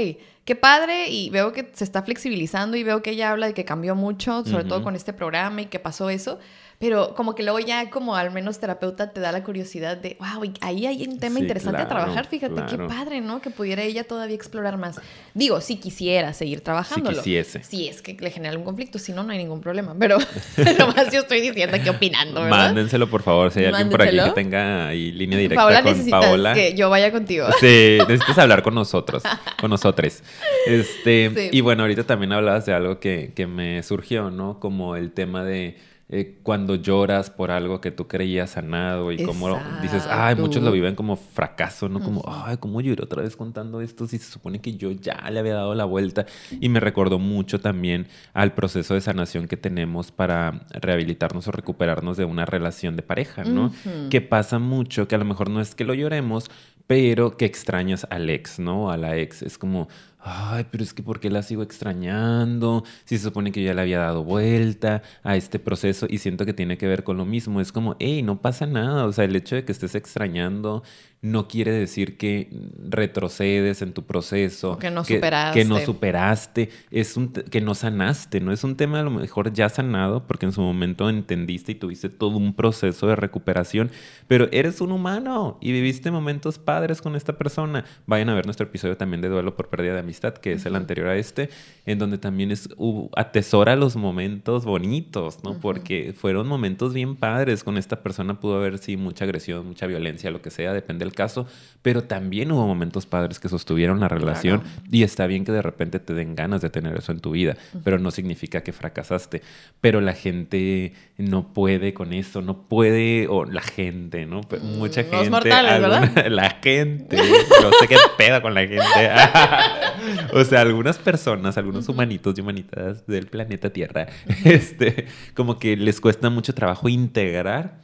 qué 0.46 0.56
padre 0.56 1.10
y 1.10 1.30
veo 1.30 1.52
que 1.54 1.70
se 1.74 1.84
está 1.84 2.04
flexibilizando 2.04 2.78
y 2.78 2.84
veo 2.84 3.02
que 3.02 3.12
ella 3.12 3.32
habla 3.32 3.48
de 3.48 3.54
que 3.54 3.66
cambió 3.66 3.96
mucho, 3.96 4.44
sobre 4.46 4.64
todo 4.66 4.84
con 4.84 4.96
este 4.96 5.14
programa 5.14 5.62
y 5.62 5.66
que 5.68 5.80
pasó 5.80 6.10
eso. 6.10 6.40
Pero 6.84 7.16
como 7.16 7.34
que 7.34 7.44
luego 7.44 7.60
ya 7.60 7.90
como 7.90 8.14
al 8.14 8.32
menos 8.32 8.60
terapeuta 8.60 9.10
te 9.14 9.22
da 9.22 9.32
la 9.32 9.42
curiosidad 9.42 9.96
de, 9.96 10.18
wow, 10.20 10.52
ahí 10.60 10.86
hay 10.86 11.08
un 11.08 11.18
tema 11.18 11.38
Sí, 11.38 11.44
interesante 11.44 11.82
a 11.82 11.88
trabajar, 11.88 12.28
fíjate, 12.28 12.62
qué 12.70 12.78
padre, 12.78 13.22
¿no? 13.22 13.40
Que 13.40 13.52
pudiera 13.52 13.84
ella 13.84 14.04
todavía 14.04 14.36
explorar 14.36 14.78
más. 14.78 15.00
Digo, 15.34 15.62
si 15.62 15.78
quisiera 15.78 16.34
seguir 16.34 16.60
trabajándolo. 16.60 17.16
quisiese. 17.16 17.64
Si 17.64 17.88
es 17.88 18.02
que 18.02 18.18
le 18.20 18.30
genera 18.32 18.52
algún 18.52 18.66
conflicto, 18.66 19.00
si 19.00 19.14
no, 19.14 19.24
no 19.24 19.32
hay 19.32 19.38
ningún 19.38 19.62
problema. 19.62 19.96
Pero 19.98 20.18
nomás 20.78 21.10
yo 21.10 21.22
estoy 21.22 21.40
diciendo 21.40 21.78
aquí 21.78 21.88
opinando, 21.88 22.42
¿verdad? 22.42 22.50
Mándenselo, 22.50 23.10
por 23.10 23.22
favor, 23.22 23.50
si 23.52 23.60
hay 23.60 23.68
alguien 23.68 23.90
por 23.90 24.02
aquí 24.02 24.18
que 24.20 24.32
tenga 24.32 24.88
ahí 24.90 25.14
línea 25.14 25.40
directa 25.40 25.62
Paola, 25.62 25.84
con 25.84 25.92
necesitas 25.94 26.20
Paola. 26.20 26.54
que 26.54 26.74
yo 26.74 26.90
vaya 26.90 27.14
contigo. 27.14 27.48
Sí, 27.62 27.98
necesitas 28.10 28.40
hablar 28.40 28.62
con 28.62 28.76
nosotros, 28.76 29.24
con 29.58 29.70
nosotros. 29.70 30.22
Este, 30.68 31.32
Sí. 31.34 31.50
Y 31.54 31.62
bueno, 31.62 31.84
ahorita 31.84 32.04
también 32.04 32.34
hablabas 32.34 32.66
de 32.66 32.74
algo 32.74 33.00
que, 33.00 33.32
que 33.34 33.48
me 33.48 33.82
surgió, 33.84 34.32
¿no? 34.32 34.60
Como 34.60 34.98
el 34.98 35.14
tema 35.14 35.46
de 35.46 35.78
eh, 36.16 36.38
cuando 36.44 36.76
lloras 36.76 37.32
por 37.32 37.50
algo 37.50 37.82
que 37.82 37.90
tú 37.90 38.08
creías 38.08 38.52
sanado 38.52 39.12
y 39.12 39.26
como 39.26 39.60
dices, 39.82 40.06
ay, 40.08 40.36
muchos 40.36 40.58
lo 40.58 40.68
Exacto. 40.68 40.72
viven 40.74 40.94
como 40.94 41.16
fracaso, 41.16 41.90
¿no? 41.90 42.02
Como, 42.02 42.22
ay, 42.28 42.58
¿cómo 42.58 42.82
lloré 42.82 43.04
otra 43.04 43.24
vez 43.24 43.36
contando 43.36 43.82
esto 43.82 44.06
si 44.06 44.20
se 44.20 44.32
supone 44.32 44.62
que 44.62 44.76
yo 44.76 44.92
ya 44.92 45.28
le 45.32 45.40
había 45.40 45.56
dado 45.56 45.74
la 45.74 45.86
vuelta? 45.86 46.28
Y 46.62 46.70
me 46.70 46.80
recordó 46.80 47.18
mucho 47.18 47.60
también 47.60 48.06
al 48.34 48.54
proceso 48.54 48.94
de 48.94 49.02
sanación 49.02 49.48
que 49.48 49.58
tenemos 49.58 50.12
para 50.12 50.68
rehabilitarnos 50.70 51.48
o 51.48 51.52
recuperarnos 51.52 52.16
de 52.16 52.26
una 52.26 52.46
relación 52.46 52.96
de 52.96 53.02
pareja, 53.02 53.44
¿no? 53.44 53.74
Que 54.12 54.22
pasa 54.22 54.60
mucho, 54.60 55.08
que 55.08 55.16
a 55.16 55.18
lo 55.18 55.26
mejor 55.26 55.50
no 55.50 55.62
es 55.62 55.74
que 55.74 55.84
lo 55.84 55.96
lloremos, 55.96 56.52
pero 56.86 57.38
que 57.38 57.46
extrañas 57.46 58.06
al 58.12 58.30
ex, 58.30 58.60
¿no? 58.60 58.92
A 58.92 58.98
la 58.98 59.18
ex. 59.18 59.42
Es 59.42 59.58
como, 59.58 59.88
ay, 60.24 60.66
pero 60.72 60.84
es 60.84 60.94
que 60.94 61.04
¿por 61.04 61.20
qué 61.20 61.30
la 61.30 61.44
sigo 61.44 61.64
extrañando? 61.64 62.84
Si 63.06 63.18
se 63.18 63.26
supone 63.26 63.52
que 63.52 63.62
yo 63.62 63.68
ya 63.68 63.74
le 63.74 63.82
había 63.82 64.00
dado 64.00 64.24
vuelta 64.24 65.04
a 65.24 65.36
este 65.36 65.60
proceso 65.60 66.08
y 66.10 66.20
siento 66.20 66.46
que 66.46 66.54
tiene 66.54 66.78
que 66.78 66.88
ver 66.88 67.04
con 67.04 67.18
lo 67.18 67.26
mismo. 67.26 67.62
Es 67.62 67.72
como, 67.72 67.96
hey, 68.00 68.24
no 68.24 68.42
pasa 68.42 68.66
nada. 68.66 69.06
O 69.06 69.14
sea, 69.14 69.26
el 69.26 69.36
hecho 69.36 69.56
de 69.56 69.66
que 69.66 69.72
estés 69.72 69.96
extrañando 69.96 70.84
no 71.24 71.48
quiere 71.48 71.72
decir 71.72 72.18
que 72.18 72.50
retrocedes 72.90 73.82
en 73.82 73.94
tu 73.94 74.04
proceso. 74.04 74.78
Que 74.78 74.92
no 74.92 75.04
Que 75.04 75.16
no 75.16 75.76
superaste. 75.78 75.86
superaste. 75.86 76.70
Es 76.92 77.16
un 77.16 77.30
que 77.30 77.62
no 77.62 77.76
sanaste. 77.76 78.42
No 78.42 78.52
es 78.52 78.66
un 78.66 78.76
tema 78.76 79.00
a 79.00 79.04
lo 79.04 79.10
mejor 79.10 79.54
ya 79.54 79.70
sanado 79.70 80.28
porque 80.28 80.46
en 80.46 80.52
su 80.52 80.62
momento 80.62 81.10
entendiste 81.10 81.72
y 81.72 81.76
tuviste 81.76 82.10
todo 82.10 82.36
un 82.36 82.54
proceso 82.54 83.08
de 83.08 83.16
recuperación. 83.16 83.90
Pero 84.28 84.50
eres 84.52 84.82
un 84.82 84.92
humano 84.92 85.58
y 85.62 85.72
viviste 85.72 86.12
momentos 86.12 86.60
padres 86.60 87.02
con 87.02 87.16
esta 87.16 87.38
persona. 87.38 87.86
Vayan 88.06 88.28
a 88.28 88.36
ver 88.36 88.46
nuestro 88.46 88.66
episodio 88.66 88.98
también 88.98 89.22
de 89.22 89.30
duelo 89.30 89.56
por 89.56 89.70
pérdida 89.70 89.94
de 89.94 90.00
amistad, 90.02 90.34
que 90.34 90.52
es 90.52 90.66
el 90.66 90.76
anterior 90.76 91.08
a 91.08 91.16
este, 91.16 91.50
en 91.86 92.00
donde 92.00 92.18
también 92.18 92.52
es 92.52 92.68
uh, 92.76 93.08
atesora 93.16 93.78
los 93.78 93.96
momentos 93.96 94.66
bonitos, 94.66 95.42
¿no? 95.42 95.58
Porque 95.62 96.14
fueron 96.14 96.48
momentos 96.48 96.94
bien 96.94 97.16
padres 97.16 97.64
con 97.64 97.78
esta 97.78 98.04
persona. 98.04 98.42
Pudo 98.42 98.58
haber, 98.58 98.78
sí, 98.78 98.98
mucha 98.98 99.24
agresión, 99.24 99.66
mucha 99.66 99.88
violencia, 99.88 100.30
lo 100.30 100.42
que 100.42 100.52
sea, 100.52 100.74
depende 100.74 101.06
del 101.06 101.13
caso. 101.14 101.48
Pero 101.82 102.04
también 102.04 102.50
hubo 102.52 102.66
momentos 102.66 103.06
padres 103.06 103.40
que 103.40 103.50
sostuvieron 103.50 104.00
la 104.00 104.08
relación. 104.08 104.62
Claro. 104.62 104.80
Y 104.90 105.04
está 105.04 105.28
bien 105.28 105.44
que 105.44 105.52
de 105.52 105.62
repente 105.62 106.00
te 106.00 106.14
den 106.14 106.34
ganas 106.34 106.62
de 106.62 106.70
tener 106.70 106.96
eso 106.98 107.12
en 107.12 107.20
tu 107.20 107.32
vida, 107.32 107.58
pero 107.84 108.00
no 108.00 108.10
significa 108.10 108.64
que 108.64 108.72
fracasaste. 108.72 109.42
Pero 109.82 110.00
la 110.00 110.14
gente 110.14 110.94
no 111.18 111.54
puede 111.54 111.94
con 111.94 112.14
eso, 112.14 112.42
no 112.42 112.70
puede, 112.70 113.28
o 113.28 113.44
la 113.46 113.62
gente, 113.62 114.26
¿no? 114.26 114.42
Mucha 114.62 115.02
Mm, 115.02 115.06
los 115.06 115.12
gente. 115.12 115.30
mortales, 115.30 115.82
¿verdad? 115.82 116.28
La 116.30 116.50
gente. 116.62 117.18
No 117.18 117.72
sé 117.80 117.88
qué 117.90 117.98
pedo 118.18 118.42
con 118.42 118.54
la 118.54 118.62
gente. 118.62 118.84
o 120.34 120.44
sea, 120.46 120.62
algunas 120.62 120.98
personas, 120.98 121.58
algunos 121.58 121.88
humanitos 121.90 122.38
y 122.38 122.42
humanitas 122.42 123.06
del 123.08 123.28
planeta 123.28 123.70
Tierra, 123.72 124.08
este, 124.46 125.08
como 125.34 125.60
que 125.60 125.76
les 125.76 126.00
cuesta 126.00 126.30
mucho 126.30 126.54
trabajo 126.54 126.88
integrar 126.90 127.82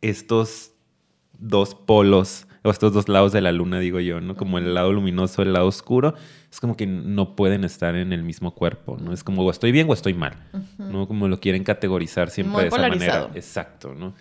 estos 0.00 0.72
dos 1.38 1.74
polos 1.74 2.45
o 2.66 2.70
estos 2.70 2.92
dos 2.92 3.08
lados 3.08 3.32
de 3.32 3.40
la 3.40 3.52
luna, 3.52 3.78
digo 3.78 4.00
yo, 4.00 4.20
¿no? 4.20 4.36
Como 4.36 4.58
el 4.58 4.74
lado 4.74 4.92
luminoso, 4.92 5.42
el 5.42 5.52
lado 5.52 5.66
oscuro, 5.66 6.14
es 6.50 6.60
como 6.60 6.76
que 6.76 6.86
no 6.86 7.36
pueden 7.36 7.64
estar 7.64 7.94
en 7.94 8.12
el 8.12 8.22
mismo 8.22 8.54
cuerpo, 8.54 8.98
¿no? 9.00 9.12
Es 9.12 9.22
como 9.24 9.42
o 9.42 9.50
estoy 9.50 9.72
bien 9.72 9.88
o 9.88 9.94
estoy 9.94 10.14
mal, 10.14 10.34
¿no? 10.78 11.06
Como 11.06 11.28
lo 11.28 11.38
quieren 11.40 11.64
categorizar 11.64 12.30
siempre 12.30 12.52
Muy 12.52 12.62
de 12.62 12.68
esa 12.68 12.88
manera. 12.88 13.28
Exacto, 13.34 13.94
¿no? 13.94 14.14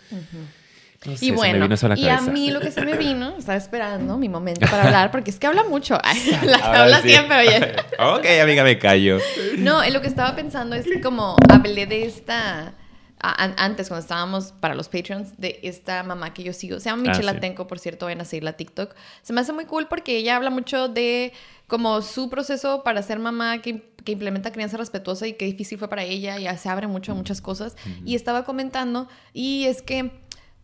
No 1.05 1.15
sé, 1.15 1.25
Y 1.25 1.31
me 1.31 1.38
bueno, 1.38 1.62
vino 1.62 1.75
eso 1.75 1.86
a 1.86 1.89
la 1.89 1.99
y 1.99 2.08
a 2.08 2.21
mí 2.21 2.51
lo 2.51 2.60
que 2.60 2.71
se 2.71 2.84
me 2.84 2.97
vino, 2.97 3.36
estaba 3.38 3.58
esperando 3.58 4.17
mi 4.17 4.27
momento 4.27 4.65
para 4.65 4.84
hablar, 4.86 5.12
porque 5.12 5.29
es 5.29 5.39
que 5.39 5.47
habla 5.47 5.63
mucho. 5.63 5.95
La 6.43 6.58
que 6.58 6.63
habla 6.63 7.01
sí. 7.01 7.10
siempre, 7.10 7.38
oye. 7.38 7.75
ok, 7.99 8.25
amiga, 8.41 8.63
me 8.63 8.79
callo. 8.79 9.19
No, 9.58 9.84
en 9.84 9.93
lo 9.93 10.01
que 10.01 10.08
estaba 10.08 10.36
pensando 10.36 10.75
es 10.75 10.88
como 11.03 11.36
hablé 11.49 11.86
de 11.86 12.05
esta. 12.05 12.73
Antes, 13.19 13.88
cuando 13.88 14.01
estábamos 14.01 14.51
para 14.60 14.75
los 14.75 14.88
Patreons, 14.89 15.38
de 15.38 15.60
esta 15.63 16.04
mamá 16.04 16.34
que 16.34 16.43
yo 16.43 16.54
sigo. 16.54 16.80
Se 16.80 16.89
llama 16.89 17.04
Ah, 17.06 17.10
Michelle 17.10 17.32
sí. 17.32 17.38
Atenco, 17.38 17.67
por 17.67 17.80
cierto, 17.80 18.06
vayan 18.06 18.21
a 18.21 18.25
seguirla 18.25 18.51
a 18.51 18.58
TikTok. 18.58 18.93
Se 19.21 19.34
me 19.34 19.41
hace 19.41 19.54
muy 19.54 19.65
cool 19.65 19.88
porque 19.88 20.17
ella 20.17 20.36
habla 20.36 20.49
mucho 20.49 20.88
de 20.89 21.34
como 21.67 22.01
su 22.01 22.30
proceso 22.30 22.84
para 22.84 23.01
ser 23.01 23.17
mamá, 23.19 23.60
que, 23.60 23.93
que 24.04 24.12
implementa 24.12 24.51
crianza 24.51 24.78
respetuosa 24.78 25.25
y 25.28 25.34
qué 25.34 25.45
difícil 25.45 25.80
fue 25.80 25.88
para 25.88 26.04
ella. 26.04 26.38
Y 26.39 26.58
se 26.58 26.69
abre 26.69 26.88
mucho 26.88 27.13
a 27.13 27.15
muchas 27.15 27.41
cosas. 27.41 27.75
Y 28.06 28.15
estaba 28.15 28.43
comentando, 28.43 29.08
y 29.34 29.65
es 29.65 29.82
que 29.82 30.12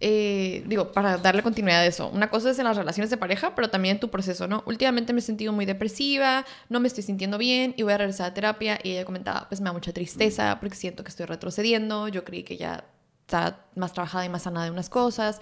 eh, 0.03 0.63
digo, 0.65 0.91
para 0.91 1.17
darle 1.17 1.43
continuidad 1.43 1.81
a 1.81 1.85
eso, 1.85 2.09
una 2.09 2.31
cosa 2.31 2.49
es 2.49 2.57
en 2.57 2.65
las 2.65 2.75
relaciones 2.75 3.11
de 3.11 3.17
pareja, 3.17 3.53
pero 3.53 3.69
también 3.69 3.97
en 3.97 3.99
tu 3.99 4.09
proceso, 4.09 4.47
¿no? 4.47 4.63
Últimamente 4.65 5.13
me 5.13 5.19
he 5.19 5.21
sentido 5.21 5.53
muy 5.53 5.65
depresiva, 5.65 6.43
no 6.69 6.79
me 6.79 6.87
estoy 6.87 7.03
sintiendo 7.03 7.37
bien 7.37 7.75
y 7.77 7.83
voy 7.83 7.93
a 7.93 7.99
regresar 7.99 8.31
a 8.31 8.33
terapia. 8.33 8.79
Y 8.83 8.91
ella 8.91 9.05
comentaba, 9.05 9.47
pues 9.47 9.61
me 9.61 9.65
da 9.65 9.73
mucha 9.73 9.93
tristeza 9.93 10.57
porque 10.59 10.75
siento 10.75 11.03
que 11.03 11.09
estoy 11.09 11.27
retrocediendo, 11.27 12.07
yo 12.07 12.23
creí 12.23 12.41
que 12.41 12.57
ya 12.57 12.83
está 13.21 13.65
más 13.75 13.93
trabajada 13.93 14.25
y 14.25 14.29
más 14.29 14.41
sanada 14.41 14.65
de 14.65 14.71
unas 14.71 14.89
cosas. 14.89 15.39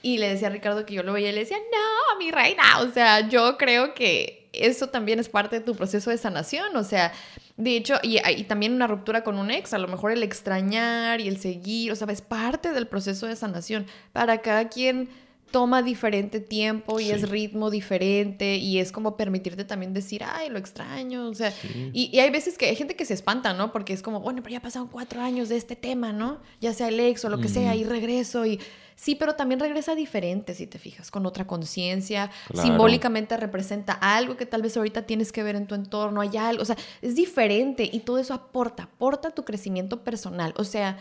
Y 0.00 0.16
le 0.16 0.30
decía 0.30 0.48
a 0.48 0.50
Ricardo 0.52 0.86
que 0.86 0.94
yo 0.94 1.02
lo 1.02 1.12
veía 1.12 1.28
y 1.28 1.32
le 1.32 1.40
decía, 1.40 1.58
no, 1.58 2.18
mi 2.18 2.30
reina, 2.30 2.80
o 2.80 2.90
sea, 2.90 3.28
yo 3.28 3.58
creo 3.58 3.92
que 3.92 4.48
eso 4.54 4.88
también 4.88 5.18
es 5.18 5.28
parte 5.28 5.58
de 5.58 5.64
tu 5.64 5.74
proceso 5.74 6.10
de 6.10 6.16
sanación, 6.16 6.74
o 6.76 6.84
sea, 6.84 7.12
de 7.58 7.76
hecho, 7.76 7.96
y, 8.04 8.18
y, 8.18 8.44
también 8.44 8.72
una 8.72 8.86
ruptura 8.86 9.24
con 9.24 9.36
un 9.36 9.50
ex, 9.50 9.74
a 9.74 9.78
lo 9.78 9.88
mejor 9.88 10.12
el 10.12 10.22
extrañar 10.22 11.20
y 11.20 11.26
el 11.26 11.38
seguir, 11.38 11.90
o 11.90 11.96
sea, 11.96 12.06
es 12.12 12.22
parte 12.22 12.72
del 12.72 12.86
proceso 12.86 13.26
de 13.26 13.34
sanación. 13.34 13.84
Para 14.12 14.42
cada 14.42 14.68
quien 14.68 15.08
toma 15.50 15.82
diferente 15.82 16.38
tiempo 16.38 17.00
y 17.00 17.10
es 17.10 17.28
ritmo 17.28 17.70
diferente 17.70 18.56
y 18.56 18.78
es 18.78 18.92
como 18.92 19.16
permitirte 19.16 19.64
también 19.64 19.92
decir, 19.92 20.22
ay, 20.24 20.50
lo 20.50 20.58
extraño, 20.58 21.28
o 21.28 21.34
sea, 21.34 21.52
y, 21.92 22.10
y, 22.12 22.20
hay 22.20 22.30
veces 22.30 22.56
que 22.58 22.66
hay 22.66 22.76
gente 22.76 22.94
que 22.94 23.04
se 23.04 23.14
espanta, 23.14 23.52
¿no? 23.54 23.72
Porque 23.72 23.92
es 23.92 24.02
como, 24.02 24.20
bueno, 24.20 24.40
pero 24.40 24.52
ya 24.52 24.60
pasaron 24.60 24.86
cuatro 24.86 25.20
años 25.20 25.48
de 25.48 25.56
este 25.56 25.74
tema, 25.74 26.12
¿no? 26.12 26.38
Ya 26.60 26.72
sea 26.74 26.88
el 26.88 27.00
ex 27.00 27.24
o 27.24 27.28
lo 27.28 27.40
que 27.40 27.48
sea, 27.48 27.74
y 27.74 27.82
regreso 27.82 28.46
y 28.46 28.60
sí, 28.98 29.14
pero 29.14 29.36
también 29.36 29.60
regresa 29.60 29.94
diferente, 29.94 30.54
si 30.54 30.66
te 30.66 30.78
fijas, 30.78 31.10
con 31.10 31.24
otra 31.24 31.46
conciencia, 31.46 32.30
simbólicamente 32.52 33.36
representa 33.36 33.92
algo 33.92 34.36
que 34.36 34.44
tal 34.44 34.60
vez 34.60 34.76
ahorita 34.76 35.02
tienes 35.02 35.30
que 35.30 35.44
ver 35.44 35.54
en 35.54 35.66
tu 35.66 35.76
entorno, 35.76 36.20
hay 36.20 36.36
algo, 36.36 36.62
o 36.62 36.66
sea, 36.66 36.76
es 37.00 37.14
diferente 37.14 37.88
y 37.90 38.00
todo 38.00 38.18
eso 38.18 38.34
aporta, 38.34 38.82
aporta 38.82 39.30
tu 39.30 39.44
crecimiento 39.44 40.02
personal, 40.02 40.52
o 40.56 40.64
sea, 40.64 40.98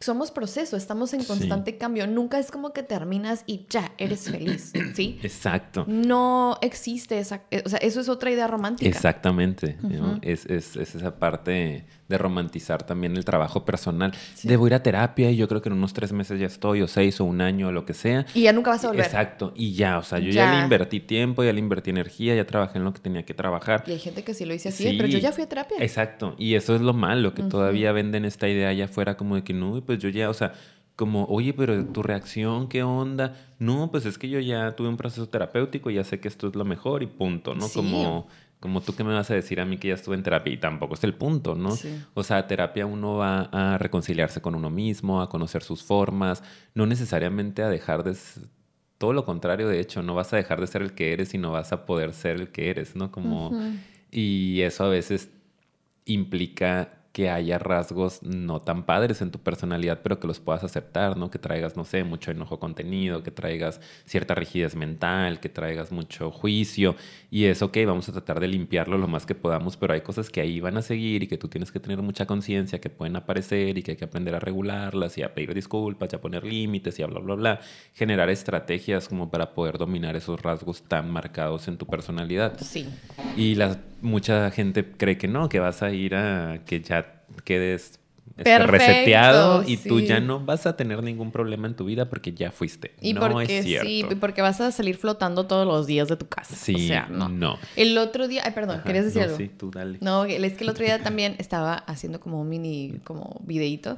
somos 0.00 0.30
proceso, 0.30 0.78
estamos 0.78 1.12
en 1.12 1.24
constante 1.24 1.76
cambio. 1.76 2.06
Nunca 2.06 2.38
es 2.38 2.50
como 2.50 2.72
que 2.72 2.82
terminas 2.82 3.44
y 3.46 3.66
ya 3.68 3.92
eres 3.98 4.30
feliz, 4.30 4.72
¿sí? 4.94 5.20
Exacto. 5.22 5.84
No 5.86 6.56
existe 6.62 7.18
esa, 7.18 7.42
o 7.64 7.68
sea, 7.68 7.78
eso 7.80 8.00
es 8.00 8.08
otra 8.08 8.30
idea 8.30 8.46
romántica. 8.46 8.88
Exactamente. 8.88 9.76
es, 10.22 10.46
es, 10.46 10.76
es, 10.76 10.94
esa 10.94 11.18
parte 11.18 11.84
de 12.10 12.18
romantizar 12.18 12.82
también 12.82 13.16
el 13.16 13.24
trabajo 13.24 13.64
personal. 13.64 14.12
Debo 14.42 14.66
ir 14.66 14.74
a 14.74 14.82
terapia 14.82 15.30
y 15.30 15.36
yo 15.36 15.48
creo 15.48 15.62
que 15.62 15.68
en 15.68 15.76
unos 15.76 15.94
tres 15.94 16.12
meses 16.12 16.38
ya 16.38 16.46
estoy, 16.46 16.82
o 16.82 16.88
seis, 16.88 17.20
o 17.20 17.24
un 17.24 17.40
año, 17.40 17.68
o 17.68 17.72
lo 17.72 17.86
que 17.86 17.94
sea. 17.94 18.26
Y 18.34 18.42
ya 18.42 18.52
nunca 18.52 18.70
vas 18.70 18.84
a 18.84 18.88
volver. 18.88 19.06
Exacto. 19.06 19.52
Y 19.56 19.72
ya, 19.72 19.98
o 19.98 20.02
sea, 20.02 20.18
yo 20.18 20.30
ya, 20.30 20.52
le 20.52 20.62
invertí 20.64 21.00
tiempo, 21.00 21.44
ya 21.44 21.52
le 21.52 21.60
invertí 21.60 21.90
energía, 21.90 22.34
ya 22.34 22.44
trabajé 22.44 22.78
en 22.78 22.84
lo 22.84 22.92
que 22.92 23.00
tenía 23.00 23.24
que 23.24 23.32
trabajar. 23.32 23.84
Y 23.86 23.92
hay 23.92 23.98
gente 24.00 24.24
que 24.24 24.34
sí 24.34 24.44
lo 24.44 24.52
dice 24.52 24.70
así, 24.70 24.94
pero 24.96 25.08
yo 25.08 25.18
ya 25.18 25.32
fui 25.32 25.44
a 25.44 25.48
terapia. 25.48 25.78
Exacto. 25.80 26.34
Y 26.36 26.56
eso 26.56 26.74
es 26.74 26.80
lo 26.80 26.92
malo, 26.92 27.32
que 27.32 27.44
todavía 27.44 27.92
venden 27.92 28.24
esta 28.24 28.48
idea 28.48 28.68
allá 28.68 28.86
afuera 28.86 29.16
como 29.16 29.36
de 29.36 29.44
que 29.44 29.54
no, 29.54 29.80
pues 29.80 30.00
yo 30.00 30.08
ya, 30.08 30.28
o 30.28 30.34
sea, 30.34 30.52
como, 31.00 31.24
oye, 31.30 31.54
pero 31.54 31.82
tu 31.86 32.02
reacción, 32.02 32.68
¿qué 32.68 32.82
onda? 32.82 33.34
No, 33.58 33.90
pues 33.90 34.04
es 34.04 34.18
que 34.18 34.28
yo 34.28 34.38
ya 34.38 34.76
tuve 34.76 34.88
un 34.90 34.98
proceso 34.98 35.30
terapéutico 35.30 35.88
y 35.88 35.94
ya 35.94 36.04
sé 36.04 36.20
que 36.20 36.28
esto 36.28 36.46
es 36.46 36.54
lo 36.54 36.66
mejor 36.66 37.02
y 37.02 37.06
punto, 37.06 37.54
¿no? 37.54 37.70
Como 37.70 38.28
como 38.60 38.82
tú 38.82 38.94
que 38.94 39.02
me 39.02 39.14
vas 39.14 39.30
a 39.30 39.34
decir 39.34 39.58
a 39.62 39.64
mí 39.64 39.78
que 39.78 39.88
ya 39.88 39.94
estuve 39.94 40.14
en 40.14 40.22
terapia 40.22 40.52
y 40.52 40.58
tampoco 40.58 40.92
es 40.92 41.02
el 41.02 41.14
punto, 41.14 41.54
¿no? 41.54 41.70
O 42.12 42.22
sea, 42.22 42.46
terapia 42.46 42.84
uno 42.84 43.14
va 43.14 43.48
a 43.50 43.78
reconciliarse 43.78 44.42
con 44.42 44.54
uno 44.54 44.68
mismo, 44.68 45.22
a 45.22 45.30
conocer 45.30 45.62
sus 45.62 45.82
formas, 45.82 46.42
no 46.74 46.84
necesariamente 46.84 47.62
a 47.62 47.70
dejar 47.70 48.04
de... 48.04 48.14
Todo 48.98 49.14
lo 49.14 49.24
contrario, 49.24 49.68
de 49.68 49.80
hecho, 49.80 50.02
no 50.02 50.14
vas 50.14 50.34
a 50.34 50.36
dejar 50.36 50.60
de 50.60 50.66
ser 50.66 50.82
el 50.82 50.92
que 50.92 51.14
eres, 51.14 51.30
sino 51.30 51.50
vas 51.50 51.72
a 51.72 51.86
poder 51.86 52.12
ser 52.12 52.38
el 52.38 52.48
que 52.50 52.68
eres, 52.68 52.94
¿no? 52.94 53.10
Como... 53.10 53.58
Y 54.10 54.60
eso 54.60 54.84
a 54.84 54.90
veces 54.90 55.30
implica 56.04 56.99
que 57.12 57.28
haya 57.28 57.58
rasgos 57.58 58.22
no 58.22 58.60
tan 58.60 58.84
padres 58.84 59.20
en 59.20 59.32
tu 59.32 59.40
personalidad, 59.40 60.00
pero 60.02 60.20
que 60.20 60.28
los 60.28 60.38
puedas 60.38 60.62
aceptar, 60.62 61.16
¿no? 61.16 61.28
Que 61.28 61.40
traigas, 61.40 61.76
no 61.76 61.84
sé, 61.84 62.04
mucho 62.04 62.30
enojo 62.30 62.60
contenido, 62.60 63.24
que 63.24 63.32
traigas 63.32 63.80
cierta 64.04 64.36
rigidez 64.36 64.76
mental, 64.76 65.40
que 65.40 65.48
traigas 65.48 65.90
mucho 65.90 66.30
juicio. 66.30 66.94
Y 67.28 67.46
eso, 67.46 67.66
ok, 67.66 67.78
vamos 67.84 68.08
a 68.08 68.12
tratar 68.12 68.38
de 68.38 68.46
limpiarlo 68.46 68.96
lo 68.96 69.08
más 69.08 69.26
que 69.26 69.34
podamos, 69.34 69.76
pero 69.76 69.92
hay 69.94 70.02
cosas 70.02 70.30
que 70.30 70.40
ahí 70.40 70.60
van 70.60 70.76
a 70.76 70.82
seguir 70.82 71.24
y 71.24 71.26
que 71.26 71.36
tú 71.36 71.48
tienes 71.48 71.72
que 71.72 71.80
tener 71.80 72.00
mucha 72.00 72.26
conciencia, 72.26 72.80
que 72.80 72.90
pueden 72.90 73.16
aparecer 73.16 73.76
y 73.76 73.82
que 73.82 73.92
hay 73.92 73.96
que 73.96 74.04
aprender 74.04 74.36
a 74.36 74.40
regularlas 74.40 75.18
y 75.18 75.22
a 75.22 75.34
pedir 75.34 75.52
disculpas 75.52 76.12
y 76.12 76.16
a 76.16 76.20
poner 76.20 76.44
límites 76.44 76.96
y 77.00 77.02
a 77.02 77.06
bla, 77.06 77.18
bla, 77.18 77.34
bla. 77.34 77.60
Generar 77.94 78.30
estrategias 78.30 79.08
como 79.08 79.30
para 79.30 79.52
poder 79.52 79.78
dominar 79.78 80.14
esos 80.14 80.40
rasgos 80.40 80.82
tan 80.82 81.10
marcados 81.10 81.66
en 81.66 81.76
tu 81.76 81.86
personalidad. 81.86 82.56
Sí. 82.60 82.86
Y 83.36 83.56
la, 83.56 83.78
mucha 84.02 84.50
gente 84.50 84.84
cree 84.84 85.18
que 85.18 85.28
no, 85.28 85.48
que 85.48 85.60
vas 85.60 85.82
a 85.82 85.90
ir 85.90 86.14
a 86.14 86.62
que 86.64 86.80
ya 86.80 87.09
quedes 87.44 88.00
este, 88.36 88.58
reseteado 88.66 89.62
y 89.66 89.76
tú 89.76 90.00
ya 90.00 90.20
no 90.20 90.40
vas 90.40 90.66
a 90.66 90.76
tener 90.76 91.02
ningún 91.02 91.30
problema 91.30 91.66
en 91.68 91.74
tu 91.74 91.84
vida 91.84 92.08
porque 92.08 92.32
ya 92.32 92.50
fuiste. 92.50 92.94
Y 93.00 93.12
no 93.12 93.20
porque 93.20 93.58
es 93.58 93.64
cierto. 93.64 93.86
sí, 93.86 94.06
porque 94.18 94.40
vas 94.40 94.60
a 94.60 94.72
salir 94.72 94.96
flotando 94.96 95.46
todos 95.46 95.66
los 95.66 95.86
días 95.86 96.08
de 96.08 96.16
tu 96.16 96.26
casa. 96.26 96.54
Sí, 96.54 96.74
o 96.74 96.78
sea, 96.78 97.08
no. 97.10 97.28
no. 97.28 97.58
El 97.76 97.98
otro 97.98 98.28
día, 98.28 98.42
ay, 98.44 98.52
perdón, 98.52 98.82
¿querías 98.84 99.04
decir 99.04 99.22
no, 99.22 99.24
algo? 99.26 99.36
Sí, 99.36 99.48
tú 99.48 99.70
dale. 99.70 99.98
No, 100.00 100.24
es 100.24 100.54
que 100.54 100.64
el 100.64 100.70
otro 100.70 100.84
día 100.84 100.98
también 101.02 101.36
estaba 101.38 101.74
haciendo 101.74 102.20
como 102.20 102.40
un 102.40 102.48
mini 102.48 103.00
como 103.04 103.40
videíto 103.44 103.94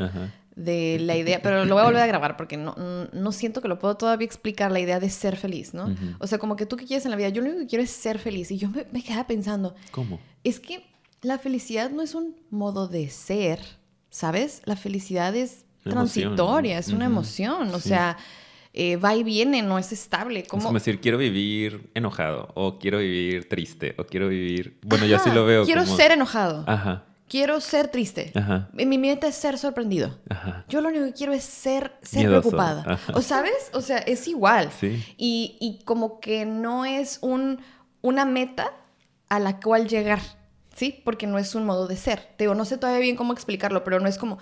de 0.56 0.98
la 1.00 1.16
idea, 1.16 1.40
pero 1.40 1.64
lo 1.64 1.74
voy 1.74 1.82
a 1.82 1.86
volver 1.86 2.02
a 2.02 2.06
grabar 2.06 2.36
porque 2.36 2.56
no, 2.56 2.74
no 3.12 3.32
siento 3.32 3.62
que 3.62 3.68
lo 3.68 3.78
puedo 3.78 3.96
todavía 3.96 4.26
explicar, 4.26 4.70
la 4.72 4.80
idea 4.80 4.98
de 4.98 5.08
ser 5.08 5.36
feliz, 5.36 5.72
¿no? 5.72 5.94
O 6.18 6.26
sea, 6.26 6.38
como 6.38 6.56
que 6.56 6.66
tú 6.66 6.76
qué 6.76 6.84
quieres 6.84 7.04
en 7.04 7.12
la 7.12 7.16
vida, 7.16 7.28
yo 7.28 7.42
lo 7.42 7.48
único 7.48 7.62
que 7.62 7.68
quiero 7.68 7.84
es 7.84 7.90
ser 7.90 8.18
feliz 8.18 8.50
y 8.50 8.58
yo 8.58 8.68
me, 8.70 8.86
me 8.92 9.02
quedaba 9.02 9.26
pensando, 9.26 9.74
¿cómo? 9.92 10.18
Es 10.44 10.58
que 10.58 10.91
la 11.22 11.38
felicidad 11.38 11.90
no 11.90 12.02
es 12.02 12.14
un 12.14 12.36
modo 12.50 12.88
de 12.88 13.08
ser, 13.08 13.60
¿sabes? 14.10 14.60
La 14.64 14.76
felicidad 14.76 15.34
es 15.34 15.64
transitoria, 15.84 16.78
es 16.78 16.88
una 16.88 17.06
emoción, 17.06 17.74
o 17.74 17.80
sea, 17.80 18.16
eh, 18.72 18.96
va 18.96 19.14
y 19.14 19.22
viene, 19.22 19.62
no 19.62 19.78
es 19.78 19.92
estable. 19.92 20.44
¿Cómo? 20.44 20.60
Es 20.60 20.66
como 20.66 20.78
decir, 20.78 21.00
quiero 21.00 21.18
vivir 21.18 21.90
enojado, 21.94 22.48
o 22.54 22.78
quiero 22.78 22.98
vivir 22.98 23.48
triste, 23.48 23.94
o 23.98 24.04
quiero 24.04 24.28
vivir... 24.28 24.78
Bueno, 24.82 25.06
yo 25.06 25.16
así 25.16 25.30
lo 25.30 25.44
veo. 25.44 25.64
Quiero 25.64 25.84
como... 25.84 25.96
ser 25.96 26.12
enojado. 26.12 26.64
Ajá. 26.66 27.04
Quiero 27.28 27.60
ser 27.60 27.88
triste. 27.88 28.30
Ajá. 28.34 28.68
Mi 28.72 28.98
meta 28.98 29.26
es 29.26 29.34
ser 29.36 29.56
sorprendido. 29.58 30.18
Ajá. 30.28 30.64
Yo 30.68 30.80
lo 30.80 30.88
único 30.88 31.04
que 31.06 31.12
quiero 31.14 31.32
es 31.32 31.44
ser, 31.44 31.92
ser 32.02 32.26
Miedoso. 32.26 32.50
preocupada. 32.50 32.84
Ajá. 32.86 33.12
¿O 33.14 33.22
sabes? 33.22 33.70
O 33.72 33.80
sea, 33.80 33.98
es 33.98 34.28
igual. 34.28 34.70
Sí. 34.78 35.02
Y, 35.16 35.56
y 35.60 35.82
como 35.84 36.20
que 36.20 36.44
no 36.44 36.84
es 36.84 37.18
un, 37.22 37.60
una 38.02 38.24
meta 38.24 38.72
a 39.28 39.38
la 39.38 39.60
cual 39.60 39.88
llegar. 39.88 40.20
¿Sí? 40.82 41.00
Porque 41.04 41.28
no 41.28 41.38
es 41.38 41.54
un 41.54 41.64
modo 41.64 41.86
de 41.86 41.96
ser. 41.96 42.18
Te 42.36 42.42
digo, 42.42 42.56
no 42.56 42.64
sé 42.64 42.76
todavía 42.76 43.00
bien 43.00 43.14
cómo 43.14 43.32
explicarlo, 43.32 43.84
pero 43.84 44.00
no 44.00 44.08
es 44.08 44.18
como, 44.18 44.38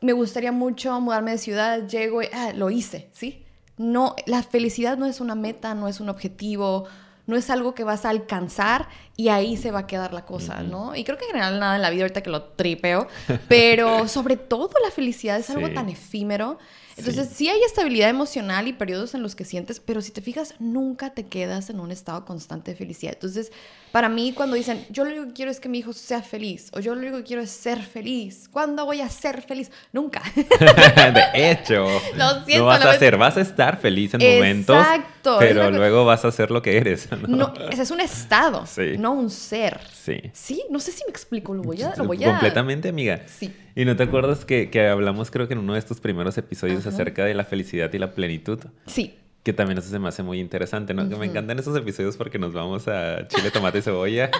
me 0.00 0.12
gustaría 0.12 0.52
mucho 0.52 1.00
mudarme 1.00 1.32
de 1.32 1.38
ciudad, 1.38 1.88
llego 1.88 2.22
y, 2.22 2.26
ah, 2.32 2.52
lo 2.54 2.70
hice, 2.70 3.08
¿sí? 3.10 3.44
No, 3.78 4.14
la 4.26 4.44
felicidad 4.44 4.96
no 4.96 5.06
es 5.06 5.20
una 5.20 5.34
meta, 5.34 5.74
no 5.74 5.88
es 5.88 5.98
un 5.98 6.08
objetivo, 6.08 6.84
no 7.26 7.36
es 7.36 7.50
algo 7.50 7.74
que 7.74 7.82
vas 7.82 8.04
a 8.04 8.10
alcanzar 8.10 8.86
y 9.16 9.26
ahí 9.28 9.56
se 9.56 9.72
va 9.72 9.80
a 9.80 9.86
quedar 9.88 10.12
la 10.14 10.24
cosa, 10.24 10.62
¿no? 10.62 10.94
Y 10.94 11.02
creo 11.02 11.18
que 11.18 11.24
en 11.24 11.30
general 11.32 11.58
nada 11.58 11.74
en 11.74 11.82
la 11.82 11.90
vida 11.90 12.02
ahorita 12.02 12.20
que 12.22 12.30
lo 12.30 12.44
tripeo, 12.44 13.08
pero 13.48 14.06
sobre 14.08 14.36
todo 14.36 14.70
la 14.84 14.92
felicidad 14.92 15.36
es 15.36 15.50
algo 15.50 15.66
Sí. 15.66 15.74
tan 15.74 15.88
efímero. 15.88 16.58
Entonces, 16.96 17.26
Sí. 17.30 17.34
sí. 17.34 17.48
hay 17.48 17.60
estabilidad 17.62 18.08
emocional 18.08 18.68
y 18.68 18.72
periodos 18.72 19.14
en 19.14 19.22
los 19.22 19.34
que 19.34 19.44
sientes, 19.44 19.80
pero 19.80 20.00
si 20.00 20.12
te 20.12 20.20
fijas, 20.20 20.54
nunca 20.60 21.12
te 21.12 21.26
quedas 21.26 21.70
en 21.70 21.80
un 21.80 21.90
estado 21.90 22.24
constante 22.24 22.70
de 22.70 22.76
felicidad. 22.76 23.14
Entonces, 23.14 23.50
para 23.92 24.08
mí, 24.08 24.32
cuando 24.32 24.56
dicen, 24.56 24.84
yo 24.88 25.04
lo 25.04 25.10
único 25.10 25.26
que 25.28 25.32
quiero 25.34 25.50
es 25.50 25.60
que 25.60 25.68
mi 25.68 25.78
hijo 25.78 25.92
sea 25.92 26.22
feliz, 26.22 26.70
o 26.72 26.80
yo 26.80 26.94
lo 26.94 27.02
único 27.02 27.18
que 27.18 27.24
quiero 27.24 27.42
es 27.42 27.50
ser 27.50 27.82
feliz, 27.82 28.48
¿cuándo 28.50 28.86
voy 28.86 29.02
a 29.02 29.08
ser 29.10 29.42
feliz? 29.42 29.70
Nunca. 29.92 30.22
de 30.34 31.50
hecho, 31.50 31.86
Lo 32.16 32.44
siento, 32.44 32.58
no 32.58 32.64
vas 32.64 32.84
a 32.84 32.98
ser, 32.98 33.18
vas 33.18 33.36
a 33.36 33.42
estar 33.42 33.78
feliz 33.78 34.14
en 34.14 34.20
momentos, 34.20 34.78
Exacto, 34.78 35.40
es 35.40 35.48
pero 35.48 35.70
luego 35.70 36.06
vas 36.06 36.24
a 36.24 36.32
ser 36.32 36.50
lo 36.50 36.62
que 36.62 36.78
eres. 36.78 37.08
¿no? 37.12 37.36
No, 37.36 37.54
ese 37.70 37.82
es 37.82 37.90
un 37.90 38.00
estado, 38.00 38.64
Sí. 38.66 38.96
no 38.98 39.12
un 39.12 39.28
ser. 39.28 39.78
Sí. 39.92 40.20
Sí, 40.32 40.64
no 40.70 40.80
sé 40.80 40.90
si 40.90 41.04
me 41.04 41.10
explico, 41.10 41.52
lo 41.52 41.62
voy 41.62 41.82
a... 41.82 41.94
Lo 41.96 42.04
voy 42.04 42.24
a... 42.24 42.30
Completamente, 42.30 42.88
amiga. 42.88 43.20
Sí. 43.26 43.54
¿Y 43.76 43.84
no 43.84 43.94
te 43.94 44.02
acuerdas 44.04 44.44
que, 44.44 44.70
que 44.70 44.88
hablamos, 44.88 45.30
creo 45.30 45.48
que 45.48 45.54
en 45.54 45.60
uno 45.60 45.74
de 45.74 45.78
estos 45.78 46.00
primeros 46.00 46.36
episodios, 46.38 46.86
acerca 46.86 47.24
de 47.24 47.34
la 47.34 47.44
felicidad 47.44 47.92
y 47.92 47.98
la 47.98 48.14
plenitud? 48.14 48.58
Sí. 48.86 49.16
Que 49.42 49.52
también 49.52 49.78
eso 49.78 49.88
se 49.88 49.98
me 49.98 50.06
hace 50.08 50.22
muy 50.22 50.38
interesante, 50.38 50.94
¿no? 50.94 51.08
Que 51.08 51.16
me 51.16 51.26
encantan 51.26 51.58
esos 51.58 51.76
episodios 51.76 52.16
porque 52.16 52.38
nos 52.38 52.52
vamos 52.52 52.86
a 52.86 53.26
chile, 53.26 53.50
tomate 53.52 53.78
y 53.78 53.82
cebolla. 53.82 54.30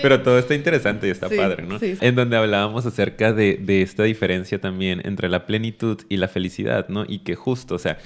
Pero 0.00 0.22
todo 0.22 0.38
está 0.38 0.54
interesante 0.54 1.08
y 1.08 1.10
está 1.10 1.28
Sí, 1.28 1.36
padre, 1.36 1.62
¿no? 1.64 1.78
sí. 1.78 1.96
En 2.00 2.14
donde 2.14 2.38
hablábamos 2.38 2.86
acerca 2.86 3.34
de, 3.34 3.58
de 3.60 3.82
esta 3.82 4.04
diferencia 4.04 4.58
también 4.60 5.02
entre 5.04 5.28
la 5.28 5.44
plenitud 5.44 6.00
y 6.08 6.16
la 6.16 6.28
felicidad, 6.28 6.88
¿no? 6.88 7.04
Y 7.06 7.18
que 7.18 7.34
justo, 7.34 7.74
o 7.74 7.78
sea, 7.78 7.98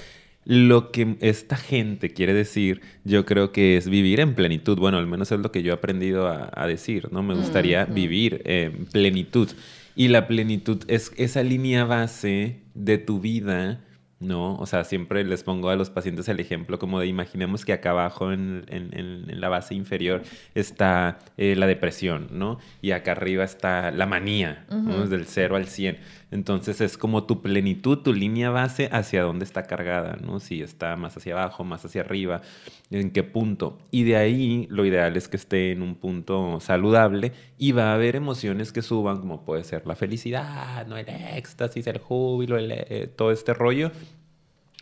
lo 0.43 0.91
que 0.91 1.15
esta 1.21 1.55
gente 1.55 2.09
quiere 2.09 2.33
decir, 2.33 2.81
yo 3.05 3.25
creo 3.25 3.51
que 3.53 3.77
es 3.77 3.87
vivir 3.87 4.19
en 4.19 4.33
plenitud. 4.35 4.77
Bueno, 4.77 4.97
al 4.97 5.07
menos 5.07 5.31
es 5.31 5.39
lo 5.39 5.51
que 5.53 5.63
yo 5.63 5.71
he 5.71 5.75
aprendido 5.75 6.27
a, 6.27 6.49
a 6.53 6.67
decir, 6.67 7.07
¿no? 7.13 7.23
Me 7.23 7.33
gustaría 7.35 7.85
vivir 7.85 8.41
en 8.43 8.87
plenitud. 8.87 9.49
Y 9.95 10.07
la 10.07 10.27
plenitud 10.27 10.83
es 10.87 11.11
esa 11.15 11.43
línea 11.43 11.85
base 11.85 12.57
de 12.73 12.97
tu 12.97 13.19
vida, 13.19 13.81
¿no? 14.21 14.55
O 14.55 14.65
sea, 14.65 14.83
siempre 14.83 15.23
les 15.23 15.43
pongo 15.43 15.69
a 15.69 15.75
los 15.75 15.89
pacientes 15.89 16.29
el 16.29 16.39
ejemplo 16.39 16.79
como 16.79 16.99
de 16.99 17.07
imaginemos 17.07 17.65
que 17.65 17.73
acá 17.73 17.89
abajo 17.91 18.31
en, 18.31 18.63
en- 18.69 18.97
en- 18.97 19.41
la 19.41 19.49
base 19.49 19.73
inferior 19.75 20.21
está 20.55 21.19
eh, 21.37 21.55
la 21.55 21.67
depresión, 21.67 22.27
¿no? 22.31 22.59
Y 22.81 22.91
acá 22.91 23.13
arriba 23.13 23.43
está 23.43 23.91
la 23.91 24.05
manía, 24.05 24.65
¿no? 24.69 25.07
Del 25.07 25.25
0 25.25 25.55
al 25.55 25.65
100. 25.67 25.97
Entonces 26.31 26.79
es 26.79 26.97
como 26.97 27.25
tu 27.25 27.41
plenitud, 27.41 27.99
tu 27.99 28.13
línea 28.13 28.49
base 28.49 28.89
hacia 28.91 29.23
dónde 29.23 29.43
está 29.43 29.63
cargada, 29.63 30.17
¿no? 30.21 30.39
Si 30.39 30.61
está 30.61 30.95
más 30.95 31.17
hacia 31.17 31.33
abajo, 31.33 31.65
más 31.65 31.83
hacia 31.83 32.01
arriba, 32.01 32.41
en 32.89 33.11
qué 33.11 33.23
punto. 33.23 33.77
Y 33.91 34.03
de 34.03 34.15
ahí 34.15 34.65
lo 34.69 34.85
ideal 34.85 35.17
es 35.17 35.27
que 35.27 35.35
esté 35.35 35.71
en 35.71 35.81
un 35.81 35.95
punto 35.95 36.59
saludable 36.61 37.33
y 37.57 37.73
va 37.73 37.91
a 37.91 37.95
haber 37.95 38.15
emociones 38.15 38.71
que 38.71 38.81
suban, 38.81 39.19
como 39.19 39.43
puede 39.43 39.65
ser 39.65 39.85
la 39.85 39.95
felicidad, 39.95 40.87
¿no? 40.87 40.97
El 40.97 41.09
éxtasis, 41.09 41.85
el 41.87 41.97
júbilo, 41.97 42.57
el, 42.57 42.71
eh, 42.71 43.11
todo 43.13 43.31
este 43.31 43.53
rollo. 43.53 43.91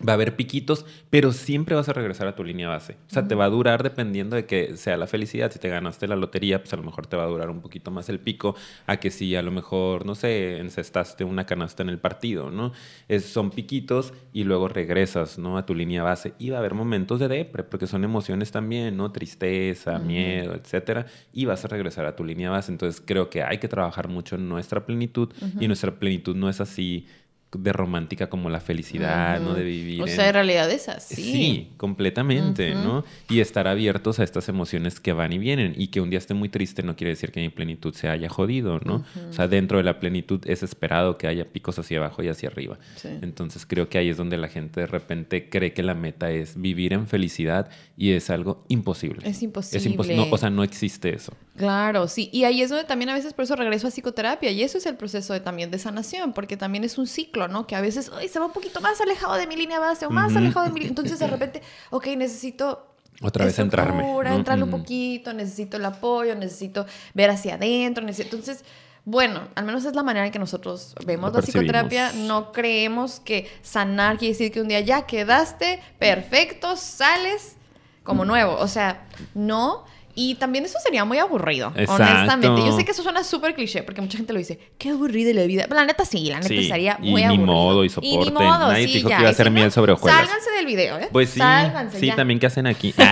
Va 0.07 0.13
a 0.13 0.15
haber 0.15 0.35
piquitos, 0.35 0.85
pero 1.09 1.31
siempre 1.33 1.75
vas 1.75 1.89
a 1.89 1.93
regresar 1.93 2.27
a 2.27 2.35
tu 2.35 2.43
línea 2.43 2.69
base. 2.69 2.93
O 3.09 3.13
sea, 3.13 3.27
te 3.27 3.35
va 3.35 3.45
a 3.45 3.49
durar 3.49 3.83
dependiendo 3.83 4.35
de 4.35 4.45
que 4.45 4.77
sea 4.77 4.95
la 4.97 5.07
felicidad. 5.07 5.51
Si 5.51 5.59
te 5.59 5.69
ganaste 5.69 6.07
la 6.07 6.15
lotería, 6.15 6.59
pues 6.59 6.71
a 6.73 6.77
lo 6.77 6.83
mejor 6.83 7.07
te 7.07 7.17
va 7.17 7.23
a 7.23 7.27
durar 7.27 7.49
un 7.49 7.61
poquito 7.61 7.91
más 7.91 8.07
el 8.09 8.19
pico 8.19 8.55
a 8.87 8.97
que 8.97 9.11
si 9.11 9.35
a 9.35 9.41
lo 9.41 9.51
mejor, 9.51 10.05
no 10.05 10.15
sé, 10.15 10.59
encestaste 10.59 11.23
una 11.23 11.45
canasta 11.45 11.83
en 11.83 11.89
el 11.89 11.99
partido, 11.99 12.49
¿no? 12.49 12.71
Es, 13.07 13.25
son 13.25 13.51
piquitos 13.51 14.13
y 14.31 14.45
luego 14.45 14.67
regresas, 14.69 15.37
¿no? 15.37 15.57
A 15.57 15.65
tu 15.65 15.75
línea 15.75 16.03
base. 16.03 16.33
Y 16.39 16.49
va 16.49 16.57
a 16.57 16.59
haber 16.59 16.73
momentos 16.73 17.19
de 17.19 17.27
depre, 17.27 17.63
porque 17.63 17.87
son 17.87 18.03
emociones 18.03 18.51
también, 18.51 18.95
¿no? 18.95 19.11
Tristeza, 19.11 19.99
miedo, 19.99 20.55
etcétera. 20.55 21.05
Y 21.33 21.45
vas 21.45 21.65
a 21.65 21.67
regresar 21.67 22.05
a 22.05 22.15
tu 22.15 22.23
línea 22.23 22.49
base. 22.49 22.71
Entonces 22.71 23.01
creo 23.05 23.29
que 23.29 23.43
hay 23.43 23.57
que 23.57 23.67
trabajar 23.67 24.07
mucho 24.07 24.35
en 24.35 24.47
nuestra 24.47 24.85
plenitud 24.85 25.33
y 25.59 25.67
nuestra 25.67 25.91
plenitud 25.91 26.35
no 26.35 26.49
es 26.49 26.61
así 26.61 27.05
de 27.51 27.73
romántica 27.73 28.29
como 28.29 28.49
la 28.49 28.59
felicidad, 28.59 29.39
¿no? 29.39 29.53
De 29.53 29.63
vivir. 29.63 30.03
O 30.03 30.07
sea, 30.07 30.27
en 30.27 30.33
realidad 30.33 30.69
es 30.69 30.87
así. 30.87 31.15
Sí, 31.15 31.71
completamente, 31.77 32.75
¿no? 32.75 33.03
Y 33.27 33.39
estar 33.39 33.67
abiertos 33.67 34.19
a 34.19 34.23
estas 34.23 34.49
emociones 34.49 34.99
que 34.99 35.13
van 35.13 35.33
y 35.33 35.39
vienen. 35.39 35.73
Y 35.75 35.87
que 35.87 35.99
un 35.99 36.09
día 36.09 36.19
esté 36.19 36.33
muy 36.33 36.49
triste 36.49 36.83
no 36.83 36.95
quiere 36.95 37.11
decir 37.11 37.31
que 37.31 37.39
mi 37.39 37.49
plenitud 37.49 37.93
se 37.93 38.07
haya 38.07 38.29
jodido, 38.29 38.79
¿no? 38.79 39.03
O 39.29 39.33
sea, 39.33 39.47
dentro 39.47 39.77
de 39.77 39.83
la 39.83 39.99
plenitud 39.99 40.41
es 40.45 40.61
esperado 40.61 41.17
que 41.17 41.27
haya 41.27 41.45
picos 41.45 41.79
hacia 41.79 41.97
abajo 41.97 42.21
y 42.21 42.27
hacia 42.27 42.49
arriba. 42.49 42.77
Entonces 43.03 43.65
creo 43.65 43.89
que 43.89 43.97
ahí 43.97 44.09
es 44.09 44.17
donde 44.17 44.37
la 44.37 44.47
gente 44.47 44.81
de 44.81 44.87
repente 44.87 45.49
cree 45.49 45.73
que 45.73 45.81
la 45.81 45.95
meta 45.95 46.31
es 46.31 46.59
vivir 46.59 46.93
en 46.93 47.07
felicidad 47.07 47.69
y 47.97 48.11
es 48.11 48.29
algo 48.29 48.63
imposible. 48.67 49.27
Es 49.27 49.41
imposible. 49.41 50.23
Es 50.23 50.31
o 50.31 50.37
sea, 50.37 50.49
no 50.49 50.63
existe 50.63 51.13
eso. 51.13 51.33
Claro, 51.57 52.07
sí. 52.07 52.29
Y 52.31 52.45
ahí 52.45 52.61
es 52.61 52.69
donde 52.69 52.85
también 52.85 53.09
a 53.09 53.13
veces 53.13 53.33
por 53.33 53.43
eso 53.43 53.55
regreso 53.55 53.87
a 53.87 53.91
psicoterapia. 53.91 54.51
Y 54.51 54.63
eso 54.63 54.77
es 54.77 54.85
el 54.85 54.95
proceso 54.95 55.33
de, 55.33 55.41
también 55.41 55.71
de 55.71 55.79
sanación, 55.79 56.31
porque 56.31 56.55
también 56.55 56.83
es 56.83 56.97
un 56.97 57.07
ciclo 57.07 57.38
¿no? 57.47 57.67
Que 57.67 57.75
a 57.75 57.81
veces 57.81 58.11
Ay, 58.15 58.27
se 58.27 58.39
va 58.39 58.47
un 58.47 58.51
poquito 58.51 58.81
más 58.81 58.99
alejado 59.01 59.35
de 59.35 59.47
mi 59.47 59.55
línea 59.55 59.79
base 59.79 60.05
o 60.05 60.09
más 60.09 60.35
alejado 60.35 60.65
de 60.65 60.71
mi 60.71 60.85
Entonces 60.85 61.19
de 61.19 61.27
repente, 61.27 61.61
ok, 61.91 62.07
necesito 62.17 62.85
otra 63.21 63.45
vez 63.45 63.59
entrarme. 63.59 64.05
Entrarle 64.27 64.63
un 64.63 64.71
poquito, 64.71 65.33
necesito 65.33 65.77
el 65.77 65.85
apoyo, 65.85 66.35
necesito 66.35 66.85
ver 67.13 67.29
hacia 67.29 67.55
adentro. 67.55 68.05
Entonces, 68.07 68.63
bueno, 69.03 69.41
al 69.55 69.65
menos 69.65 69.83
es 69.85 69.95
la 69.95 70.03
manera 70.03 70.25
en 70.25 70.31
que 70.31 70.39
nosotros 70.39 70.95
vemos 71.05 71.33
la 71.33 71.41
psicoterapia. 71.41 72.13
No 72.13 72.51
creemos 72.51 73.19
que 73.19 73.49
sanar 73.61 74.17
quiere 74.17 74.33
decir 74.33 74.51
que 74.51 74.61
un 74.61 74.69
día 74.69 74.79
ya 74.79 75.05
quedaste 75.05 75.81
perfecto, 75.97 76.77
sales 76.77 77.57
como 78.03 78.23
nuevo. 78.23 78.55
O 78.55 78.67
sea, 78.67 79.05
no. 79.33 79.85
Y 80.21 80.35
también 80.35 80.65
eso 80.65 80.77
sería 80.83 81.05
muy 81.05 81.17
aburrido, 81.17 81.71
honestamente. 81.87 82.61
Yo 82.65 82.75
sé 82.75 82.83
que 82.83 82.91
eso 82.91 83.03
suena 83.03 83.23
súper 83.23 83.55
cliché, 83.55 83.83
porque 83.83 84.01
mucha 84.01 84.17
gente 84.17 84.33
lo 84.33 84.39
dice, 84.39 84.59
qué 84.77 84.89
aburrida 84.89 85.33
la 85.33 85.45
vida. 85.45 85.63
Pero 85.63 85.75
la 85.75 85.85
neta 85.85 86.03
sí, 86.03 86.25
la 86.29 86.41
neta 86.41 86.61
sería 86.61 86.97
muy 86.99 87.23
aburrido. 87.23 87.33
Y 87.35 87.37
ni 87.37 87.45
modo, 87.45 87.85
y 87.85 87.89
soporte. 87.89 88.15
Y 88.15 88.17
ni 88.17 88.31
modo, 88.31 88.67
Nadie 88.67 88.87
sí, 88.87 88.93
dijo 88.95 89.07
que 89.07 89.15
iba 89.17 89.29
a 89.29 89.33
ser 89.33 89.49
miel 89.49 89.71
sobre 89.71 89.93
hojuelas. 89.93 90.27
Sálganse 90.27 90.51
del 90.51 90.65
video, 90.65 90.99
¿eh? 90.99 91.07
Pues 91.09 91.29
sí, 91.29 91.39
sálganse, 91.39 92.01
sí, 92.01 92.11
también, 92.11 92.37
¿qué 92.37 92.47
hacen 92.47 92.67
aquí? 92.67 92.93
no, 92.97 93.05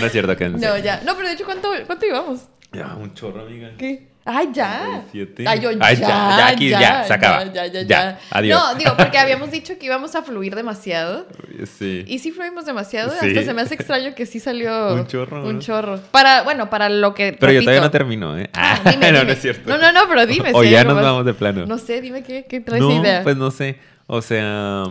no 0.00 0.06
es 0.06 0.12
cierto, 0.12 0.34
que 0.34 0.48
No, 0.48 0.78
ya. 0.78 1.02
No, 1.04 1.14
pero 1.14 1.28
de 1.28 1.34
hecho, 1.34 1.44
¿cuánto, 1.44 1.68
cuánto 1.86 2.06
íbamos? 2.06 2.48
Ya, 2.72 2.94
un 2.94 3.12
chorro, 3.12 3.42
amiga. 3.42 3.72
¿Qué? 3.76 4.11
¡Ay, 4.24 4.50
ya! 4.52 5.02
Ay, 5.46 5.60
yo, 5.60 5.72
ya, 5.72 5.92
ya, 5.94 6.46
aquí, 6.46 6.68
ya, 6.68 7.02
se 7.04 7.12
acaba. 7.12 7.44
Ya, 7.52 7.66
ya, 7.66 7.82
ya, 7.82 8.20
Adiós. 8.30 8.60
No, 8.60 8.78
digo, 8.78 8.92
porque 8.96 9.18
habíamos 9.18 9.50
dicho 9.50 9.78
que 9.78 9.86
íbamos 9.86 10.14
a 10.14 10.22
fluir 10.22 10.54
demasiado. 10.54 11.26
Sí. 11.66 12.04
Y 12.06 12.20
sí 12.20 12.30
fluimos 12.30 12.64
demasiado. 12.64 13.10
Hasta 13.10 13.42
se 13.42 13.54
me 13.54 13.62
hace 13.62 13.74
extraño 13.74 14.14
que 14.14 14.26
sí 14.26 14.38
salió... 14.38 14.94
un 14.94 15.06
chorro. 15.08 15.44
Un 15.44 15.58
chorro. 15.60 15.98
Para, 16.12 16.42
bueno, 16.42 16.70
para 16.70 16.88
lo 16.88 17.14
que... 17.14 17.36
Pero 17.38 17.52
yo 17.52 17.60
todavía 17.60 17.80
no 17.80 17.90
termino, 17.90 18.38
¿eh? 18.38 18.48
Ah, 18.54 18.80
dime, 18.88 19.10
no, 19.12 19.24
no 19.24 19.32
es 19.32 19.40
cierto. 19.40 19.68
No, 19.68 19.76
no, 19.78 19.92
no, 19.92 20.02
pero 20.08 20.24
dime. 20.26 20.52
O 20.54 20.62
ya 20.62 20.84
nos 20.84 21.02
vamos 21.02 21.24
de 21.24 21.34
plano. 21.34 21.66
No 21.66 21.78
sé, 21.78 22.00
dime 22.00 22.22
qué, 22.22 22.44
qué 22.48 22.60
traes 22.60 22.82
no, 22.82 22.92
idea. 22.92 23.22
pues 23.22 23.36
no 23.36 23.50
sé. 23.50 23.78
O 24.06 24.22
sea 24.22 24.84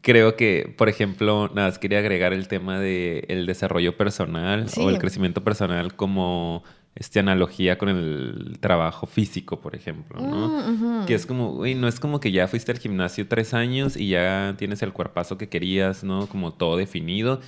creo 0.00 0.36
que, 0.36 0.74
por 0.76 0.88
ejemplo, 0.88 1.50
nada 1.54 1.68
más 1.68 1.78
quería 1.78 1.98
agregar 1.98 2.32
el 2.32 2.48
tema 2.48 2.78
del 2.78 3.24
el 3.28 3.46
desarrollo 3.46 3.96
personal 3.96 4.66
o 4.76 4.90
el 4.90 4.98
crecimiento 4.98 5.42
personal 5.42 5.94
como 5.94 6.64
esta 6.94 7.20
analogía 7.20 7.78
con 7.78 7.88
el 7.88 8.58
trabajo 8.60 9.06
físico, 9.06 9.60
por 9.60 9.74
ejemplo, 9.74 10.20
¿no? 10.20 10.48
Mm, 10.48 11.06
que 11.06 11.14
es 11.14 11.24
como, 11.24 11.52
güey, 11.54 11.74
no 11.74 11.88
es 11.88 11.98
como 11.98 12.20
que 12.20 12.32
ya 12.32 12.48
fuiste 12.48 12.70
al 12.72 12.78
gimnasio 12.78 13.28
tres 13.28 13.54
años 13.54 13.96
y 13.96 14.08
ya 14.08 14.54
tienes 14.58 14.82
el 14.82 14.92
cuerpazo 14.92 15.38
que 15.38 15.48
querías, 15.48 16.04
¿no? 16.04 16.26
Como 16.26 16.52
todo 16.52 16.76
definido 16.76 17.40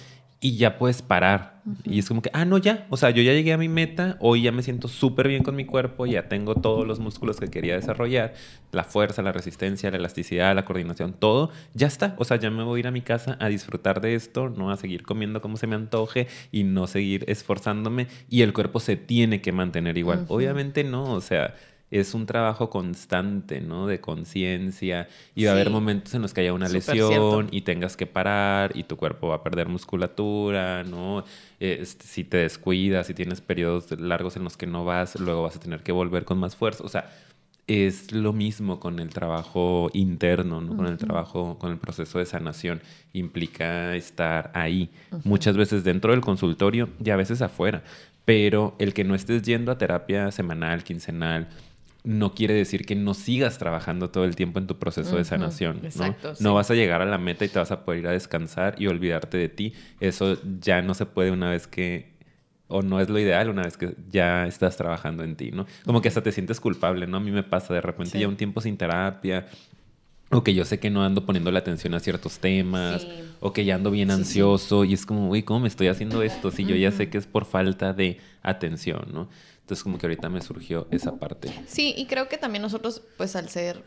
y 0.44 0.58
ya 0.58 0.76
puedes 0.76 1.00
parar. 1.00 1.62
Y 1.84 2.00
es 2.00 2.06
como 2.06 2.20
que, 2.20 2.28
ah, 2.34 2.44
no, 2.44 2.58
ya. 2.58 2.86
O 2.90 2.98
sea, 2.98 3.08
yo 3.08 3.22
ya 3.22 3.32
llegué 3.32 3.54
a 3.54 3.56
mi 3.56 3.70
meta, 3.70 4.18
hoy 4.20 4.42
ya 4.42 4.52
me 4.52 4.62
siento 4.62 4.88
súper 4.88 5.26
bien 5.26 5.42
con 5.42 5.56
mi 5.56 5.64
cuerpo, 5.64 6.04
ya 6.04 6.28
tengo 6.28 6.54
todos 6.54 6.86
los 6.86 6.98
músculos 6.98 7.40
que 7.40 7.48
quería 7.48 7.76
desarrollar, 7.76 8.34
la 8.70 8.84
fuerza, 8.84 9.22
la 9.22 9.32
resistencia, 9.32 9.90
la 9.90 9.96
elasticidad, 9.96 10.54
la 10.54 10.66
coordinación, 10.66 11.14
todo, 11.14 11.50
ya 11.72 11.86
está. 11.86 12.14
O 12.18 12.26
sea, 12.26 12.36
ya 12.36 12.50
me 12.50 12.62
voy 12.62 12.76
a 12.76 12.80
ir 12.80 12.86
a 12.88 12.90
mi 12.90 13.00
casa 13.00 13.38
a 13.40 13.48
disfrutar 13.48 14.02
de 14.02 14.16
esto, 14.16 14.50
no 14.50 14.70
a 14.70 14.76
seguir 14.76 15.02
comiendo 15.02 15.40
como 15.40 15.56
se 15.56 15.66
me 15.66 15.76
antoje 15.76 16.28
y 16.52 16.64
no 16.64 16.86
seguir 16.88 17.24
esforzándome. 17.26 18.08
Y 18.28 18.42
el 18.42 18.52
cuerpo 18.52 18.80
se 18.80 18.96
tiene 18.96 19.40
que 19.40 19.52
mantener 19.52 19.96
igual. 19.96 20.26
Obviamente 20.28 20.84
no, 20.84 21.04
o 21.04 21.22
sea 21.22 21.54
es 21.94 22.12
un 22.12 22.26
trabajo 22.26 22.70
constante, 22.70 23.60
¿no? 23.60 23.86
De 23.86 24.00
conciencia. 24.00 25.08
Y 25.36 25.44
va 25.44 25.52
a 25.52 25.54
haber 25.54 25.70
momentos 25.70 26.12
en 26.14 26.22
los 26.22 26.34
que 26.34 26.40
haya 26.40 26.52
una 26.52 26.68
lesión 26.68 27.46
y 27.52 27.60
tengas 27.60 27.96
que 27.96 28.04
parar 28.04 28.76
y 28.76 28.82
tu 28.82 28.96
cuerpo 28.96 29.28
va 29.28 29.36
a 29.36 29.42
perder 29.44 29.68
musculatura, 29.68 30.82
¿no? 30.82 31.24
Este, 31.60 32.04
si 32.04 32.24
te 32.24 32.38
descuidas, 32.38 33.06
si 33.06 33.14
tienes 33.14 33.40
periodos 33.40 33.92
largos 33.92 34.34
en 34.34 34.42
los 34.42 34.56
que 34.56 34.66
no 34.66 34.84
vas, 34.84 35.20
luego 35.20 35.42
vas 35.44 35.54
a 35.54 35.60
tener 35.60 35.84
que 35.84 35.92
volver 35.92 36.24
con 36.24 36.36
más 36.38 36.56
fuerza. 36.56 36.82
O 36.82 36.88
sea, 36.88 37.12
es 37.68 38.10
lo 38.10 38.32
mismo 38.32 38.80
con 38.80 38.98
el 38.98 39.10
trabajo 39.10 39.88
interno, 39.92 40.60
¿no? 40.60 40.76
Con 40.76 40.86
el 40.86 40.98
trabajo, 40.98 41.58
con 41.60 41.70
el 41.70 41.78
proceso 41.78 42.18
de 42.18 42.26
sanación. 42.26 42.82
Implica 43.12 43.94
estar 43.94 44.50
ahí. 44.54 44.90
Muchas 45.22 45.56
veces 45.56 45.84
dentro 45.84 46.10
del 46.10 46.22
consultorio 46.22 46.88
y 47.04 47.10
a 47.10 47.16
veces 47.16 47.40
afuera. 47.40 47.84
Pero 48.24 48.74
el 48.80 48.94
que 48.94 49.04
no 49.04 49.14
estés 49.14 49.42
yendo 49.42 49.70
a 49.70 49.78
terapia 49.78 50.32
semanal, 50.32 50.82
quincenal, 50.82 51.46
no 52.04 52.34
quiere 52.34 52.52
decir 52.52 52.84
que 52.84 52.94
no 52.94 53.14
sigas 53.14 53.56
trabajando 53.56 54.10
todo 54.10 54.24
el 54.24 54.36
tiempo 54.36 54.58
en 54.58 54.66
tu 54.66 54.78
proceso 54.78 55.16
de 55.16 55.24
sanación. 55.24 55.80
¿no? 55.96 56.14
no 56.38 56.54
vas 56.54 56.70
a 56.70 56.74
llegar 56.74 57.00
a 57.00 57.06
la 57.06 57.16
meta 57.16 57.46
y 57.46 57.48
te 57.48 57.58
vas 57.58 57.70
a 57.70 57.84
poder 57.84 58.00
ir 58.00 58.06
a 58.08 58.12
descansar 58.12 58.76
y 58.78 58.86
olvidarte 58.86 59.38
de 59.38 59.48
ti. 59.48 59.72
Eso 60.00 60.36
ya 60.60 60.82
no 60.82 60.92
se 60.92 61.06
puede 61.06 61.30
una 61.30 61.50
vez 61.50 61.66
que, 61.66 62.12
o 62.68 62.82
no 62.82 63.00
es 63.00 63.08
lo 63.08 63.18
ideal 63.18 63.48
una 63.48 63.62
vez 63.62 63.78
que 63.78 63.94
ya 64.10 64.46
estás 64.46 64.76
trabajando 64.76 65.24
en 65.24 65.34
ti, 65.34 65.50
¿no? 65.50 65.66
Como 65.86 66.02
que 66.02 66.08
hasta 66.08 66.22
te 66.22 66.30
sientes 66.30 66.60
culpable, 66.60 67.06
¿no? 67.06 67.16
A 67.16 67.20
mí 67.20 67.30
me 67.30 67.42
pasa 67.42 67.72
de 67.72 67.80
repente 67.80 68.18
ya 68.18 68.28
un 68.28 68.36
tiempo 68.36 68.60
sin 68.60 68.76
terapia. 68.76 69.46
O 70.30 70.42
que 70.42 70.52
yo 70.52 70.64
sé 70.64 70.80
que 70.80 70.90
no 70.90 71.04
ando 71.04 71.24
poniendo 71.24 71.50
la 71.52 71.60
atención 71.60 71.94
a 71.94 72.00
ciertos 72.00 72.38
temas, 72.38 73.06
o 73.40 73.52
que 73.52 73.64
ya 73.64 73.76
ando 73.76 73.90
bien 73.90 74.10
ansioso, 74.10 74.84
y 74.84 74.92
es 74.92 75.06
como, 75.06 75.30
uy, 75.30 75.42
¿cómo 75.42 75.60
me 75.60 75.68
estoy 75.68 75.86
haciendo 75.86 76.22
esto? 76.22 76.50
Si 76.50 76.64
yo 76.64 76.74
ya 76.74 76.90
sé 76.90 77.08
que 77.08 77.18
es 77.18 77.26
por 77.26 77.44
falta 77.44 77.92
de 77.92 78.18
atención, 78.42 79.06
¿no? 79.12 79.28
Entonces 79.64 79.82
como 79.82 79.96
que 79.96 80.04
ahorita 80.04 80.28
me 80.28 80.42
surgió 80.42 80.86
esa 80.90 81.16
parte. 81.16 81.50
Sí, 81.66 81.94
y 81.96 82.04
creo 82.04 82.28
que 82.28 82.36
también 82.36 82.60
nosotros, 82.60 83.00
pues 83.16 83.34
al 83.34 83.48
ser 83.48 83.82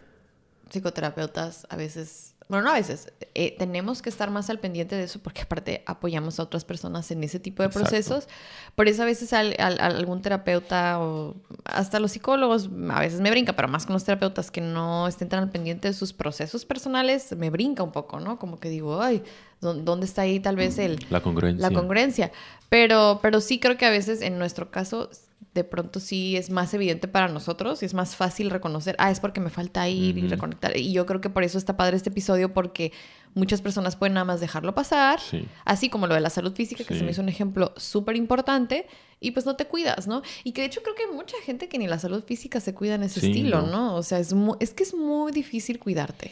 psicoterapeutas, 0.72 1.68
a 1.70 1.76
veces, 1.76 2.34
bueno, 2.50 2.66
no 2.66 2.72
a 2.72 2.74
veces, 2.74 3.14
eh, 3.36 3.56
tenemos 3.60 4.02
que 4.02 4.10
estar 4.10 4.32
más 4.32 4.50
al 4.50 4.60
pendiente 4.60 4.96
de 4.96 5.04
eso 5.04 5.20
porque 5.20 5.42
aparte 5.42 5.84
apoyamos 5.86 6.40
a 6.40 6.44
otras 6.44 6.66
personas 6.66 7.12
en 7.12 7.24
ese 7.24 7.40
tipo 7.40 7.62
de 7.62 7.70
procesos. 7.70 8.28
Por 8.74 8.88
eso 8.88 9.04
a 9.04 9.06
veces 9.06 9.34
al, 9.34 9.56
algún 9.60 10.24
terapeuta 10.24 11.00
o 11.00 11.36
hasta 11.64 12.00
los 12.00 12.14
psicólogos, 12.14 12.72
a 12.90 13.00
veces 13.00 13.22
me 13.22 13.30
brinca, 13.30 13.54
pero 13.54 13.68
más 13.68 13.86
con 13.86 13.94
los 13.94 14.04
terapeutas 14.04 14.50
que 14.50 14.62
no 14.62 15.08
estén 15.08 15.30
tan 15.30 15.44
al 15.44 15.52
pendiente 15.52 15.90
de 15.90 15.94
sus 15.94 16.12
procesos 16.12 16.66
personales, 16.66 17.38
me 17.38 17.52
brinca 17.52 17.84
un 17.84 17.92
poco, 17.92 18.20
¿no? 18.20 18.40
Como 18.40 18.60
que 18.60 18.70
digo, 18.70 19.00
ay, 19.00 19.22
¿dónde 19.62 20.08
está 20.08 20.24
ahí 20.24 20.40
tal 20.40 20.56
vez 20.56 20.80
el... 20.80 21.06
La 21.12 21.22
congruencia. 21.22 21.70
La 21.70 21.72
congruencia. 21.72 22.32
Pero, 22.70 23.20
pero 23.22 23.42
sí 23.42 23.60
creo 23.60 23.78
que 23.78 23.86
a 23.86 23.92
veces 23.92 24.24
en 24.24 24.40
nuestro 24.40 24.72
caso 24.72 25.12
de 25.54 25.64
pronto 25.64 26.00
sí 26.00 26.38
es 26.38 26.50
más 26.50 26.74
evidente 26.74 27.08
para 27.08 27.28
nosotros 27.28 27.82
y 27.82 27.86
es 27.86 27.94
más 27.94 28.16
fácil 28.16 28.50
reconocer, 28.52 28.96
ah, 29.00 29.10
es 29.10 29.20
porque 29.20 29.40
me 29.40 29.50
falta 29.50 29.90
ir 29.90 30.18
y 30.18 30.28
reconectar. 30.28 30.78
Y 30.78 30.92
yo 30.92 31.06
creo 31.06 31.20
que 31.20 31.30
por 31.30 31.44
eso 31.44 31.58
está 31.58 31.76
padre 31.76 31.98
este 31.98 32.10
episodio, 32.10 32.54
porque 32.54 32.92
muchas 33.34 33.62
personas 33.62 33.96
pueden 33.96 34.14
nada 34.14 34.26
más 34.26 34.40
dejarlo 34.40 34.76
pasar, 34.76 35.20
así 35.66 35.90
como 35.90 36.06
lo 36.06 36.14
de 36.14 36.22
la 36.22 36.30
salud 36.30 36.54
física, 36.54 36.84
que 36.84 36.96
se 36.96 37.04
me 37.04 37.12
hizo 37.12 37.22
un 37.22 37.30
ejemplo 37.30 37.74
súper 37.76 38.16
importante, 38.16 38.88
y 39.20 39.32
pues 39.32 39.48
no 39.48 39.56
te 39.56 39.66
cuidas, 39.66 40.08
¿no? 40.08 40.22
Y 40.44 40.52
que 40.52 40.62
de 40.62 40.68
hecho 40.68 40.84
creo 40.84 40.94
que 40.94 41.06
hay 41.06 41.16
mucha 41.16 41.38
gente 41.44 41.68
que 41.68 41.80
ni 41.80 41.88
la 41.88 41.98
salud 41.98 42.24
física 42.24 42.60
se 42.60 42.76
cuida 42.76 42.96
en 42.96 43.04
ese 43.04 43.26
estilo, 43.26 43.64
¿no? 43.64 43.68
¿no? 43.68 43.96
O 43.96 44.04
sea, 44.04 44.20
es, 44.20 44.36
es 44.60 44.74
que 44.74 44.84
es 44.84 44.94
muy 44.94 45.32
difícil 45.32 45.80
cuidarte. 45.80 46.32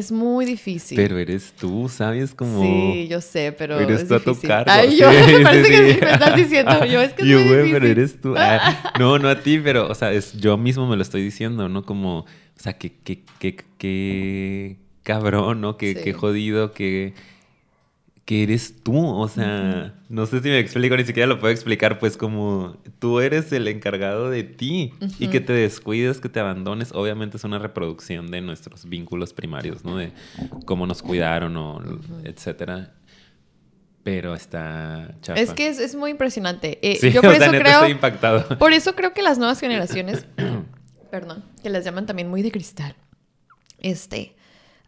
Es 0.00 0.10
muy 0.10 0.46
difícil. 0.46 0.96
Pero 0.96 1.18
eres 1.18 1.52
tú, 1.52 1.86
¿sabes? 1.90 2.34
Como... 2.34 2.62
Sí, 2.62 3.06
yo 3.06 3.20
sé, 3.20 3.52
pero 3.52 3.78
Eres 3.78 4.00
es 4.00 4.08
tú 4.08 4.14
a 4.14 4.20
tu 4.20 4.34
cargo. 4.40 4.64
Ay, 4.72 4.96
yo, 4.96 5.10
me 5.38 5.40
parece 5.40 5.70
que 5.70 6.00
me 6.00 6.12
estás 6.12 6.36
diciendo. 6.36 6.84
Yo, 6.86 7.02
es 7.02 7.12
que 7.12 7.26
yo, 7.28 7.44
güey, 7.44 7.70
pero 7.70 7.86
eres 7.86 8.18
tú. 8.18 8.34
Ah, 8.34 8.94
no, 8.98 9.18
no 9.18 9.28
a 9.28 9.42
ti, 9.42 9.58
pero, 9.58 9.90
o 9.90 9.94
sea, 9.94 10.10
es, 10.10 10.32
yo 10.40 10.56
mismo 10.56 10.86
me 10.88 10.96
lo 10.96 11.02
estoy 11.02 11.22
diciendo, 11.22 11.68
¿no? 11.68 11.84
Como, 11.84 12.20
o 12.20 12.26
sea, 12.56 12.78
que, 12.78 12.94
que, 12.94 13.24
que, 13.38 13.56
que 13.76 14.76
cabrón, 15.02 15.60
¿no? 15.60 15.76
Que, 15.76 15.94
que 15.94 16.14
jodido, 16.14 16.72
que 16.72 17.12
que 18.30 18.44
eres 18.44 18.84
tú, 18.84 18.96
o 18.96 19.26
sea, 19.26 19.92
no 20.08 20.24
sé 20.24 20.40
si 20.40 20.48
me 20.50 20.60
explico, 20.60 20.96
ni 20.96 21.02
siquiera 21.02 21.26
lo 21.26 21.40
puedo 21.40 21.52
explicar, 21.52 21.98
pues 21.98 22.16
como 22.16 22.76
tú 23.00 23.18
eres 23.18 23.50
el 23.50 23.66
encargado 23.66 24.30
de 24.30 24.44
ti 24.44 24.92
y 25.18 25.26
que 25.26 25.40
te 25.40 25.52
descuides, 25.52 26.20
que 26.20 26.28
te 26.28 26.38
abandones, 26.38 26.92
obviamente 26.92 27.38
es 27.38 27.42
una 27.42 27.58
reproducción 27.58 28.30
de 28.30 28.40
nuestros 28.40 28.88
vínculos 28.88 29.32
primarios, 29.32 29.84
¿no? 29.84 29.96
De 29.96 30.12
cómo 30.64 30.86
nos 30.86 31.02
cuidaron 31.02 31.56
o 31.56 31.82
etcétera. 32.22 32.94
Pero 34.04 34.36
está 34.36 35.12
chafa. 35.22 35.40
Es 35.40 35.52
que 35.52 35.66
es, 35.66 35.80
es 35.80 35.96
muy 35.96 36.12
impresionante. 36.12 36.78
Eh, 36.88 36.98
Sí, 37.00 37.10
yo 37.10 37.22
por 37.22 37.32
o 37.32 37.36
sea, 37.36 37.46
eso 37.48 37.58
creo. 37.58 37.74
estoy 37.78 37.90
impactado. 37.90 38.58
Por 38.60 38.72
eso 38.72 38.94
creo 38.94 39.12
que 39.12 39.22
las 39.22 39.38
nuevas 39.38 39.58
generaciones, 39.58 40.24
perdón, 41.10 41.42
que 41.64 41.68
las 41.68 41.84
llaman 41.84 42.06
también 42.06 42.28
muy 42.30 42.42
de 42.42 42.52
cristal. 42.52 42.94
Este. 43.80 44.36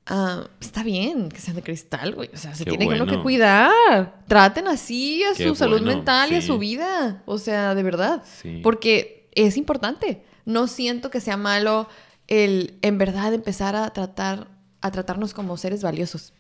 Ah, 0.07 0.49
está 0.61 0.83
bien 0.83 1.29
que 1.29 1.41
sean 1.41 1.57
de 1.57 1.63
cristal, 1.63 2.15
güey. 2.15 2.31
O 2.33 2.37
sea, 2.37 2.55
se 2.55 2.65
Qué 2.65 2.71
tiene 2.71 2.89
uno 2.89 3.07
que 3.07 3.23
cuidar. 3.23 4.25
Traten 4.27 4.69
así 4.69 5.23
a 5.25 5.35
Qué 5.35 5.49
su 5.49 5.55
salud 5.55 5.81
bueno, 5.81 5.97
mental 5.97 6.33
y 6.33 6.37
a 6.37 6.43
su 6.43 6.59
vida. 6.59 7.23
O 7.27 7.39
sea, 7.39 7.75
de 7.75 7.83
verdad. 7.83 8.23
Sí. 8.41 8.61
Porque 8.63 9.29
es 9.35 9.57
importante. 9.57 10.25
No 10.45 10.67
siento 10.67 11.11
que 11.11 11.21
sea 11.21 11.37
malo 11.37 11.89
el 12.29 12.79
en 12.83 12.99
verdad 12.99 13.35
empezar 13.35 13.77
a 13.77 13.91
tratar 13.91 14.49
a 14.81 14.91
tratarnos 14.91 15.33
como 15.33 15.57
seres 15.57 15.83
valiosos. 15.83 16.35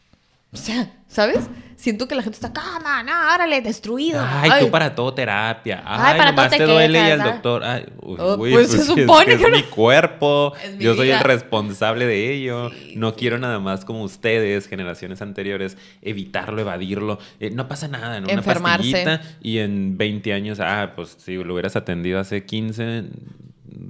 O 0.52 0.56
sea, 0.56 0.90
¿sabes? 1.08 1.48
Siento 1.76 2.06
que 2.06 2.14
la 2.14 2.22
gente 2.22 2.36
está, 2.36 2.52
cama, 2.52 3.02
no, 3.02 3.12
órale, 3.34 3.60
destruido. 3.60 4.24
Ay, 4.24 4.50
tú 4.60 4.70
para 4.70 4.94
todo 4.94 5.12
terapia. 5.14 5.82
Ay, 5.84 6.12
Ay, 6.12 6.18
para 6.18 6.30
nomás 6.30 6.50
todo 6.50 6.58
te 6.58 6.64
te 6.66 6.70
duele 6.72 6.98
y 6.98 7.10
al 7.10 7.20
ah. 7.22 7.24
doctor. 7.24 7.64
Ay, 7.64 7.86
uy, 8.02 8.16
Oh, 8.20 8.36
pues 8.38 8.70
se 8.70 8.84
supone 8.84 9.32
es, 9.32 9.38
que 9.38 9.44
es 9.46 9.50
no- 9.50 9.56
mi 9.56 9.62
cuerpo. 9.64 10.52
Es 10.62 10.76
mi 10.76 10.84
Yo 10.84 10.94
soy 10.94 11.10
el 11.10 11.18
responsable 11.20 12.06
de 12.06 12.32
ello. 12.34 12.70
Sí, 12.70 12.92
no 12.96 13.10
sí. 13.10 13.16
quiero 13.18 13.38
nada 13.38 13.58
más 13.58 13.84
como 13.84 14.04
ustedes, 14.04 14.68
generaciones 14.68 15.22
anteriores, 15.22 15.76
evitarlo, 16.02 16.60
evadirlo. 16.60 17.18
Eh, 17.40 17.50
no 17.50 17.66
pasa 17.66 17.88
nada, 17.88 18.20
¿no? 18.20 18.26
Una 18.26 18.34
Enfermarse. 18.34 18.92
pastillita 18.92 19.22
y 19.40 19.58
en 19.58 19.96
20 19.98 20.32
años, 20.34 20.60
ah, 20.60 20.92
pues 20.94 21.16
si 21.18 21.34
lo 21.34 21.52
hubieras 21.54 21.74
atendido 21.74 22.20
hace 22.20 22.44
15, 22.44 23.04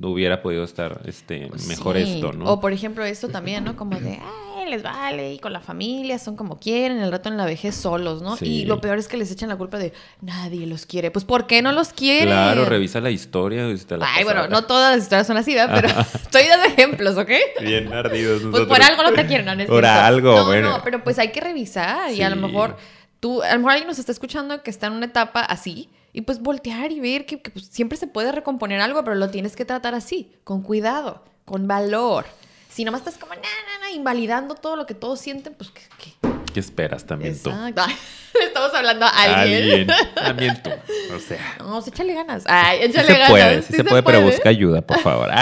hubiera 0.03 0.43
podido 0.43 0.65
estar 0.65 1.01
este, 1.05 1.51
mejor 1.67 1.97
Sí. 1.97 2.15
esto, 2.15 2.33
¿no? 2.33 2.45
O 2.45 2.61
por 2.61 2.73
ejemplo 2.73 3.05
esto 3.05 3.29
también, 3.29 3.65
¿no? 3.65 3.77
Como 3.77 3.99
de, 3.99 4.21
ay, 4.21 4.71
les 4.71 4.83
vale, 4.83 5.33
y 5.35 5.39
con 5.39 5.53
la 5.53 5.61
familia, 5.61 6.19
son 6.19 6.37
como 6.37 6.59
quieren, 6.59 6.99
el 6.99 7.11
rato 7.11 7.29
en 7.29 7.37
la 7.37 7.45
vejez 7.45 7.75
solos, 7.75 8.23
¿no? 8.23 8.37
Sí. 8.37 8.47
Y 8.47 8.65
lo 8.65 8.81
peor 8.81 8.99
es 8.99 9.09
que 9.09 9.17
les 9.17 9.31
echan 9.31 9.49
la 9.49 9.57
culpa 9.57 9.79
de, 9.79 9.93
nadie 10.21 10.67
los 10.67 10.87
quiere. 10.87 11.11
Pues 11.11 11.25
¿por 11.25 11.47
qué 11.47 11.63
no 11.63 11.73
los 11.73 11.93
quieren? 11.93 12.29
Claro, 12.29 12.65
revisa 12.65 13.01
la 13.01 13.11
historia. 13.11 13.69
y 13.69 13.77
te 13.77 13.97
la 13.97 14.07
Ay, 14.15 14.25
bueno, 14.25 14.49
no 14.49 14.65
todas 14.65 14.95
las 14.95 15.05
historias 15.05 15.27
son 15.27 15.37
así, 15.37 15.55
¿verdad? 15.55 15.81
Pero 15.81 15.89
estoy 16.23 16.49
dando 16.49 16.67
ejemplos, 16.67 17.17
¿ok? 17.17 17.31
Bien 17.61 17.93
ardidos 17.93 18.43
Pues 18.51 18.65
por 18.65 18.83
algo 18.83 19.03
no 19.03 19.13
te 19.13 19.27
quieren, 19.27 19.47
¿no? 19.47 19.67
Por 19.67 19.85
algo, 19.85 20.37
no, 20.37 20.47
bueno. 20.47 20.71
No, 20.71 20.85
pero 20.85 21.03
pues 21.03 21.19
hay 21.19 21.33
que 21.33 21.41
revisar 21.41 22.13
y 22.13 22.23
a 22.23 22.31
lo 22.31 22.37
mejor 22.37 22.77
tú, 23.21 23.43
a 23.43 23.53
lo 23.53 23.59
mejor 23.59 23.73
alguien 23.73 23.89
nos 23.89 23.99
está 23.99 24.13
escuchando 24.13 24.63
que 24.63 24.71
está 24.71 24.87
en 24.87 24.95
una 24.95 25.07
etapa 25.07 25.41
así 25.41 25.89
y 26.13 26.23
pues 26.23 26.41
voltear 26.41 26.93
y 26.93 27.01
ver 27.01 27.27
que, 27.27 27.41
que, 27.41 27.51
pues, 27.51 27.67
siempre 27.67 27.97
se 27.99 28.07
puede 28.07 28.33
recomponer 28.33 28.81
algo, 28.81 29.03
pero 29.05 29.17
lo 29.17 29.31
tienes 29.31 29.57
que 29.57 29.65
tratar 29.65 29.95
así, 29.95 30.33
con 30.45 30.63
cuidado, 30.63 31.25
con 31.45 31.67
valor. 31.67 32.27
Si 32.69 32.85
nomás 32.85 33.01
estás 33.01 33.19
como, 33.19 33.35
na, 33.35 33.41
na, 33.41 33.87
na, 33.87 33.91
invalidando 33.91 34.55
todo 34.55 34.77
lo 34.77 34.87
que 34.87 34.95
todos 34.95 35.21
sienten, 35.21 35.55
pues, 35.55 35.71
¿qué? 35.71 35.83
qué? 35.99 36.29
¿Qué 36.53 36.61
esperas 36.61 37.07
también 37.07 37.33
tú? 37.41 37.51
Exacto. 37.51 37.83
Ay, 37.87 37.95
Estamos 38.47 38.75
hablando 38.75 39.07
a 39.07 39.09
alguien. 39.09 39.87
También 40.15 40.63
tú. 40.63 40.71
O 41.15 41.19
sea. 41.19 41.57
No, 41.59 41.73
pues 41.75 41.89
échale 41.89 42.15
ganas. 42.15 42.45
Ay, 42.47 42.79
Sí 42.81 42.85
échale 42.87 43.07
se 43.07 43.13
ganas. 43.15 43.31
puede, 43.31 43.63
sí, 43.63 43.73
se, 43.75 43.85
puede, 43.85 44.03
pero 44.03 44.21
busca 44.23 44.49
ayuda, 44.49 44.83
por 44.83 44.99
favor. 45.01 45.31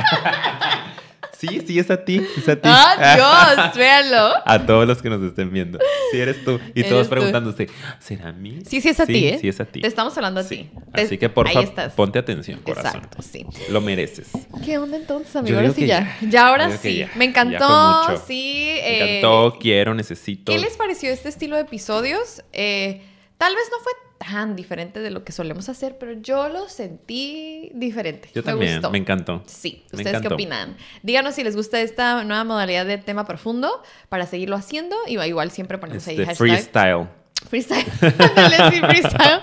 sí, 1.41 1.62
sí, 1.66 1.78
es 1.78 1.91
a 1.91 2.05
ti, 2.05 2.20
es 2.36 2.49
a 2.49 2.57
ti. 2.57 2.62
¡Ah, 2.64 3.55
Dios! 3.64 3.74
Véanlo. 3.76 4.34
A 4.45 4.66
todos 4.66 4.86
los 4.86 5.01
que 5.01 5.11
nos 5.11 5.22
estén 5.22 5.53
viendo. 5.53 5.78
Sí, 6.11 6.20
eres 6.20 6.45
tú. 6.45 6.61
Y 6.74 6.84
todos 6.84 7.09
preguntándose, 7.09 7.68
¿será 7.99 8.28
a 8.28 8.32
mí? 8.32 8.59
Sí, 8.66 8.80
sí 8.80 8.88
es 8.88 9.01
a 9.01 9.07
ti, 9.07 9.26
¿eh? 9.28 9.38
Sí, 9.41 9.49
es 9.49 9.61
a 9.61 9.64
ti. 9.64 9.80
Te 9.80 9.88
estamos 9.88 10.16
hablando 10.16 10.41
a 10.41 10.45
ti. 10.45 10.70
Te- 10.95 11.03
Así 11.03 11.18
que, 11.18 11.28
por 11.28 11.49
favor, 11.51 11.91
ponte 11.97 12.18
atención, 12.18 12.61
corazón. 12.61 12.97
Exacto, 12.97 13.22
sí. 13.22 13.47
Lo 13.70 13.80
mereces. 13.80 14.28
¿Qué 14.64 14.78
onda 14.78 14.97
entonces, 14.97 15.34
amigo? 15.36 15.57
Ahora 15.57 15.72
sí 15.72 15.86
ya. 15.86 16.16
ya. 16.20 16.28
Ya, 16.28 16.49
ahora 16.49 16.76
sí. 16.76 16.99
ya. 16.99 17.11
Me 17.16 17.24
encantó. 17.24 18.05
mucho. 18.09 18.22
Sí. 18.26 18.64
Me 18.66 18.80
eh, 18.80 19.18
encantó, 19.18 19.59
quiero, 19.59 19.95
necesito. 19.95 20.53
¿Qué 20.53 20.59
les 20.59 20.76
pareció 20.76 21.11
este 21.11 21.28
estilo 21.28 21.57
de 21.57 21.62
episodios? 21.62 22.43
Eh, 22.53 23.03
tal 23.38 23.55
vez 23.55 23.64
no 23.70 23.78
fue 23.82 23.93
tan 24.28 24.54
diferente 24.54 25.00
de 25.00 25.10
lo 25.10 25.24
que 25.24 25.32
solemos 25.32 25.68
hacer, 25.70 25.96
pero 25.98 26.12
yo 26.12 26.50
lo 26.50 26.68
sentí 26.68 27.70
diferente. 27.74 28.28
Yo 28.34 28.42
Me 28.42 28.50
también, 28.50 28.72
gustó. 28.74 28.90
me 28.90 28.98
encantó. 28.98 29.42
Sí, 29.46 29.82
Me 29.92 29.96
¿ustedes 29.96 30.04
qué 30.12 30.16
encantó. 30.18 30.34
opinan? 30.34 30.76
Díganos 31.02 31.34
si 31.34 31.42
les 31.42 31.56
gusta 31.56 31.80
esta 31.80 32.22
nueva 32.24 32.44
modalidad 32.44 32.84
de 32.84 32.98
tema 32.98 33.24
profundo 33.26 33.82
para 34.10 34.26
seguirlo 34.26 34.56
haciendo. 34.56 34.94
Y 35.06 35.18
igual 35.18 35.50
siempre 35.50 35.78
ponemos 35.78 36.06
ahí 36.06 36.20
Este, 36.20 36.26
hashtag. 36.26 36.36
freestyle. 36.36 37.08
Freestyle. 37.48 37.84
Freestyle. 38.00 39.40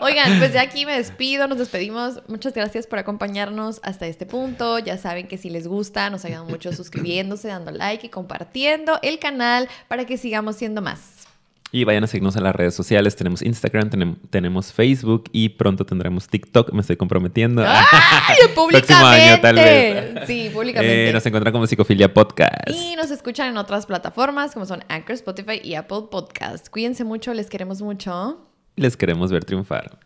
Oigan, 0.00 0.38
pues 0.40 0.52
ya 0.52 0.62
aquí 0.62 0.84
me 0.84 0.96
despido, 0.96 1.46
nos 1.46 1.58
despedimos. 1.58 2.20
Muchas 2.26 2.52
gracias 2.52 2.88
por 2.88 2.98
acompañarnos 2.98 3.78
hasta 3.84 4.08
este 4.08 4.26
punto. 4.26 4.80
Ya 4.80 4.98
saben 4.98 5.28
que 5.28 5.38
si 5.38 5.48
les 5.50 5.68
gusta, 5.68 6.10
nos 6.10 6.24
ayudan 6.24 6.48
mucho 6.48 6.72
suscribiéndose, 6.72 7.46
dando 7.46 7.70
like 7.70 8.04
y 8.06 8.10
compartiendo 8.10 8.98
el 9.02 9.20
canal 9.20 9.68
para 9.86 10.04
que 10.06 10.16
sigamos 10.18 10.56
siendo 10.56 10.82
más. 10.82 11.28
Y 11.72 11.84
vayan 11.84 12.02
a 12.02 12.08
seguirnos 12.08 12.34
en 12.34 12.42
las 12.42 12.54
redes 12.54 12.74
sociales. 12.74 13.14
Tenemos 13.14 13.42
Instagram, 13.42 13.90
tenem- 13.90 14.16
tenemos 14.30 14.72
Facebook 14.72 15.24
y 15.32 15.50
pronto 15.50 15.86
tendremos 15.86 16.26
TikTok. 16.28 16.72
Me 16.72 16.80
estoy 16.80 16.96
comprometiendo. 16.96 17.62
¡Ay! 17.64 17.84
Próximo 18.54 18.54
Públicamente. 18.66 19.22
año, 19.22 19.40
tal 19.40 19.54
vez. 19.54 20.26
Sí, 20.26 20.50
públicamente. 20.52 21.10
Eh, 21.10 21.12
nos 21.12 21.24
encuentran 21.26 21.52
como 21.52 21.66
Psicofilia 21.68 22.12
Podcast. 22.12 22.70
Y 22.70 22.96
nos 22.96 23.12
escuchan 23.12 23.48
en 23.50 23.56
otras 23.56 23.86
plataformas 23.86 24.52
como 24.52 24.66
son 24.66 24.82
Anchor, 24.88 25.12
Spotify 25.12 25.60
y 25.62 25.74
Apple 25.76 26.02
Podcast. 26.10 26.68
Cuídense 26.70 27.04
mucho, 27.04 27.32
les 27.34 27.48
queremos 27.48 27.80
mucho. 27.82 28.48
Les 28.74 28.96
queremos 28.96 29.30
ver 29.30 29.44
triunfar. 29.44 29.96